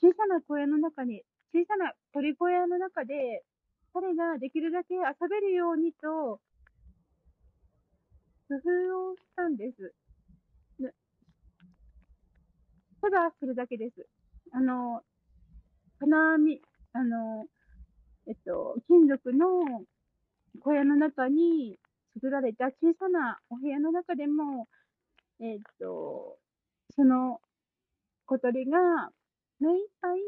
[0.00, 1.22] 小さな小屋の中に、
[1.52, 3.44] 小さな鳥小屋の中で、
[3.92, 6.40] 彼ができるだけ遊べるようにと、
[8.48, 9.94] 工夫をしたんです。
[13.02, 14.06] ただ、それだけです。
[14.52, 15.02] あの、
[16.02, 16.60] 金網、
[16.94, 17.46] あの、
[18.26, 19.84] えっと、金属の
[20.60, 21.78] 小屋の中に
[22.14, 24.66] 作られた小さなお部屋の中でも、
[25.40, 26.38] えっと、
[26.96, 27.40] その
[28.26, 28.78] 小鳥が
[29.60, 30.18] 目いっぱい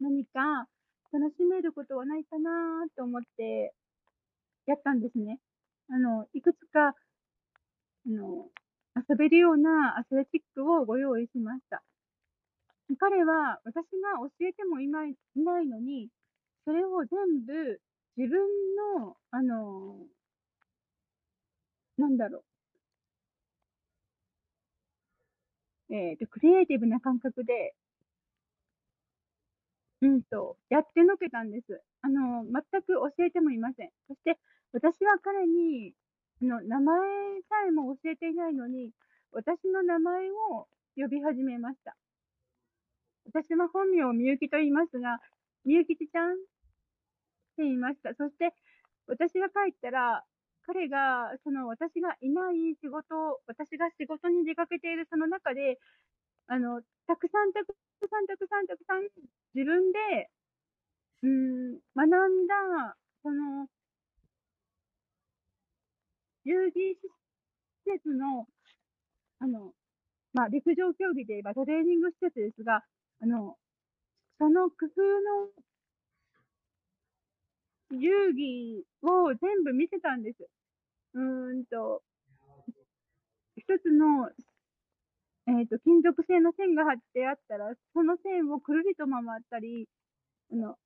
[0.00, 0.68] 何か
[1.12, 2.50] 楽しめることはないかな
[2.96, 3.74] と思って
[4.66, 5.40] やったんですね。
[5.90, 6.94] あの、いくつか、あ
[8.06, 8.46] の、
[9.08, 11.82] 遊べるようなアスレチックをご用意しました。
[12.98, 16.08] 彼は私が教えてもいないいないのに、
[16.64, 17.80] それを全部
[18.16, 18.40] 自分
[19.00, 20.06] の、あの、
[21.98, 22.44] なんだろ
[25.90, 25.94] う。
[25.94, 27.74] えっ、と、クリエイティブな感覚で、
[30.02, 31.82] うんと、やってのけたんです。
[32.02, 33.90] あの、全く教えてもいません。
[34.08, 34.38] そして、
[34.72, 35.94] 私は彼に、
[36.42, 36.98] あの、名前
[37.48, 38.90] さえも教えていないのに、
[39.32, 41.96] 私の名前を呼び始めました。
[43.26, 45.18] 私は本名をみゆきと言いますが、
[45.64, 46.36] みゆきちちゃんっ
[47.56, 48.14] て言いました。
[48.14, 48.52] そして、
[49.06, 50.24] 私が帰ったら、
[50.66, 55.78] 彼が、その私がいない仕事、私が仕事に出かけているその中で、
[56.48, 57.74] あの、たくさんたく
[58.08, 59.02] さんたくさんたくさん
[59.54, 60.30] 自分で、
[61.22, 63.68] うん、学んだ、その、
[66.44, 66.98] 遊戯施
[67.86, 68.46] 設の、
[69.40, 69.72] あの、
[70.34, 72.84] まあ、陸上競技で言えばトレーニング施設ですが、
[73.24, 73.56] あの、
[74.38, 75.00] その工夫
[77.96, 80.46] の遊戯を全部見せたんです。
[81.14, 82.02] うーんと、
[83.56, 84.28] 一つの、
[85.46, 89.88] えっ、と、金属製の線が張ってあったら、その線をくるりと回ったり、
[90.52, 90.76] あの、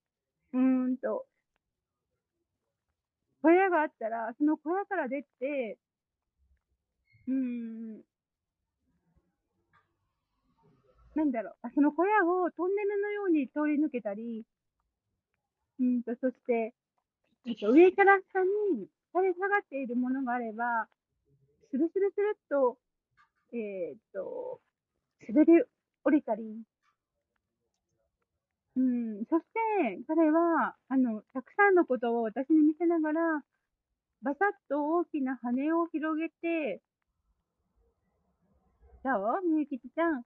[0.52, 0.60] うー
[0.92, 1.26] んと、
[3.42, 5.76] 小屋があったら、その小屋から出て、
[7.28, 8.02] うーん、
[11.18, 14.44] なんだろう、あその小屋をトンネルのように通り抜けたり、
[15.80, 16.72] うんと、そして、
[17.44, 20.86] えっと、上から下に垂れ下がっているものがあれば、
[21.72, 22.78] スルスルスルっと、
[23.52, 24.60] えーっと、
[25.28, 25.64] 滑り
[26.04, 26.62] 降りたり、
[28.76, 29.44] うん、そし
[29.82, 33.42] て、彼は、あの、たくさんのことを私に見せながら、
[34.22, 36.80] バサッと大きな羽を広げて、
[39.02, 39.42] どう？
[39.48, 40.22] みゆきちゃん。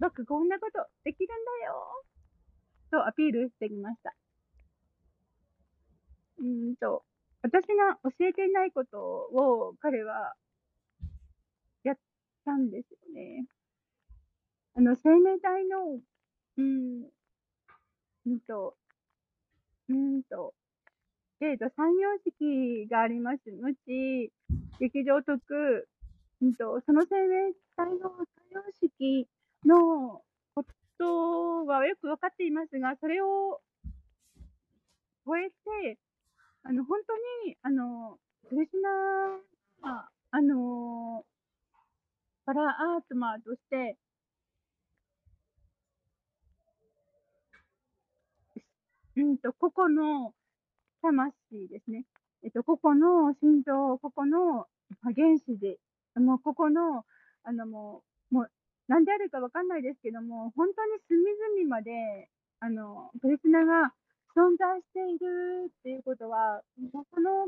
[0.00, 1.28] 僕こんなことできるん
[1.60, 2.04] だよ。
[2.90, 4.14] とアピールしてきました。
[6.38, 7.04] うんと、
[7.42, 10.34] 私が教えていないことを彼は
[11.84, 11.96] やっ
[12.46, 13.46] たんですよね。
[14.74, 16.00] あの、生命体の、
[16.56, 17.02] うん、
[18.26, 18.74] うんと、
[19.90, 20.54] うんと、
[21.40, 23.50] えっと、三様式があります。
[23.50, 24.32] 無知、
[24.78, 25.88] 劇場徳、
[26.40, 29.28] うんと、その生命体の三様式
[29.66, 30.22] の
[30.54, 30.64] こ
[30.98, 33.60] とはよくわかっていますが、それを
[35.26, 35.98] 超えて、
[36.62, 37.16] あの、本当
[37.48, 38.18] に、あの、
[38.48, 38.70] クリス
[39.82, 41.24] ナ、ああの、
[42.44, 43.96] パラアートマーとして、
[49.16, 50.34] うんと、個々の
[51.02, 52.04] 魂ですね。
[52.42, 54.66] えっと、個々の心臓、個々の
[55.02, 55.78] 原子で、
[56.16, 57.04] もう個々の、
[57.44, 58.50] あのもう、もう、
[58.90, 63.94] 何であるかわかんないですけども、本当に隅々まで、あの、クリスナが
[64.34, 66.60] 存在しているっていうことは、
[66.92, 67.46] もうこの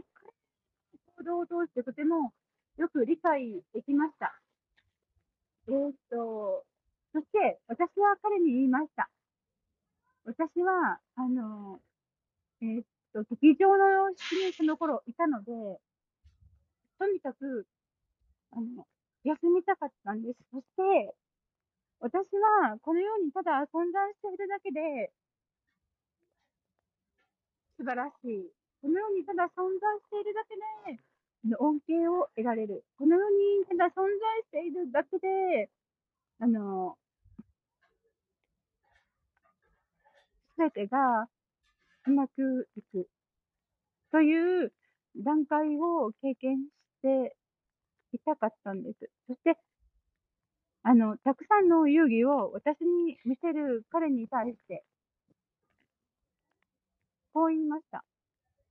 [1.18, 2.32] 行動を通してとても
[2.78, 4.38] よく理解できました。
[5.66, 6.62] えーっと、
[7.12, 9.10] そして私は彼に言いました。
[10.24, 11.80] 私は、あの、
[12.60, 15.50] えーっと、劇場の様式にその頃いたので、
[17.00, 17.66] とにかく、
[18.52, 18.86] あの、
[19.24, 20.38] 休みたかったんです。
[20.52, 21.16] そして、
[22.02, 25.12] 私はこの世にただ存在しているだけで、
[27.78, 28.50] 素晴らしい。
[28.82, 30.56] この世にただ存在しているだけ
[31.54, 32.84] で、恩恵を得られる。
[32.98, 35.70] この世にただ存在しているだけで、
[36.40, 36.98] あの、
[40.56, 41.28] すべてが
[42.08, 43.08] うまくいく。
[44.10, 44.72] という
[45.16, 46.68] 段階を経験し
[47.00, 47.36] て
[48.12, 49.08] いたかったんです。
[49.28, 49.56] そして、
[50.84, 54.84] あの、たくさんの遊戯を私に見せる彼に対して、
[57.32, 58.04] こう言いました。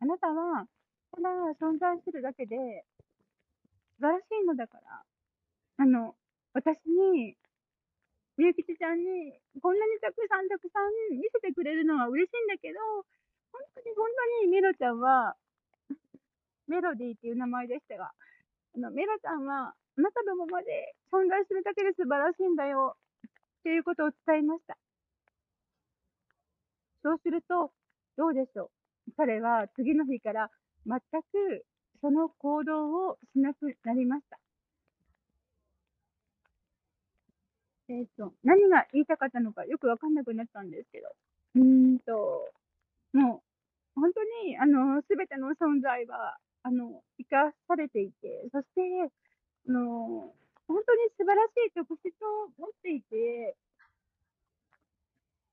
[0.01, 0.65] あなたは、
[1.11, 1.29] ただ
[1.59, 2.83] 存在するだけで、
[3.99, 5.03] 素晴らしいのだから、
[5.77, 6.15] あの、
[6.53, 7.35] 私に、
[8.37, 10.79] みゆきちちゃんに、こんなにたくさんたくさ
[11.13, 12.79] ん見せてくれるのは嬉しいんだけど、
[13.53, 14.07] 本当に本
[14.41, 15.35] 当にメロちゃんは、
[16.67, 18.11] メロディーっていう名前でしたが、
[18.75, 22.95] あの、メロちゃんは、あなたのままで存在するだけで素晴らしいんだよ、
[23.59, 24.77] っていうことを伝えました。
[27.03, 27.71] そうすると、
[28.17, 29.11] どうでしょう。
[29.17, 30.49] 彼は次の日から
[30.85, 31.65] 全く
[32.01, 34.37] その行動をしなくなりました。
[37.89, 41.07] えっ、と、何が言いたかったのかよくわかんなくなったんですけど。
[41.55, 41.63] うー
[41.95, 42.49] んと、
[43.13, 43.43] も
[43.97, 48.81] う、本当に、あの、すべての存在は、あの、生かされていて、そして、
[49.67, 50.33] あの、
[50.67, 53.55] 本当に素晴らしい特質を持っていて、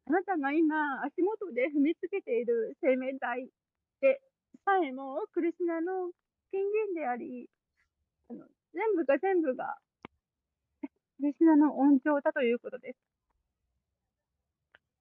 [0.07, 3.49] あなたが今、足元で踏みつけている生命体
[4.01, 4.21] で
[4.65, 6.11] さえも、クリスナの
[6.51, 7.49] 権限であり、
[8.31, 9.77] あの全部が全部が、
[11.19, 12.97] クリスナの恩寵だということです。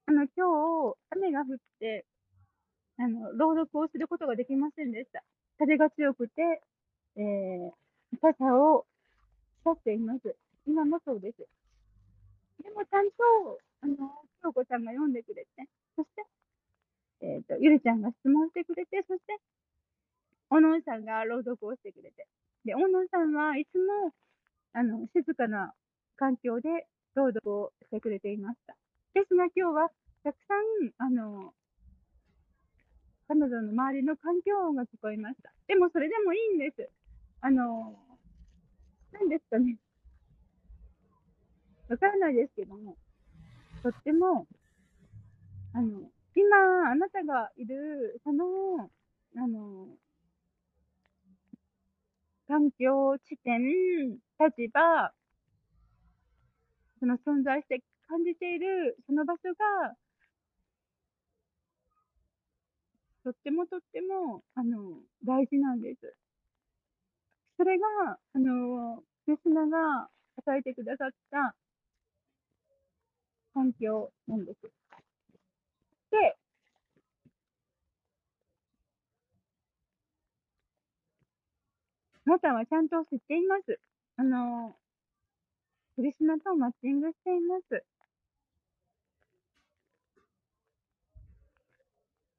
[0.06, 2.06] あの、今日、雨が降って、
[2.98, 5.22] あの、朗読をすることができませんでした。
[5.58, 6.62] 風が強くて、
[7.16, 7.72] えー、
[8.20, 8.86] 傘を
[9.64, 10.36] 差っています。
[10.66, 11.38] 今もそうです。
[12.62, 14.10] でもちゃんと、あの、
[14.42, 16.24] 京子ちゃんが読んでくれて、そして、
[17.20, 19.38] えっ、と、ゆりちゃんが質問してくれて、そして、
[20.50, 22.26] おのんさんが朗読をしてくれて。
[22.64, 24.12] で、おのんさんはいつも、
[24.72, 25.72] あの、静かな
[26.16, 28.76] 環境で朗読をしてくれていました。
[29.14, 29.90] ですが今日は、
[30.22, 31.52] たくさん、あの、
[33.28, 35.52] 彼女の周りの環境音が聞こえました。
[35.66, 36.88] でもそれでもいいんです。
[37.42, 37.94] あの、
[39.12, 39.76] 何ですかね。
[41.88, 42.96] わからないですけども、
[43.82, 44.46] とっても、
[45.74, 48.90] あの、今、あなたがいる、その、
[49.36, 49.88] あの、
[52.46, 53.60] 環境、地点、
[54.40, 55.12] 立場、
[56.98, 59.94] その存在して感じている、その場所が、
[63.22, 66.16] とってもとっても、あの、大事なんです。
[67.58, 67.86] それが、
[68.32, 71.54] あの、クリスナが与えてくださった
[73.52, 74.72] 環境なんです。
[76.12, 76.36] で、
[82.26, 83.80] あなたはちゃんと知っています。
[84.16, 84.76] あの、
[85.96, 87.84] クリスナとマッチングしています。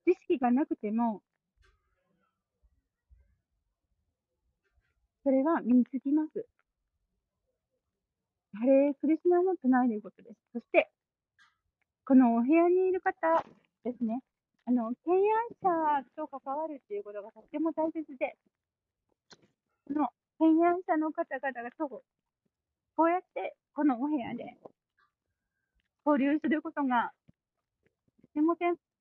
[0.09, 1.21] 知識がなくても、
[5.23, 6.47] それは身につきます。
[8.55, 10.35] ハレークリスナの唱えることです。
[10.53, 10.89] そして、
[12.05, 13.43] このお部屋にいる方
[13.83, 14.21] ですね。
[14.65, 15.21] あの、敬愛
[15.61, 18.35] 者と関わるっていうことがとっても大切で、
[19.85, 20.07] この
[20.39, 21.87] 敬愛者の方々がと、
[22.95, 24.57] こうやってこのお部屋で
[26.03, 27.11] 交流することが、
[28.21, 28.55] とても、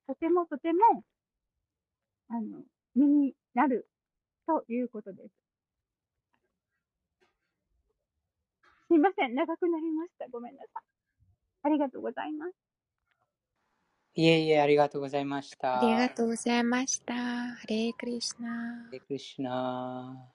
[0.09, 1.05] とてもとても、
[2.31, 2.65] あの、
[2.95, 3.87] 身になる
[4.47, 5.29] ということです。
[8.89, 9.35] すいません。
[9.35, 10.27] 長くなりました。
[10.33, 10.83] ごめんなさい。
[11.65, 12.53] ありがとうございます。
[14.15, 15.83] いえいえ、ありがとうございました。
[15.83, 17.15] ありがとうございました。
[17.15, 18.89] ハレークリシナハ。
[18.91, 20.27] レクリシュナ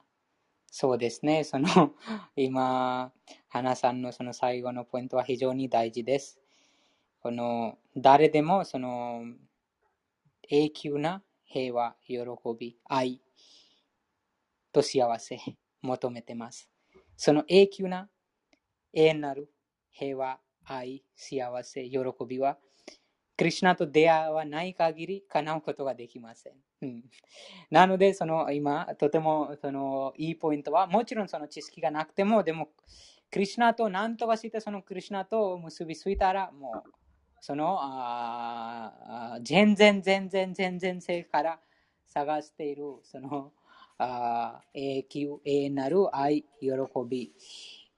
[0.68, 1.44] そうですね。
[1.44, 1.95] その、
[2.38, 3.12] 今、
[3.50, 6.40] 花さんのその最後のポイントは非常に大事です。
[7.22, 9.24] この、誰でもその、
[10.49, 12.18] 永久な平和、喜
[12.60, 13.22] び、愛
[14.72, 15.40] と幸せ、
[15.82, 16.70] 求めてます。
[17.15, 18.10] その永久な、
[18.94, 19.49] 永遠なる
[19.91, 22.57] 平和、愛、幸せ、喜びは、
[23.38, 26.53] クリュナと出会わない限り叶うことができません。
[26.82, 27.03] うん、
[27.72, 32.70] なので、その今、とてもそのいいポイントは、もちろんその知識がなくても、でも、
[33.32, 37.03] クリュナと何とかして、そのクリュナと結びついたら、もう、
[37.44, 41.60] その、あ全然、全然、全然性から
[42.07, 43.52] 探している、その、
[43.98, 46.70] あ永久、永遠なる愛、喜
[47.06, 47.34] び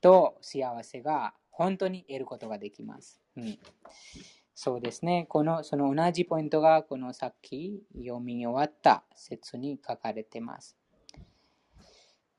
[0.02, 3.22] と幸せが本当に得ることができます。
[3.38, 3.60] うん
[4.56, 5.28] そうですね。
[5.30, 10.76] この、その同じポイントが、このさっき読み終わった説に書かれてます。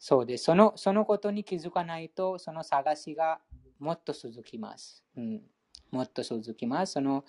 [0.01, 0.45] そうです。
[0.45, 3.39] その、そのことに気づかないと、その探しが
[3.79, 5.05] もっと続きます。
[5.17, 5.43] うん、
[5.97, 6.93] もっと続きます。
[6.93, 7.25] その、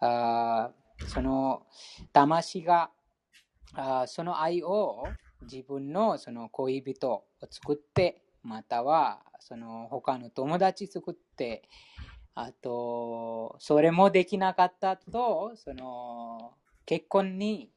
[0.00, 0.70] あ
[1.04, 1.66] その、
[2.12, 2.90] 魂が、
[3.74, 11.68] あその愛を自分のその恋人を作って、または、その他の友達作って、
[12.34, 16.54] あと、それもできなかったと、その
[16.86, 17.70] 結婚に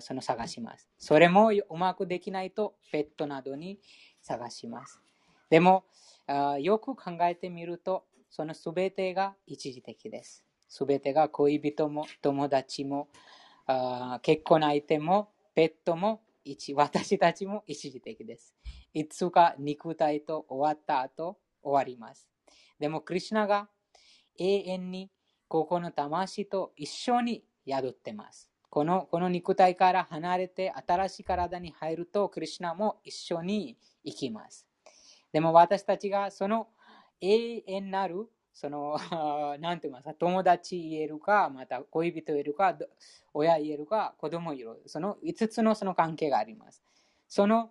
[0.00, 0.88] その探します。
[0.96, 3.78] それもうまくできないと、ペットなどに
[4.22, 5.02] 探します。
[5.50, 5.84] でも、
[6.60, 10.44] よく考えてみると、そのすべてが一時的です。
[10.68, 13.08] すべてが恋人も友達も、
[14.20, 16.20] 結婚相手もペットも
[16.74, 18.54] 私たちも一時的です。
[18.92, 22.28] いつか肉体と終わった後、終わります。
[22.78, 23.70] でも、クリュナが
[24.38, 25.10] 永遠に
[25.48, 28.50] ここの魂と一緒に宿ってます。
[28.68, 34.66] このこの肉体から離れて新しい体に入ると、クリュナも一緒に行きます。
[35.32, 36.68] でも私たちがその
[37.20, 38.98] 永遠なる、その、
[39.60, 42.76] なんて言いますか、友達言えるか、また恋人言えるか、
[43.34, 44.82] 親言えるか、子供言える。
[44.86, 46.82] その5つのその関係があります。
[47.28, 47.70] その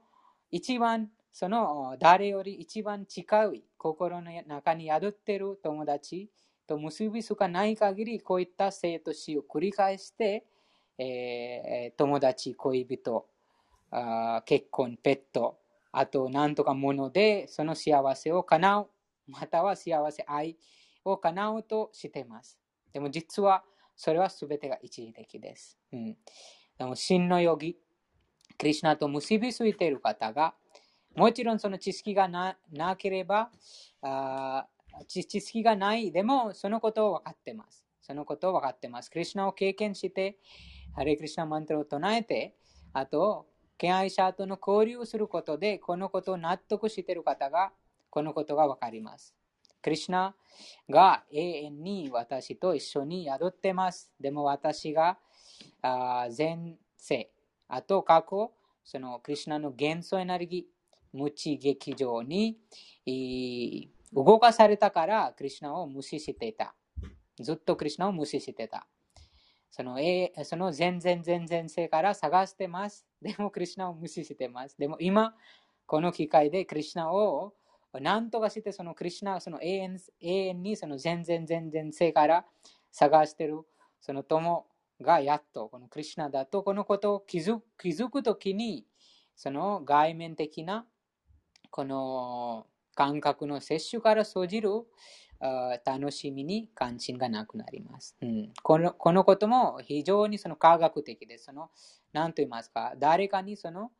[0.51, 6.30] 一番、その誰より一番近い心の中に宿っている友達
[6.67, 10.45] と結びつかない限り、こういった生と死を繰り返して、
[10.97, 13.27] えー、友達、恋人、
[13.91, 15.59] あ結婚、ペット、
[15.91, 18.89] あと何とかものでその幸せを叶う、
[19.27, 20.57] または幸せ、愛
[21.03, 22.60] を叶うとしています。
[22.93, 23.64] でも実は
[23.95, 25.77] それは全てが一時的です。
[25.91, 26.18] うん、
[26.77, 27.77] でも真のヨギ、
[28.57, 30.56] クリュナと結びついている方が、
[31.15, 32.57] もちろんその知識がな
[32.97, 33.49] ければ
[34.02, 34.68] あ、
[35.07, 37.84] 知識がない、でもそのことを分かってます。
[38.02, 39.10] そのことを分かってます。
[39.10, 40.38] クリュナを経験して、
[40.93, 42.56] ハレクリシナマントルを唱えて、
[42.93, 43.47] あと、
[43.77, 47.73] 敬愛者との交流をすることで、このことを納得している方が、
[48.15, 49.35] このことがわかります。
[49.81, 50.33] クリシナ
[50.89, 54.09] が永遠に私と一緒に宿ってます。
[54.21, 55.19] でも私が
[55.83, 57.29] 前世、
[57.67, 58.53] あと過去、
[58.85, 62.57] そのクリシナの元素エネルギー、無知劇場に
[64.13, 66.73] 動かされたから、クリシナを無視していた。
[67.41, 68.87] ずっとクリシナを無視してた。
[69.69, 69.97] その、
[70.45, 73.05] その全然全然世から探してます。
[73.21, 74.77] でも、クリュナを無視してます。
[74.77, 75.35] でも、今、
[75.85, 77.53] この機会でクリュナを
[77.99, 82.45] 何とかして、そのクリュナ、その永遠永遠にその全然全然世から
[82.91, 83.61] 探してる、
[84.01, 84.67] その友
[85.01, 88.85] がやっと、このクリュナだと、このことを気づ気づくときに、
[89.35, 90.85] その外面的な、
[91.69, 94.69] この感覚の摂取から生じる
[95.85, 98.15] 楽しみに関心がなくなります。
[98.22, 101.45] うん、このこのことも非常にその科学的です。
[101.45, 101.69] その
[102.13, 103.91] 何と言いますか、誰かにその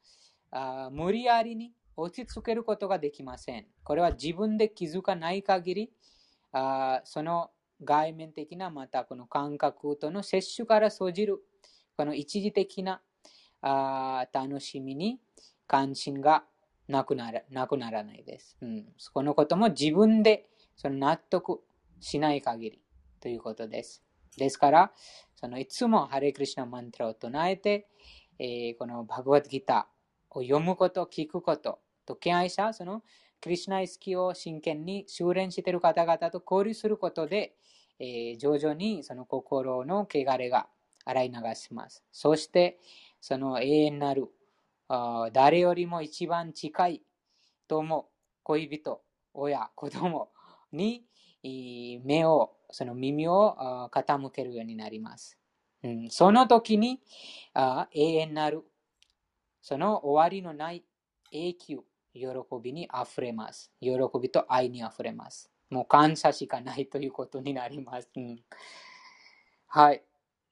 [0.52, 3.66] あ無理やりに落ち着けることができません。
[3.84, 5.92] これは自分で気づかない限り、
[6.52, 7.52] あその
[7.84, 11.40] 外面的なまたこの感覚との摂取から生じる
[11.98, 13.02] この一時的な
[13.62, 15.20] あ楽しみに
[15.68, 16.46] 関心が
[16.88, 18.86] なくならなくならないです、うん。
[19.14, 21.62] このことも自分でその納得
[22.00, 22.82] しない限り
[23.20, 24.04] ということです。
[24.38, 24.92] ですから、
[25.36, 27.88] そのいつもハレクリシナマントラを唱えて、
[28.38, 33.04] えー、このバグワッドギターを読むこと、聞くこと、と敬愛者、その
[33.42, 37.56] クリシナ意識を真剣に修練している方々と交流することで、
[38.00, 40.68] えー、徐々にその心の汚れが
[41.06, 42.04] 洗い流します。
[42.12, 42.80] そして、
[43.22, 44.30] その永遠なる、
[45.34, 47.04] 誰よりも一番近い
[47.68, 48.10] 友、
[48.44, 49.02] 恋人、
[49.34, 50.30] 親、子供、
[50.72, 51.06] に
[52.04, 55.38] 目を、その耳を傾けるようになります。
[55.84, 57.00] うん、その時に
[57.56, 58.64] 永遠なる、
[59.62, 60.84] その終わりのない
[61.32, 61.84] 永久、
[62.16, 62.28] 喜
[62.64, 63.72] びに溢れます。
[63.82, 65.52] 喜びと愛に溢れます。
[65.70, 68.10] もう感謝しかないということになります。
[68.16, 68.40] うん、
[69.68, 70.04] はい。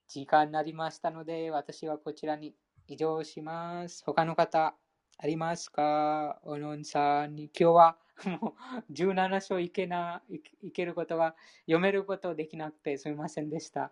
[0.09, 2.53] 時間になりましたので、私はこちらに
[2.87, 4.03] 移動します。
[4.05, 4.75] 他の方、
[5.17, 6.39] ありますか？
[6.43, 7.97] おのんさんに、今日は
[8.41, 8.55] も
[8.89, 10.21] う17章いけな、
[10.61, 13.91] いけることが、読めることできなくてすみませんでした。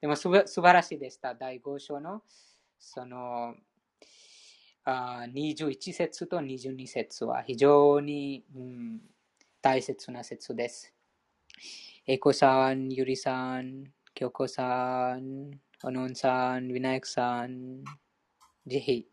[0.00, 1.34] でもすば素晴らしいでした。
[1.34, 2.22] 第5章の、
[2.78, 3.54] その、
[4.84, 9.00] あ21節と22節は非常に、うん、
[9.60, 10.92] 大切な説です。
[12.06, 17.84] エコさん、ゆりさん、京子さん、おのんさん、ウィナイクさん、
[18.66, 19.06] ぜひ、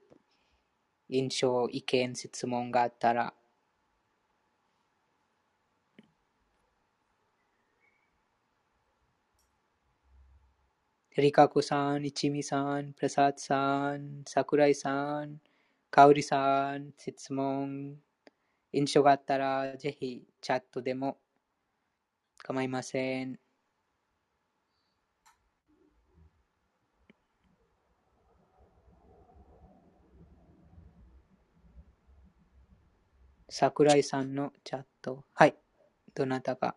[1.08, 3.34] 印象、意見、質問があったら、
[11.16, 15.40] リカコさん、一味さん、プラサーさん、桜井さん、
[15.91, 17.98] かおりさん、質問、
[18.72, 21.18] 印象があったら、ぜひチャットでも
[22.44, 23.40] 構いません。
[33.49, 35.24] 桜井さんのチャット。
[35.34, 35.56] はい。
[36.14, 36.76] どなたか。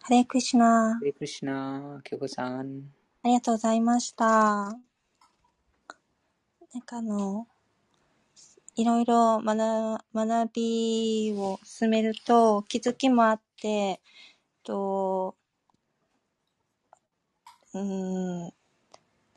[0.00, 0.94] ハレクシナ。
[0.94, 2.94] ハレクシナ、キョコさん。
[3.24, 4.24] ありがとうございました。
[4.24, 4.80] なん
[6.82, 7.46] かあの、
[8.78, 14.00] いろいろ学学びを進めると気づきもあって、
[14.64, 15.36] と、
[17.74, 18.50] うん、なん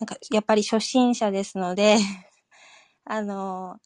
[0.05, 1.97] かやっぱり初心者ですので
[3.05, 3.80] あの、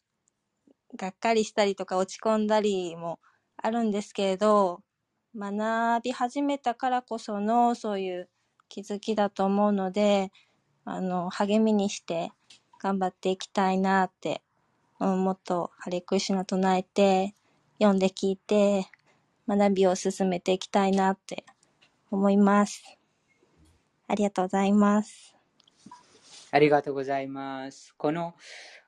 [0.96, 3.20] がっかりしたりとか落ち込んだりも
[3.56, 4.82] あるんですけれど、
[5.36, 8.30] 学び始めたからこそのそういう
[8.68, 10.32] 気づきだと思うので、
[10.84, 12.32] あの、励みにして
[12.80, 14.42] 頑張っていきたいなって、
[14.98, 17.34] うん、もっとハレクシナ唱えて、
[17.78, 18.86] 読んで聞いて、
[19.48, 21.44] 学びを進めていきたいなって
[22.10, 22.82] 思います。
[24.08, 25.36] ありがとうございます。
[26.50, 27.94] ありがとうございます。
[27.96, 28.34] この、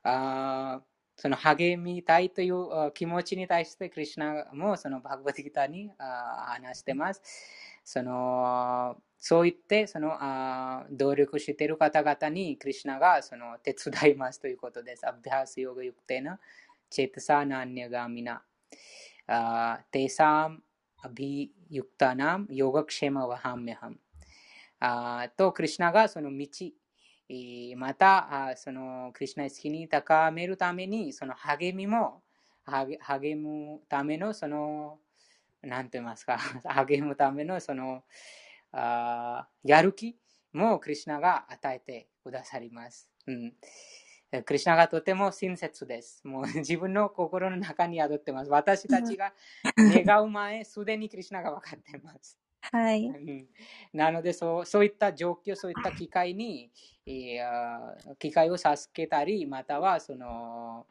[0.03, 0.81] あ
[1.15, 7.21] その励みたいというあ気持ちに対して、クリュナもそのバグバティギターにあー話してます。
[7.83, 15.07] そのそう言ってそのあ努力している方々に、クリュナがその手伝いますということです。
[15.07, 16.39] アブハスヨガユクテナ、
[16.89, 18.41] チェトサナンニャガミナ、
[19.91, 20.61] テサム
[21.01, 23.97] アビユクタナムヨガクシェマワハメハム。
[24.79, 26.47] あと、クリュナがその道、
[27.75, 32.23] また、あそのクリュナ意識に高めるために、その励みも、
[32.63, 34.99] 励励むための、その、
[35.61, 38.03] なんて言いますか、励むための、その、
[38.71, 40.15] あーやる気
[40.53, 43.09] もクリュナが与えてくださります。
[43.27, 43.53] うん、
[44.43, 46.25] クリュナがとても親切です。
[46.27, 48.51] もう 自分の心の中に宿ってます。
[48.51, 49.33] 私たちが
[49.77, 52.39] 願う前、すでにクリュナが分かっています。
[52.61, 53.05] はい。
[53.05, 53.47] うん
[53.93, 56.71] なのでそう、そういった状況、そういった機会に、
[57.05, 60.85] えー機会を授けたり、または、その、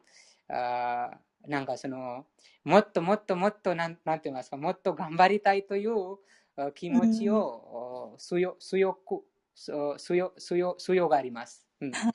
[0.49, 2.25] あーなんかその、
[2.65, 6.17] もっともっともっとなん、なんて言いますか、もっと頑張りたいというあ
[6.73, 9.23] 気持ちを、お強強く、
[9.55, 11.65] そ強強強があります。
[11.81, 12.13] うん、はい。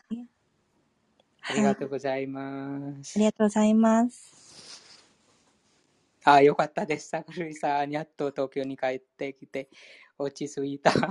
[1.47, 3.17] ありがとうございます。
[3.17, 5.03] ありがとうございます。
[6.25, 7.09] あ、よかったです。
[7.09, 9.69] さくるいさん、やっと東京に帰ってきて、
[10.19, 10.91] 落ち着いた。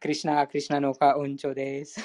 [0.00, 2.00] クリシナ、クリシナのお恩寵です。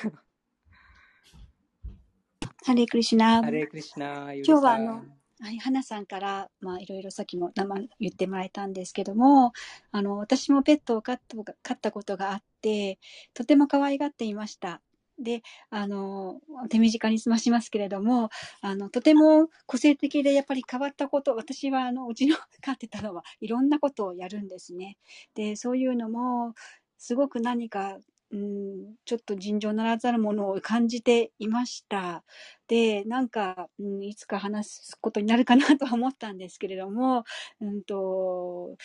[2.64, 3.42] ハレクリシナ。
[3.42, 4.74] ハレークリシナ、今日は。
[4.74, 5.06] あの、
[5.40, 9.52] はい、花さんから、まあ、いろいろさっきも名前言ってもらえたんですけども、
[9.92, 12.98] あの、私もペットを飼った飼ったことがあって、
[13.36, 14.82] とても可愛がっていました。
[15.20, 18.30] で、あの、手短に済ましますけれども、
[18.62, 24.98] あの、とても個性的でやっぱり変わったこと、私はあの、うちの飼ってたのはいろんなことをやるんですね。
[25.36, 26.56] で、そういうのも、
[26.98, 28.00] すごく何か、
[28.32, 32.24] うん、ちょっと尋常ならざるものを感じていました。
[32.68, 37.24] で、なんか、うん、いつか話すことになるかなとは思ったんですけれども、
[37.62, 38.76] うんと、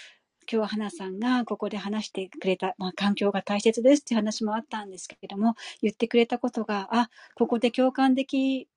[0.51, 8.69] 今日は花さんがここで話してくれた、まあ、環境が大切ですっていう話もあったんですけれども、言ってくれたことが、あ、ここで共感でき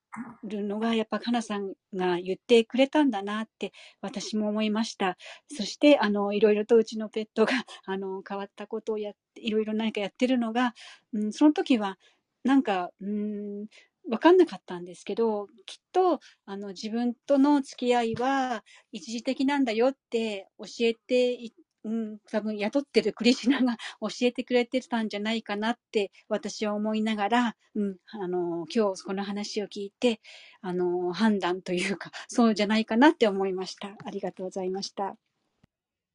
[0.43, 3.71] るのが、やっぱ花さんが言ってくれたんだなって
[4.01, 5.17] 私も思いました。
[5.51, 7.53] そして、あの、いろいろとうちのペットが、
[7.85, 10.73] あの、変わったことをやって、いろいろ何かやってるのが、
[11.13, 11.97] うん、その時は、
[12.43, 13.67] なんか、うん、
[14.09, 21.53] わかんなかったんですけど、きっと、あの、自分との付き合いは一時的なんだよって教えてい、
[21.85, 30.19] うん、多分雇ってるクリシナが 教えてくれてたんじゃないかなって私は思いながら、うん、あの、今日この話を聞いて、
[30.61, 33.95] あの、判断というか、 そうじゃないかなって思いました。
[34.03, 35.15] ありがとうございました。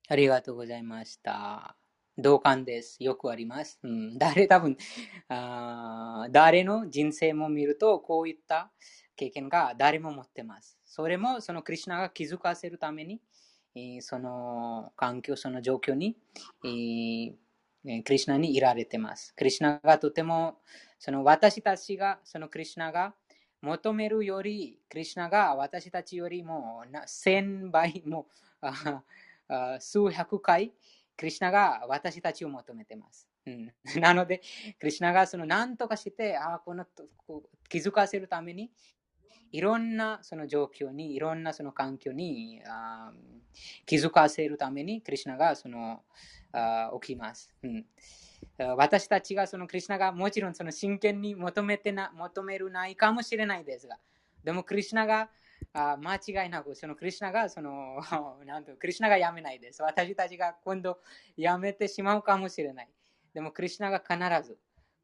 [0.09, 1.77] ありがとうございました。
[2.19, 2.97] 同感です。
[3.03, 3.79] よくあります。
[3.85, 4.77] うん、誰多分
[5.29, 8.73] あ、誰の人生も見ると、こういった
[9.15, 10.77] 経験が誰も持ってます。
[10.85, 13.21] それも、そのクリュナが気づかせるために、
[14.01, 16.17] その環境、その状況に、
[16.63, 19.35] クリュナにいられてます。
[19.35, 20.59] クリュナがとても、
[20.99, 23.15] その私たちが、そのクリュナが
[23.63, 28.27] 求めるより、クリュナが私たちよりもな1000倍も、
[29.79, 30.73] 数百回、
[31.17, 33.29] クリュナが私たちを求めてます。
[34.01, 34.43] なので、
[34.79, 36.87] クリュナがその何とかして、あこの
[37.69, 38.71] 気づかせるために、
[39.53, 43.13] いろんなその状況に、いろんなその環境にあ
[43.87, 46.03] 気づかせるために、クリュナがその
[46.53, 47.55] あ起きます。
[47.63, 47.87] うん
[48.59, 53.99] 私たちがそのクリュナがもちろんその真剣に求めてな求めるないかもしれないですが、
[54.45, 55.31] でもクリュナが
[55.73, 58.01] あ間違いなく、そのクリュナがその、
[58.45, 59.83] なんと、クリュナがやめないです。
[59.83, 60.99] 私たちが今度
[61.37, 62.89] やめてしまうかもしれない。
[63.35, 64.59] でもクリュナが必ず、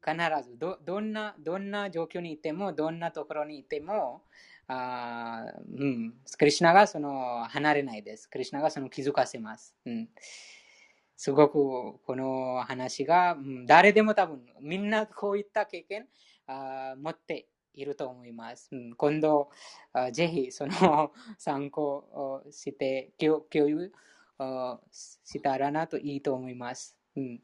[0.05, 4.23] 必ずど、どんな、どんな状況にいても、どんなところにいても、
[4.67, 5.45] あ
[5.77, 8.27] うん、クリュナがその離れないです。
[8.27, 9.75] クリュナがその気づかせます。
[9.85, 10.09] うん
[11.19, 11.53] すごく
[12.05, 16.07] この話が、うん誰でも多分みんなこういった経験
[16.45, 18.69] あ持っていると思います。
[18.71, 19.49] うん今度
[19.93, 23.91] あぜひその 参考して共共有
[24.91, 26.95] したらなといいと思います。
[27.15, 27.41] うん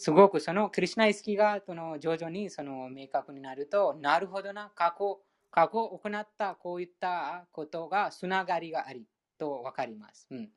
[0.00, 5.20] すごくそのクリュナ意識がその徐々にその明確になると、なるほどな、過去、
[5.50, 9.04] 過去行ったこういったことがつながりがあり
[9.38, 10.26] と分かります。
[10.30, 10.48] うん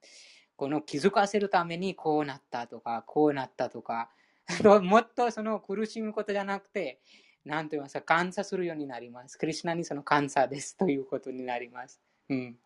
[0.55, 4.11] この気づかせるためにこうなったとか、こうなったとか、
[4.81, 7.01] もっとその苦しむことじゃなくて、
[7.43, 9.37] なんと言いますか、感謝するようになります。
[9.37, 11.99] クリュナにその感謝ですということになります。
[12.29, 12.57] うん、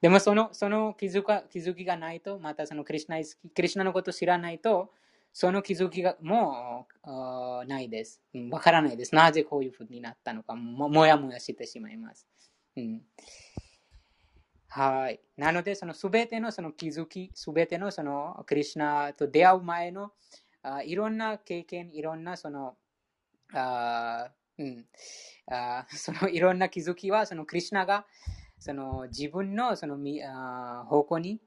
[0.00, 4.94] でもそのその気づか気づきがないと、またそのクリュナイスキクリュナのことを知らないと、
[5.36, 8.22] その気づきがもうないです。
[8.52, 9.14] わ、からないです。
[9.16, 12.24] なぜこういうふうになったのかも、もやもやしてしまいます。
[12.76, 13.02] うん、
[14.68, 15.20] はい。
[15.36, 20.12] なので、そのすべてのその気づき、すべてのそのクリュナと出会う前の
[20.62, 22.76] あいろんな経験、いろんなその、
[23.52, 24.86] あうん、
[25.50, 28.06] あそのいろんな気づきは、そのクリュナが
[28.60, 31.40] その自分のそのあ方向に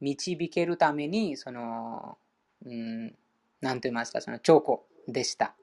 [0.00, 2.18] 導けるために、その、
[2.64, 3.16] うん、
[3.62, 5.56] なんと言いますか、その兆候でした。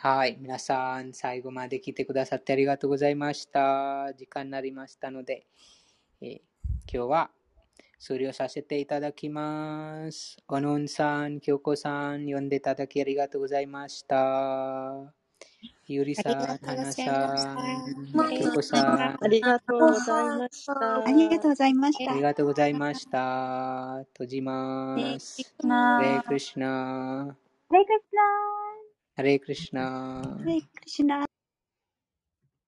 [0.00, 0.36] はい。
[0.40, 4.12] 皆さん、最後まで来てくださってありがとうございました。
[4.14, 5.46] 時間になりましたので、
[6.20, 6.42] え、
[6.92, 7.30] 今日は
[7.98, 10.36] 終了させていただきます。
[10.48, 15.17] おのんさん、きょうこさん、呼んでいただきありがとうございました。
[15.88, 17.02] ゆりさん、はなさ
[17.34, 19.18] ん、きこさん。
[19.24, 21.04] ありがとうございました。
[21.04, 22.12] ありがとうございました。
[22.12, 24.04] ありがとうございました。
[24.12, 25.38] 閉じます。
[25.38, 27.36] レイクリシナ。
[27.70, 29.22] レイクリシナ。
[29.22, 30.38] レイクリシナ。
[30.44, 31.26] レイクリシナ。